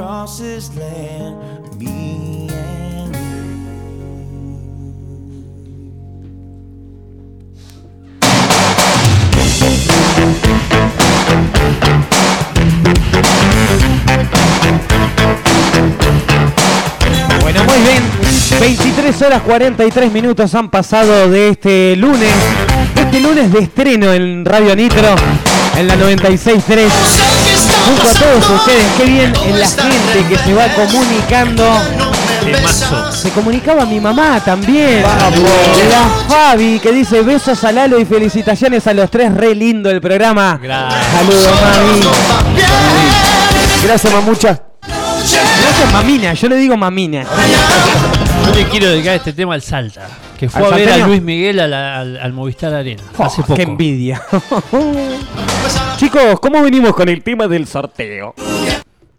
[0.00, 1.36] Across this land,
[1.78, 3.30] me and you.
[17.42, 18.02] Bueno, muy bien.
[18.58, 22.32] 23 horas 43 minutos han pasado de este lunes.
[22.96, 25.14] Este lunes de estreno en Radio Nitro,
[25.76, 27.29] en la 96.3.
[27.86, 31.64] Junto a todos ustedes, qué bien en la gente que se va comunicando.
[33.12, 35.02] Se comunicaba mi mamá también.
[35.02, 39.32] La Fabi que dice besos a Lalo y felicitaciones a los tres.
[39.34, 40.58] Re lindo el programa.
[40.60, 42.00] Saludos, mami.
[43.84, 44.62] Gracias, mamucha.
[44.82, 46.34] Gracias, mamina.
[46.34, 47.24] Yo le digo mamina.
[48.46, 50.08] Yo le quiero dedicar este tema al Salta,
[50.40, 51.06] que fue ¿Al a ver a?
[51.06, 53.56] Luis Miguel a la- al, al Movistar Arena Oh, hace poco.
[53.56, 54.22] ¡Qué envidia!
[55.98, 58.34] Chicos, ¿cómo venimos con el tema del sorteo?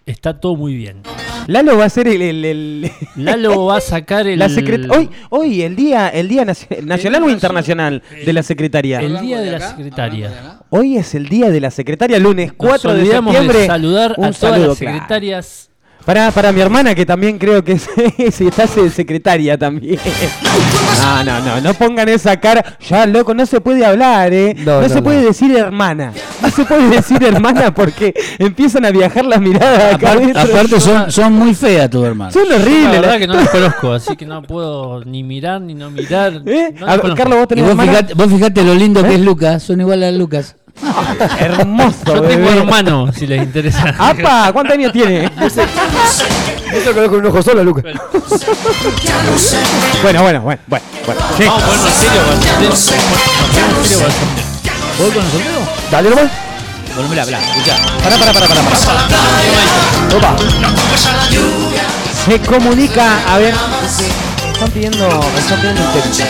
[0.05, 1.03] Está todo muy bien.
[1.47, 2.21] Lalo va a ser el.
[2.21, 2.91] el- el-
[3.23, 7.23] Lalo va a sacar el, la secret- hoy, hoy, el día, el día naci- nacional
[7.23, 8.99] o internacional de la secretaria.
[8.99, 10.59] el día de la secretaria.
[10.69, 13.57] Hoy es el día de la secretaria, lunes Nos 4 de septiembre.
[13.59, 14.93] de saludar Un a todas saludo, las claro.
[14.95, 15.70] secretarias.
[16.05, 17.87] Para, para mi hermana, que también creo que es,
[18.33, 19.99] sí, está de secretaria también.
[21.01, 22.77] No, no, no, no pongan esa cara.
[22.89, 24.55] Ya, loco, no se puede hablar, ¿eh?
[24.65, 26.11] No, No, se no, puede decir hermana.
[26.41, 31.11] No se puede decir hermana porque empiezan a viajar las miradas acá Aparte, aparte son,
[31.11, 32.33] son muy feas tus hermanos.
[32.33, 32.91] Son La horribles.
[32.91, 36.41] verdad la- que no las conozco, así que no puedo ni mirar ni no mirar.
[36.45, 36.73] ¿Eh?
[36.85, 36.97] A.
[37.15, 37.91] Carlos, vos Y tenés vos hermana.
[37.91, 39.15] fijate, vos fijate lo lindo que ¿Eh?
[39.15, 40.55] es Lucas, son igual a Lucas.
[41.39, 42.57] Hermoso, Yo tengo bebé.
[42.59, 43.93] hermano, si les interesa.
[43.97, 44.51] ¡Apa!
[44.53, 45.29] ¿Cuántos años tiene?
[46.73, 47.83] Eso que con un ojo solo, Lucas.
[50.01, 50.85] Bueno, bueno, bueno, bueno.
[51.05, 51.21] bueno.
[51.37, 52.69] Che, Vamos a ponernos en serio con el sorteo.
[52.69, 52.79] Nos
[53.49, 54.43] ponemos en serio con el sorteo.
[54.99, 55.59] ¿Voy con el sorteo?
[55.91, 56.31] Dale nomás.
[56.95, 57.75] Bueno, mirá, mirá, escuchá.
[58.03, 58.61] Pará, pará, pará, pará.
[58.61, 60.17] pará.
[60.17, 60.35] Opa.
[62.25, 65.07] Se comunica, a ver, me están pidiendo,
[65.37, 66.23] están pidiendo un texto.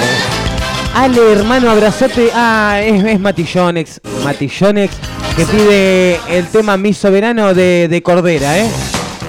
[0.95, 2.29] Ale, hermano, abrazote.
[2.33, 4.93] Ah, es, es Matillonex, Matillonex,
[5.35, 8.69] que pide el tema Mi Soberano de, de Cordera, ¿eh?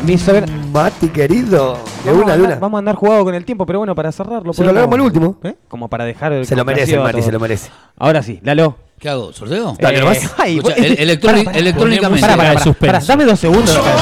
[0.05, 0.52] Mi Soberano.
[0.72, 1.78] Mati, querido.
[2.05, 2.60] De Vamos, una, a de andar, una.
[2.60, 4.52] vamos a andar jugado con el tiempo, pero bueno, para cerrarlo.
[4.52, 5.36] Se lo hagamos al último.
[5.44, 5.55] ¿Eh?
[5.68, 7.70] Como para dejar el Se lo merece, Mati, se lo merece.
[7.98, 8.76] Ahora sí, Lalo.
[8.98, 9.32] ¿Qué hago?
[9.32, 9.76] ¿Sorteo?
[9.80, 12.26] Dale, Eh, ay, Escucha, el- electrónic- pará, pará, electrónicamente.
[12.28, 12.93] De pará, suspenso.
[12.93, 13.76] pará, dame dos segundos.
[13.76, 13.93] A ver.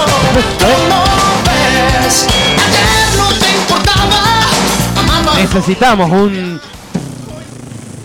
[5.37, 6.61] Necesitamos un.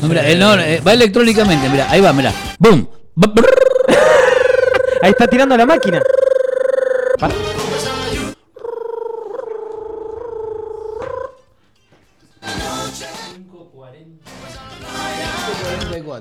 [0.02, 2.32] No, mira, eh, no, eh, va electrónicamente, mira, ahí va, mira.
[2.60, 2.88] ¡Boom!
[3.16, 3.50] B- brrr.
[5.02, 6.02] Ahí está tirando la máquina.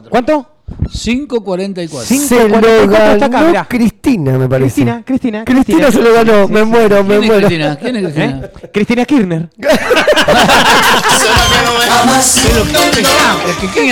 [0.09, 0.51] ¿Cuánto?
[0.87, 2.03] 5.44.
[2.05, 2.27] Cinco.
[2.29, 3.67] Se lo 44 está acá, ganó mirá.
[3.69, 4.75] Cristina, me parece.
[4.75, 5.45] Cristina, Cristina.
[5.45, 7.47] Cristina se lo ganó, me muero, me ¿Quién es muero.
[7.47, 7.77] Cristina?
[7.77, 8.51] ¿Quién es Cristina?
[8.65, 8.71] ¿Eh?
[8.73, 9.49] Cristina Kirchner.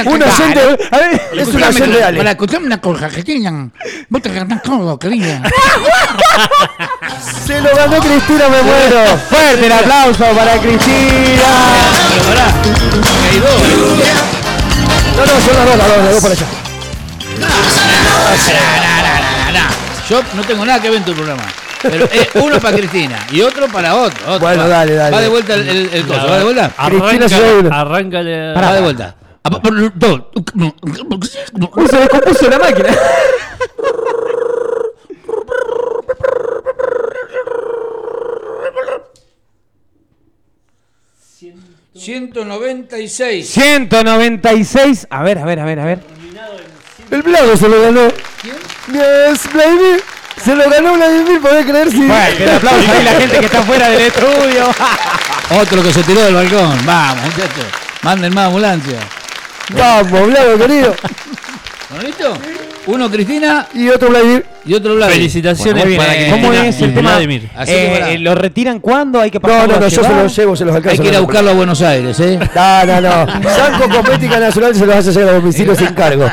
[0.07, 0.61] Un oyente,
[0.91, 1.21] A ver.
[1.37, 2.19] es un oyente de Ale.
[2.19, 3.71] Para escucharme una cosa, Cristina.
[4.09, 5.43] Vos te ganás todo, querida.
[7.47, 9.19] Se lo ganó Cristina, me muero.
[9.29, 11.53] Fuerte el aplauso para Cristina.
[15.17, 16.47] No, no, son las dos, las dos, las dos para allá.
[17.41, 17.49] Na,
[19.47, 19.71] na, na.
[20.09, 21.43] Yo no tengo nada que ver en tu programa.
[21.83, 24.21] Pero eh, uno para Cristina y otro para otro.
[24.27, 24.39] otro.
[24.41, 25.11] Bueno, Va- dale, dale.
[25.17, 26.71] Va de vuelta el, el, el coso, va de vuelta.
[26.87, 27.29] Cristina
[27.59, 27.75] uno.
[27.75, 28.53] Arráncale.
[28.55, 29.15] Va de vuelta.
[29.45, 29.51] Ah,
[31.91, 32.89] se descompuso la máquina.
[42.03, 43.49] 196.
[43.49, 45.07] 196.
[45.09, 46.01] A ver, a ver, a ver, a ver.
[47.13, 48.09] El Blago se lo ganó.
[48.89, 50.03] Yes, baby.
[50.43, 52.03] Se lo ganó Vladimir, podés creer si.
[52.03, 54.71] Fuerte el aplauso ahí la gente que está fuera del estudio.
[55.61, 56.85] Otro que se tiró del balcón.
[56.85, 57.67] Vamos, muchachos.
[58.03, 58.99] Manden más ambulancia.
[59.71, 60.97] Vamos, Blago, querido.
[61.93, 62.33] ¿Bueno, listo?
[62.87, 64.45] Uno Cristina Y otro Vladimir.
[64.65, 65.13] y otro Vladi.
[65.13, 67.11] Felicitaciones bien, para eh, Cristina ¿Cómo es el tema?
[67.11, 67.51] Vladimir.
[67.67, 69.21] Eh, eh, ¿Lo retiran cuándo?
[69.21, 70.91] Hay que No, pasarlo no, a no, yo se los llevo, se los alcanzo.
[70.95, 72.39] Hay que ir a no, buscarlo a Buenos Aires, ¿eh?
[72.55, 73.51] No, no, no.
[73.51, 76.27] Sanco Cosmética Nacional se los hace llegar a domicilio sin cargo.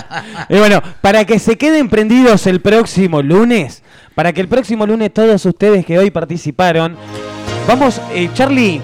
[0.50, 3.84] Y bueno, para que se queden prendidos el próximo lunes,
[4.16, 6.96] para que el próximo lunes todos ustedes que hoy participaron,
[7.68, 8.82] vamos, eh, Charlie,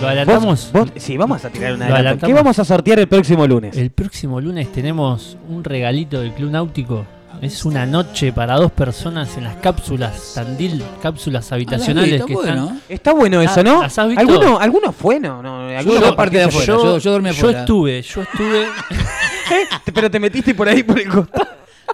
[0.00, 0.70] ¿Lo adelantamos?
[0.72, 2.26] vos- sí, vamos a tirar una ¿Lo adelanto.
[2.26, 3.76] ¿Qué vamos a sortear el próximo lunes?
[3.76, 7.04] El próximo lunes tenemos un regalito del Club Náutico.
[7.42, 12.62] Es una noche para dos personas en las cápsulas Tandil, cápsulas habitacionales está que bueno.
[12.64, 12.82] están.
[12.88, 13.82] Está bueno eso, Ah, ¿no?
[13.82, 14.20] ¿las has visto?
[14.20, 15.40] ¿Alguno, alguno fue, no?
[15.40, 17.60] no Yo alguno la parte de afuera, yo, yo dormí Yo afuera.
[17.60, 19.92] estuve, yo estuve, yo.
[19.94, 21.46] Pero te metiste por ahí por el costado.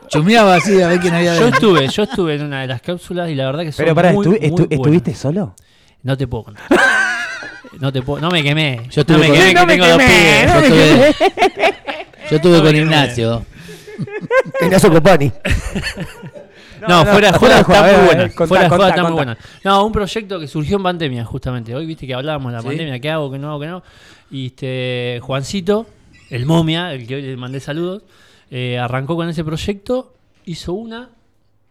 [0.09, 3.29] Chumeaba así a ver quién había yo estuve, yo estuve en una de las cápsulas
[3.31, 4.71] y la verdad que son Pero pará, muy, estu- muy estu- buenas.
[4.71, 5.55] ¿estuviste solo?
[6.03, 6.65] No te puedo contar.
[7.81, 8.83] No te puedo, no me quemé.
[8.91, 10.45] Yo estuve no con- quemé que no me tengo dos quemé, pibes.
[10.47, 11.15] Yo no estuve,
[12.31, 12.77] yo estuve No me con.
[12.77, 13.47] Ignacio.
[14.63, 15.33] Ignacio Copani.
[16.87, 18.29] No, no, fuera de de está muy buena.
[18.31, 19.39] Fuera de está muy buena.
[19.63, 21.75] No, un proyecto que surgió en pandemia, justamente.
[21.75, 22.69] Hoy viste que hablábamos de la Sí.
[22.69, 23.83] pandemia, qué hago, qué no hago, qué no.
[24.31, 25.87] Y este Juancito,
[26.31, 28.03] el momia, el que hoy le mandé saludos,
[28.51, 30.13] eh, arrancó con ese proyecto,
[30.45, 31.09] hizo una,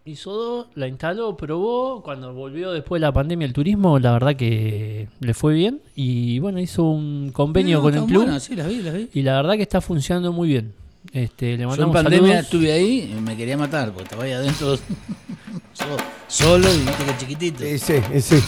[0.05, 2.01] hizo dos, la instaló, probó.
[2.03, 5.81] Cuando volvió después de la pandemia el turismo, la verdad que le fue bien.
[5.95, 8.23] Y bueno, hizo un convenio No, con el club.
[8.23, 9.09] buenas, sí, las vi, las vi.
[9.13, 10.73] Y la verdad que está funcionando muy bien.
[11.11, 12.43] Este, le Yo en mandamos pandemia saludos.
[12.45, 14.77] estuve ahí y me quería matar porque estaba ahí adentro
[15.73, 15.97] so-
[16.27, 17.63] solo y viste que chiquitito.
[17.63, 18.39] Sí, sí, sí.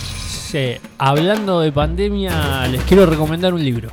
[0.45, 0.59] Sí,
[0.97, 3.89] hablando de pandemia, les quiero recomendar un libro.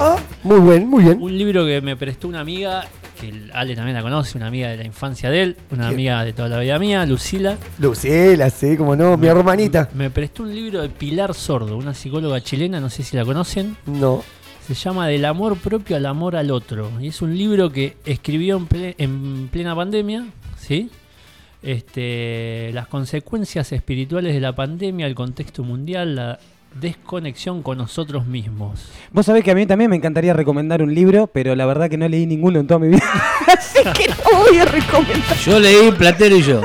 [0.00, 1.20] Ah, muy bien, muy bien.
[1.20, 2.86] Un libro que me prestó una amiga,
[3.16, 6.32] que Ale también la conoce, una amiga de la infancia de él, una amiga de
[6.32, 7.56] toda la vida mía, Lucila.
[7.78, 9.88] Lucila, sí, como no, mi hermanita.
[9.94, 13.76] Me prestó un libro de Pilar Sordo, una psicóloga chilena, no sé si la conocen.
[13.86, 14.22] No.
[14.66, 16.90] Se llama Del amor propio al amor al otro.
[17.00, 20.26] Y es un libro que escribió en, ple- en plena pandemia,
[20.58, 20.90] ¿sí?
[21.62, 26.38] Este, las consecuencias espirituales de la pandemia, el contexto mundial, la
[26.80, 28.80] desconexión con nosotros mismos.
[29.12, 31.96] Vos sabés que a mí también me encantaría recomendar un libro, pero la verdad que
[31.96, 33.02] no leí ninguno en toda mi vida.
[33.58, 35.36] Así que no voy a recomendar.
[35.44, 36.60] Yo leí Platero y yo.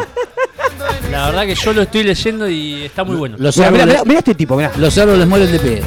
[1.11, 3.35] La verdad que yo lo estoy leyendo y está muy bueno.
[3.39, 4.71] Los Mirá, mirá, árboles, mirá, mirá este tipo, mirá.
[4.77, 5.81] los árboles mueren de pie.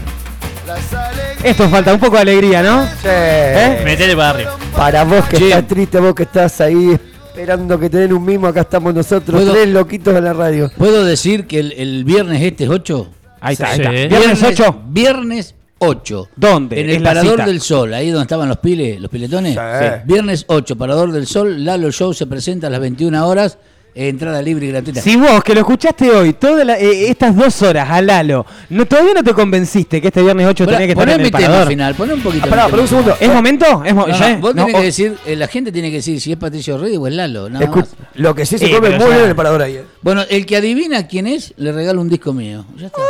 [1.42, 2.84] Esto falta un poco de alegría, ¿no?
[2.86, 2.90] Sí.
[3.06, 3.82] ¿Eh?
[3.84, 4.56] Metele para arriba.
[4.76, 5.44] Para vos que Sí.
[5.44, 9.42] estás triste, vos que estás ahí esperando que te den un mimo, acá estamos nosotros,
[9.50, 10.70] tres loquitos en la radio.
[10.76, 13.08] ¿Puedo decir que el, el viernes este es 8?
[13.44, 13.90] Ahí está, ahí está.
[13.90, 14.82] ¿Viernes 8?
[14.88, 16.28] Viernes 8.
[16.34, 16.80] ¿Dónde?
[16.80, 19.54] En el Parador del Sol, ahí donde estaban los piles, los piletones.
[19.54, 19.86] Sí.
[20.06, 23.58] Viernes 8, Parador del Sol, Lalo Show se presenta a las 21 horas
[23.94, 25.00] entrada libre y gratuita.
[25.00, 29.14] Si vos, que lo escuchaste hoy, todas eh, estas dos horas a Lalo, no, todavía
[29.14, 31.38] no te convenciste que este viernes 8 Poné- tenía que estar en el mi tema
[31.46, 31.68] parador.
[31.68, 32.44] final, poné un poquito.
[32.46, 33.16] Ah, pará, un segundo.
[33.20, 33.84] ¿Es momento?
[33.84, 36.32] ¿Es mo- No, vos No, tenés que decir, eh, la gente tiene que decir si
[36.32, 37.48] es Patricio Rey o es Lalo.
[37.48, 37.88] nada Escu- más.
[38.14, 39.76] Lo que sí se come pero muy bien el parador ahí.
[39.76, 39.84] eh.
[40.02, 42.64] Bueno, el que adivina quién es, le regalo un disco mío.
[42.76, 43.00] Ya está.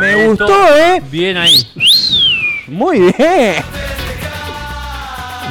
[0.00, 0.46] Me gustó,
[0.76, 1.02] ¿eh?
[1.10, 1.66] Bien ahí.
[2.68, 3.54] Muy bien.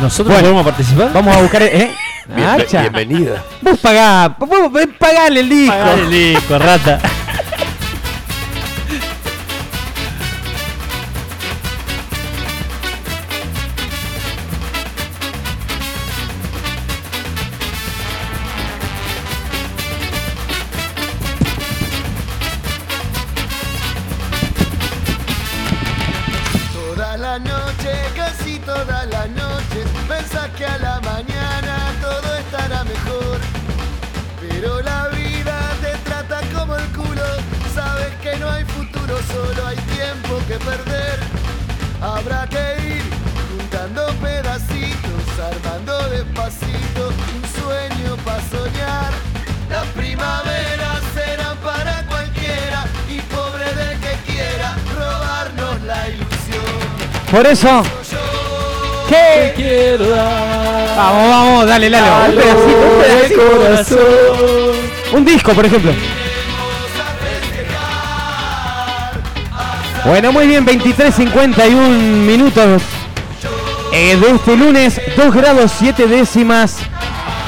[0.01, 0.41] ¿Nosotros Bueno.
[0.41, 1.11] podemos participar?
[1.13, 1.91] Vamos a buscar, ¿eh?
[2.27, 3.43] Bienvenida.
[3.61, 5.75] Vos pagá, vos vos pagale el disco.
[5.75, 6.99] Pagale el disco, rata.
[57.49, 57.83] Eso,
[59.07, 59.53] ¿qué?
[59.55, 60.97] Quiero dar.
[60.97, 62.25] Vamos, vamos, dale, Lalo.
[62.27, 62.35] Un
[63.01, 64.01] pedacito,
[65.13, 65.91] un disco, por ejemplo.
[70.05, 72.81] Bueno, muy bien, 23.51 minutos
[73.91, 76.77] de este lunes, 2 grados 7 décimas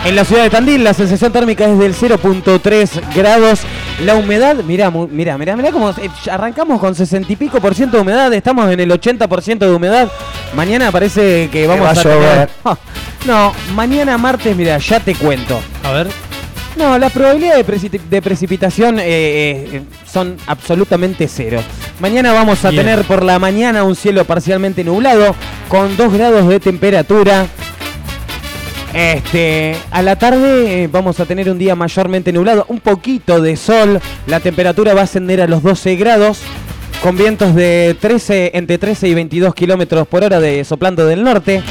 [0.05, 0.83] en la ciudad de Tandil.
[0.83, 3.61] La sensación térmica es del 0.3 grados.
[4.03, 7.97] La humedad, mira, mira, mira, mira cómo eh, arrancamos con 60 y pico por ciento
[7.97, 10.07] de humedad, estamos en el 80% de humedad.
[10.55, 12.49] Mañana parece que vamos va a, tener- llover.
[13.25, 15.59] No, mañana martes, mira, ya te cuento.
[15.83, 16.07] A ver.
[16.77, 21.59] No, las probabilidades de, preci- de precipitación eh, eh, son absolutamente cero.
[21.99, 22.85] Mañana vamos a Bien.
[22.85, 25.35] tener por la mañana un cielo parcialmente nublado
[25.67, 27.47] con 2 grados de temperatura.
[28.93, 33.55] Este, a la tarde eh, vamos a tener un día mayormente nublado, un poquito de
[33.55, 36.41] sol, la temperatura va a ascender a los 12 grados,
[37.03, 41.61] con vientos de 13, entre 13 y 22 kilómetros por hora de soplando del norte,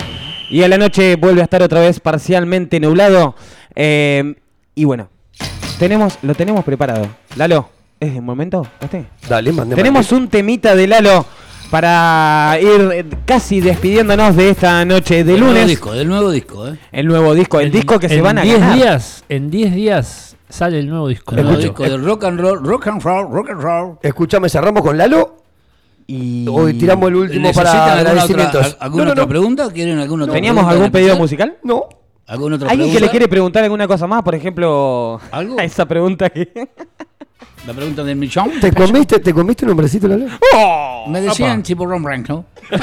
[0.50, 3.34] y a la noche vuelve a estar otra vez parcialmente nublado.
[3.74, 4.34] eh,
[4.74, 5.08] y bueno,
[5.78, 7.08] tenemos, lo tenemos preparado.
[7.34, 8.66] Lalo, ¿es el momento?
[8.80, 9.06] ¿Este?
[9.26, 9.74] Dale, mande.
[9.74, 11.26] Tenemos un temita de Lalo
[11.70, 15.68] para ir eh, casi despidiéndonos de esta noche de Del nuevo lunes.
[15.68, 16.78] disco, del nuevo disco, ¿eh?
[16.92, 18.76] El nuevo disco, el disco que se van a 10 ganar.
[18.76, 21.34] días, en 10 días sale el nuevo disco.
[21.34, 23.98] El nuevo disco de rock and roll, rock and roll, rock and roll.
[24.02, 25.36] Escuchame, cerramos con Lalo.
[26.08, 28.66] Y Hoy tiramos el último ¿Necesitan para alguna agradecimientos.
[28.66, 29.28] otra, alguna No, no, otra no.
[29.28, 29.70] pregunta?
[29.72, 31.56] ¿Quieren alguna otra ¿Teníamos pregunta algún pedido musical?
[31.64, 31.88] No.
[32.28, 34.22] ¿Alguna otra ¿Alguien que le quiere preguntar alguna cosa más?
[34.22, 35.58] Por ejemplo, ¿Algo?
[35.58, 36.48] a esa pregunta que...
[37.66, 38.60] La pregunta del millón.
[38.60, 40.26] ¿Te comiste, ¿Te comiste un hombrecito, Lalo?
[41.08, 42.44] Me decían chiporrón blanco.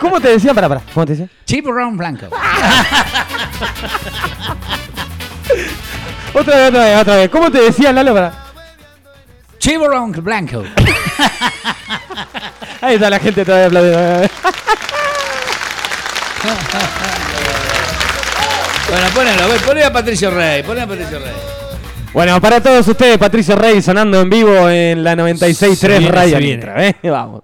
[0.00, 0.52] ¿Cómo te decía?
[0.52, 0.82] Para, para.
[0.92, 1.28] ¿Cómo te decía?
[1.44, 2.26] Chiporrón blanco.
[6.34, 7.30] Otra vez, otra vez, otra vez.
[7.30, 8.12] ¿Cómo te decía, Lalo?
[8.12, 8.34] Para...
[9.58, 10.62] Chiporrón blanco.
[12.82, 14.28] Ahí está la gente todavía aplaudiendo.
[18.90, 21.55] Bueno, ponelo, a ver, poné a Patricio Rey, poné a Patricio Rey.
[22.12, 26.40] Bueno, para todos ustedes, Patricio Rey sonando en vivo en la Se 96.3 viene, Radio.
[26.40, 26.96] Nitra, ¿eh?
[27.02, 27.42] Vamos.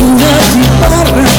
[0.00, 1.33] Una guitarra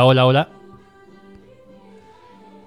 [0.00, 0.48] Hola, hola, hola.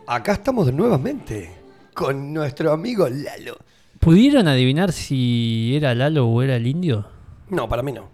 [0.05, 1.49] Acá estamos nuevamente
[1.93, 3.57] con nuestro amigo Lalo.
[4.01, 7.05] ¿Pudieron adivinar si era Lalo o era el indio?
[7.49, 8.09] No, para mí no.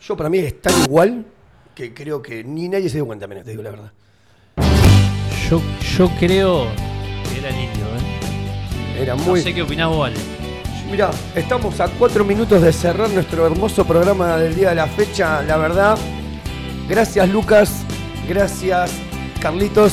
[0.00, 1.26] Yo para mí es tan igual
[1.74, 3.92] que creo que ni nadie se dio cuenta, menos, te digo la verdad.
[5.50, 5.60] Yo,
[5.96, 6.66] yo creo
[7.32, 9.02] que era el indio, ¿eh?
[9.02, 9.40] Era No muy...
[9.40, 10.16] sé qué opinás vos, Ale.
[10.88, 15.42] Mirá, estamos a cuatro minutos de cerrar nuestro hermoso programa del día de la fecha,
[15.42, 15.98] la verdad.
[16.88, 17.81] Gracias Lucas,
[18.32, 18.92] gracias
[19.40, 19.92] Carlitos,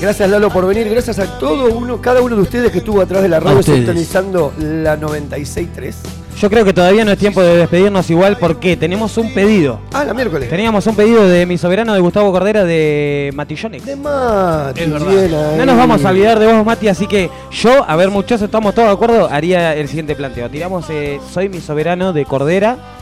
[0.00, 3.22] gracias Lalo por venir, gracias a todo uno, cada uno de ustedes que estuvo atrás
[3.22, 5.94] de la radio sintonizando la 96.3.
[6.40, 9.80] Yo creo que todavía no es tiempo de despedirnos igual porque tenemos un pedido.
[9.92, 10.50] Ah, la miércoles.
[10.50, 13.84] Teníamos un pedido de mi soberano de Gustavo Cordera de Matillones.
[13.84, 15.56] De Mati, Es verdad.
[15.56, 18.74] No nos vamos a olvidar de vos, Mati, así que yo, a ver muchachos, estamos
[18.74, 20.48] todos de acuerdo, haría el siguiente planteo.
[20.50, 22.95] Tiramos eh, Soy mi soberano de Cordera.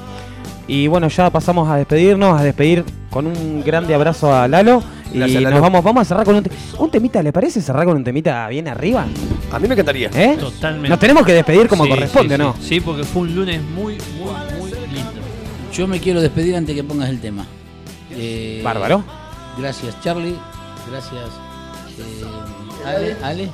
[0.66, 4.82] Y bueno, ya pasamos a despedirnos, a despedir con un grande abrazo a Lalo.
[5.12, 5.50] Y Lalo.
[5.50, 8.02] nos vamos, vamos a cerrar con un, te- un temita, ¿le parece cerrar con un
[8.02, 9.06] temita bien arriba?
[9.52, 10.10] A mí me encantaría.
[10.14, 10.36] ¿Eh?
[10.40, 10.88] Totalmente.
[10.88, 12.54] Nos tenemos que despedir como Sí, corresponde, sí, ¿no?
[12.60, 12.66] Sí.
[12.68, 15.12] Sí, porque fue un lunes muy, muy, muy lindo.
[15.72, 17.44] Yo me quiero despedir antes que pongas el tema.
[18.10, 19.04] Eh, Bárbaro.
[19.58, 20.34] Gracias, Charlie.
[20.90, 21.20] Gracias,
[21.98, 23.48] eh, Ale, Ale,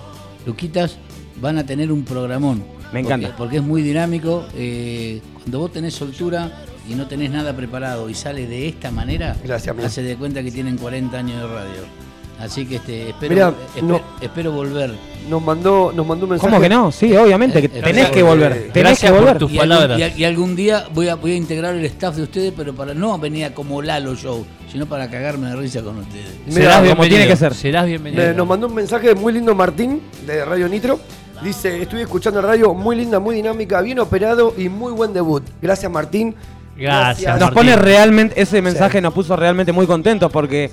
[0.47, 0.97] Luquitas.
[1.41, 2.63] Van a tener un programón.
[2.93, 3.29] Me encanta.
[3.29, 4.45] Porque, porque es muy dinámico.
[4.55, 6.51] eh, cuando vos tenés soltura
[6.91, 10.77] y no tenés nada preparado y sale de esta manera, Gracias, de cuenta que tienen
[10.77, 12.01] 40 años de radio.
[12.41, 14.95] Así que este, espero, Mirá, no- espero volver.
[15.29, 16.49] Nos mandó, nos mandó un mensaje.
[16.51, 16.91] ¿Cómo que no?
[16.91, 18.53] Sí, obviamente, que Eh, tenés eh, que volver.
[18.53, 19.39] eh, Tenés gracias que por volver.
[19.39, 19.99] tus Y algún, palabras.
[19.99, 22.75] y al- y algún día voy a, voy a integrar el staff de ustedes, pero
[22.75, 26.25] para no venir como Lalo Show, sino para cagarme de risa con ustedes.
[26.47, 27.55] Mirá, Serás como bienvenido, tiene que ser.
[27.55, 28.23] Serás bienvenido.
[28.23, 30.99] Eh, nos mandó un mensaje muy lindo Martín de Radio Nitro.
[31.45, 35.43] Dice, estuve escuchando radio, muy linda, muy dinámica, bien operado y muy buen debut.
[35.61, 36.35] Gracias Martín.
[36.81, 37.55] Gracias, Nos Martín.
[37.55, 39.03] pone realmente, ese mensaje Sí.
[39.03, 40.71] nos puso realmente muy contentos porque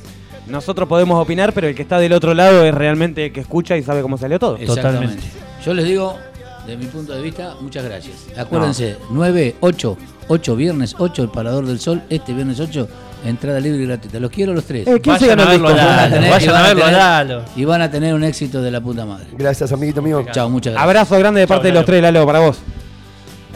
[0.47, 3.75] nosotros podemos opinar, pero el que está del otro lado es realmente el que escucha
[3.77, 4.57] y sabe cómo salió todo.
[4.57, 5.23] Exactamente.
[5.65, 6.17] Yo les digo,
[6.65, 8.15] de mi punto de vista, muchas gracias.
[8.37, 9.97] Acuérdense, 9, 8,
[10.29, 12.87] 8, viernes 8, el Parador del Sol, este viernes 8,
[13.25, 14.19] entrada libre y gratuita.
[14.19, 14.87] Los quiero los tres.
[14.87, 16.29] Eh, ¿quién se Vayan ganó a el verlo Lalo.
[16.29, 17.43] Vayan van a verlo Lalo.
[17.57, 19.25] Y van a tener un éxito de la puta madre.
[19.33, 20.25] Gracias, amiguito mío.
[20.31, 20.83] Chao, muchas gracias.
[20.89, 22.59] Abrazo grande de parte de los tres, Lalo, para vos.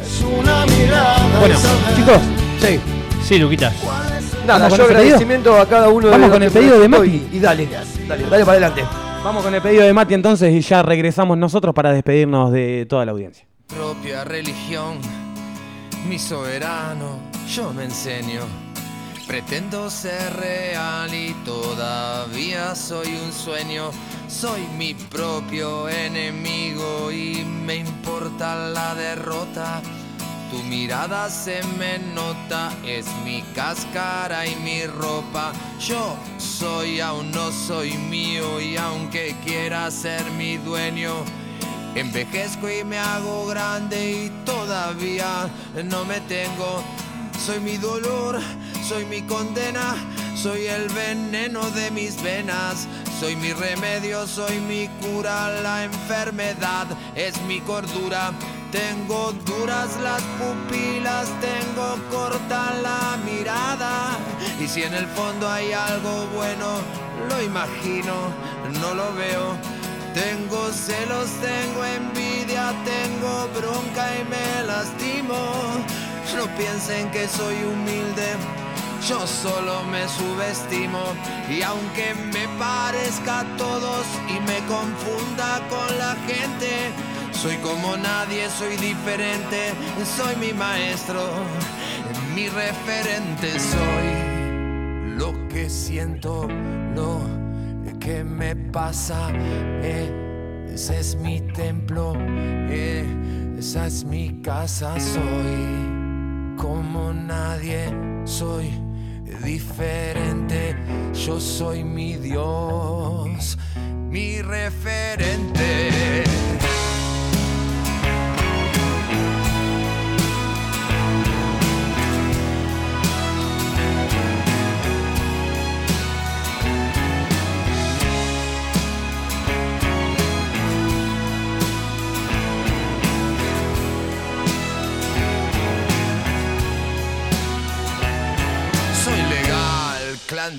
[0.01, 1.39] Es una mirada.
[1.39, 1.55] Bueno,
[1.95, 2.17] chicos,
[2.61, 2.79] Sí.
[3.23, 3.73] Sí, Luquitas.
[4.45, 7.27] Nada, ¿Vamos yo agradecimiento a cada uno de Vamos con que el pedido de Mati.
[7.31, 7.67] Y, y dale,
[8.07, 8.83] dale, dale para adelante.
[9.23, 13.05] vamos con el pedido de Mati entonces y ya regresamos nosotros para despedirnos de toda
[13.05, 13.45] la audiencia.
[13.67, 14.97] propia religión,
[16.09, 17.19] mi soberano,
[17.53, 18.41] yo me enseño.
[19.27, 23.91] Pretendo ser real y todavía soy un sueño.
[24.27, 29.81] Soy mi propio enemigo y me importa la derrota.
[30.51, 35.53] Tu mirada se me nota, es mi cáscara y mi ropa.
[35.79, 41.13] Yo soy, aún no soy mío y aunque quiera ser mi dueño,
[41.95, 45.49] envejezco y me hago grande y todavía
[45.85, 46.83] no me tengo.
[47.39, 48.37] Soy mi dolor,
[48.85, 49.95] soy mi condena,
[50.35, 52.89] soy el veneno de mis venas,
[53.21, 58.33] soy mi remedio, soy mi cura, la enfermedad es mi cordura.
[58.71, 64.17] Tengo duras las pupilas, tengo corta la mirada.
[64.61, 66.79] Y si en el fondo hay algo bueno,
[67.27, 68.13] lo imagino,
[68.79, 69.57] no lo veo.
[70.13, 75.35] Tengo celos, tengo envidia, tengo bronca y me lastimo.
[76.35, 78.37] No piensen que soy humilde,
[79.05, 81.01] yo solo me subestimo.
[81.49, 86.93] Y aunque me parezca a todos y me confunda con la gente,
[87.31, 89.73] soy como nadie, soy diferente,
[90.17, 91.19] soy mi maestro,
[92.35, 96.47] mi referente, soy lo que siento,
[96.95, 97.19] lo
[97.99, 99.29] que me pasa.
[99.83, 100.09] eh,
[100.73, 103.05] ese es mi templo, eh,
[103.57, 107.93] esa es mi casa, soy como nadie,
[108.23, 108.71] soy
[109.43, 110.75] diferente,
[111.13, 113.57] yo soy mi Dios,
[114.09, 116.31] mi referente.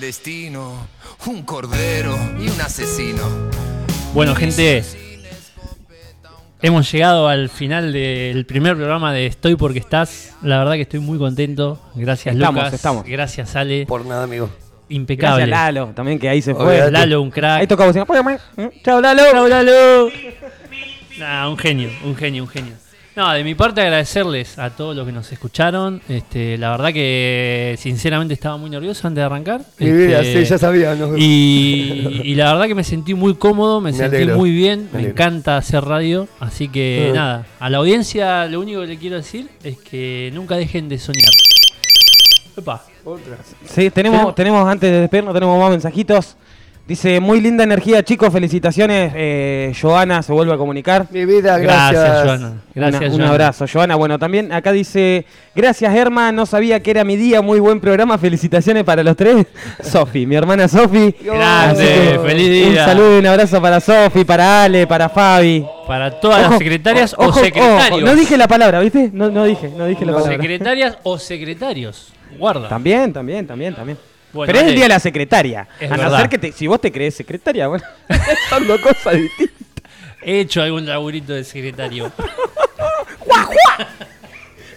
[0.03, 0.85] Clandestino,
[1.27, 3.23] un cordero y un asesino.
[4.13, 4.83] Bueno, gente,
[6.61, 10.35] hemos llegado al final del primer programa de Estoy porque estás.
[10.41, 11.79] La verdad que estoy muy contento.
[11.95, 12.73] Gracias, Estamos, Lucas.
[12.73, 13.05] estamos.
[13.05, 13.85] Gracias, Ale.
[13.85, 14.49] Por nada, amigo.
[14.89, 15.45] impecable.
[15.45, 16.65] Gracias Lalo, también que ahí se fue.
[16.65, 16.91] Olvídate.
[16.91, 17.61] Lalo, un crack.
[17.61, 18.05] Ahí toca bocina.
[18.83, 19.23] Chao Lalo.
[19.31, 20.09] Chau, Lalo.
[21.17, 22.73] Nah, un genio, un genio, un genio.
[23.15, 26.01] No, de mi parte agradecerles a todos los que nos escucharon.
[26.09, 29.61] Este, la verdad que sinceramente estaba muy nervioso antes de arrancar.
[29.77, 30.95] Mi vida, Este, sí, ya sabía.
[30.95, 31.15] ¿no?
[31.15, 34.89] Y, y la verdad que me sentí muy cómodo, me, Me sentí alegro, muy bien,
[34.91, 37.15] me encanta hacer radio, así que Mm.
[37.15, 40.97] nada, a la audiencia lo único que le quiero decir es que nunca dejen de
[40.97, 41.31] soñar.
[42.57, 42.83] Epa.
[43.65, 46.35] Sí, tenemos, tenemos antes de despedirnos, tenemos más mensajitos.
[46.85, 49.13] Dice, muy linda energía, chicos, felicitaciones.
[49.15, 51.07] Eh, Joana se vuelve a comunicar.
[51.11, 52.23] Mi vida, Gracias, gracias.
[52.25, 52.53] Joana.
[52.75, 53.29] Gracias, Una- un Joana.
[53.29, 53.95] abrazo, Joana.
[53.95, 58.17] Bueno, también acá dice, gracias Herma, no sabía que era mi día, muy buen programa,
[58.17, 59.47] felicitaciones para los tres.
[59.81, 61.15] Sofi, mi hermana Sofi.
[61.23, 62.67] Grande, feliz día.
[62.67, 65.65] Un saludo y un abrazo para Sofi, para Ale, para Fabi.
[65.87, 67.91] Para todas Ojo, las secretarias ojo, o secretarios.
[67.91, 69.09] ojo, No dije la palabra, ¿viste?
[69.13, 70.33] No, no dije, no dije la palabra.
[70.35, 72.11] Secretarias o secretarios.
[72.37, 72.67] Guarda.
[72.67, 73.97] También, también, también, también.
[74.33, 75.67] Bueno, Pero es el día de la secretaria.
[75.79, 77.83] Es a no ser que te- si vos te crees secretaria, bueno,
[78.49, 79.55] son dos cosas distintas.
[80.23, 82.11] He hecho algún laburito de secretario.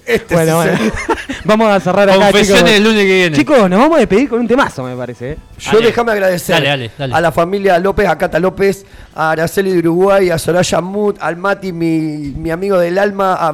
[0.07, 0.93] Este Bueno, es- bueno.
[1.45, 2.77] vamos a cerrar acá, Confesiones chicos.
[2.77, 3.37] el lunes que viene.
[3.37, 5.33] Chicos, nos vamos a despedir con un temazo, me parece.
[5.33, 5.37] ¿eh?
[5.59, 7.15] Yo déjame agradecer Dale, dale, dale.
[7.15, 11.37] a la familia López, a Cata López, a Araceli de Uruguay, a Soraya Mut, al
[11.37, 11.89] Mati, mi,
[12.37, 13.51] mi amigo del alma, a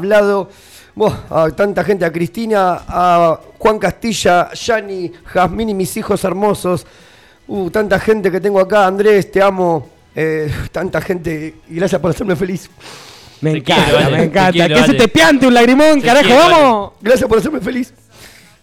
[0.94, 6.86] Buah, a tanta gente, a Cristina, a Juan Castilla, Yani, Jazmín y mis hijos hermosos.
[7.48, 9.88] Uh, tanta gente que tengo acá, Andrés, te amo.
[10.14, 12.68] eh, tanta gente, y gracias por hacerme feliz.
[13.40, 14.52] Me Te encanta, quiero, me encanta.
[14.52, 16.92] quiero, que se te piante un lagrimón, Te carajo, quiero, vamos.
[17.00, 17.92] Gracias por hacerme feliz.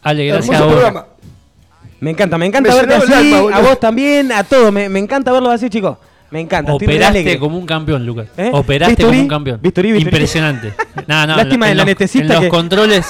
[0.04, 0.74] Ale, gracias a Hermoso vos.
[0.84, 1.08] programa.
[2.00, 4.72] Me encanta, me encanta Me verte así, alma, a vos también, a todos.
[4.72, 5.98] Me, me encanta verlo así, chicos.
[6.32, 6.74] Me encanta.
[6.74, 8.28] Operaste como un campeón, Lucas.
[8.38, 8.52] ¿Eh?
[8.54, 9.10] Operaste ¿Bisturí?
[9.18, 9.60] como un campeón.
[9.62, 10.10] ¿Bisturí, bisturí?
[10.16, 10.74] Impresionante.
[11.08, 13.08] No, no, Lástima en del los- anestesista En los que- controles,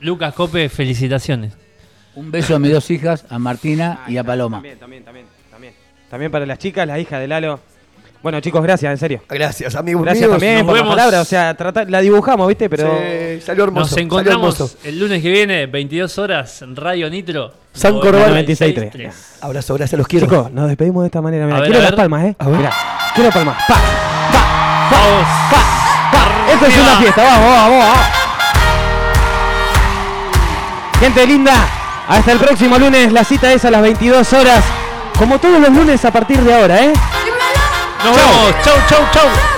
[0.00, 1.54] Lucas Cope, felicitaciones.
[2.14, 4.58] Un beso a mis dos hijas, a Martina y a Paloma.
[4.58, 5.74] También, también, también, también.
[6.10, 7.58] También para las chicas, la hija de Lalo.
[8.22, 9.20] Bueno, chicos, gracias, en serio.
[9.28, 10.38] Gracias, amigos Gracias míos.
[10.38, 10.94] también nos por la vemos.
[10.96, 11.20] palabra.
[11.22, 12.70] O sea, trata- la dibujamos, ¿viste?
[12.70, 12.88] Pero.
[12.96, 13.80] Sí, salió hermoso.
[13.80, 14.76] Nos salió encontramos hermoso.
[14.84, 17.52] el lunes que viene, 22 horas, en Radio Nitro.
[17.72, 18.00] San 96.3.
[18.00, 19.12] Corbán 96.3.
[19.40, 20.26] Abrazo, gracias, los quiero.
[20.26, 21.46] Chicos, nos despedimos de esta manera.
[21.46, 21.96] Mira, A ver, quiero a las ver.
[21.96, 22.36] palmas, ¿eh?
[22.38, 22.56] A ver.
[22.58, 22.72] Mirá,
[23.14, 23.56] quiero palmas.
[23.66, 23.74] Pa,
[24.92, 25.28] Vamos.
[25.50, 26.52] pa.
[26.52, 27.98] Esto es una fiesta, vamos, vamos, vamos.
[31.00, 31.54] Gente linda,
[32.08, 33.12] hasta el próximo lunes.
[33.12, 34.64] La cita es a las 22 horas.
[35.18, 36.92] Como todos los lunes a partir de ahora, ¿eh?
[38.04, 38.18] 然后
[38.62, 39.51] 跳跳跳跳。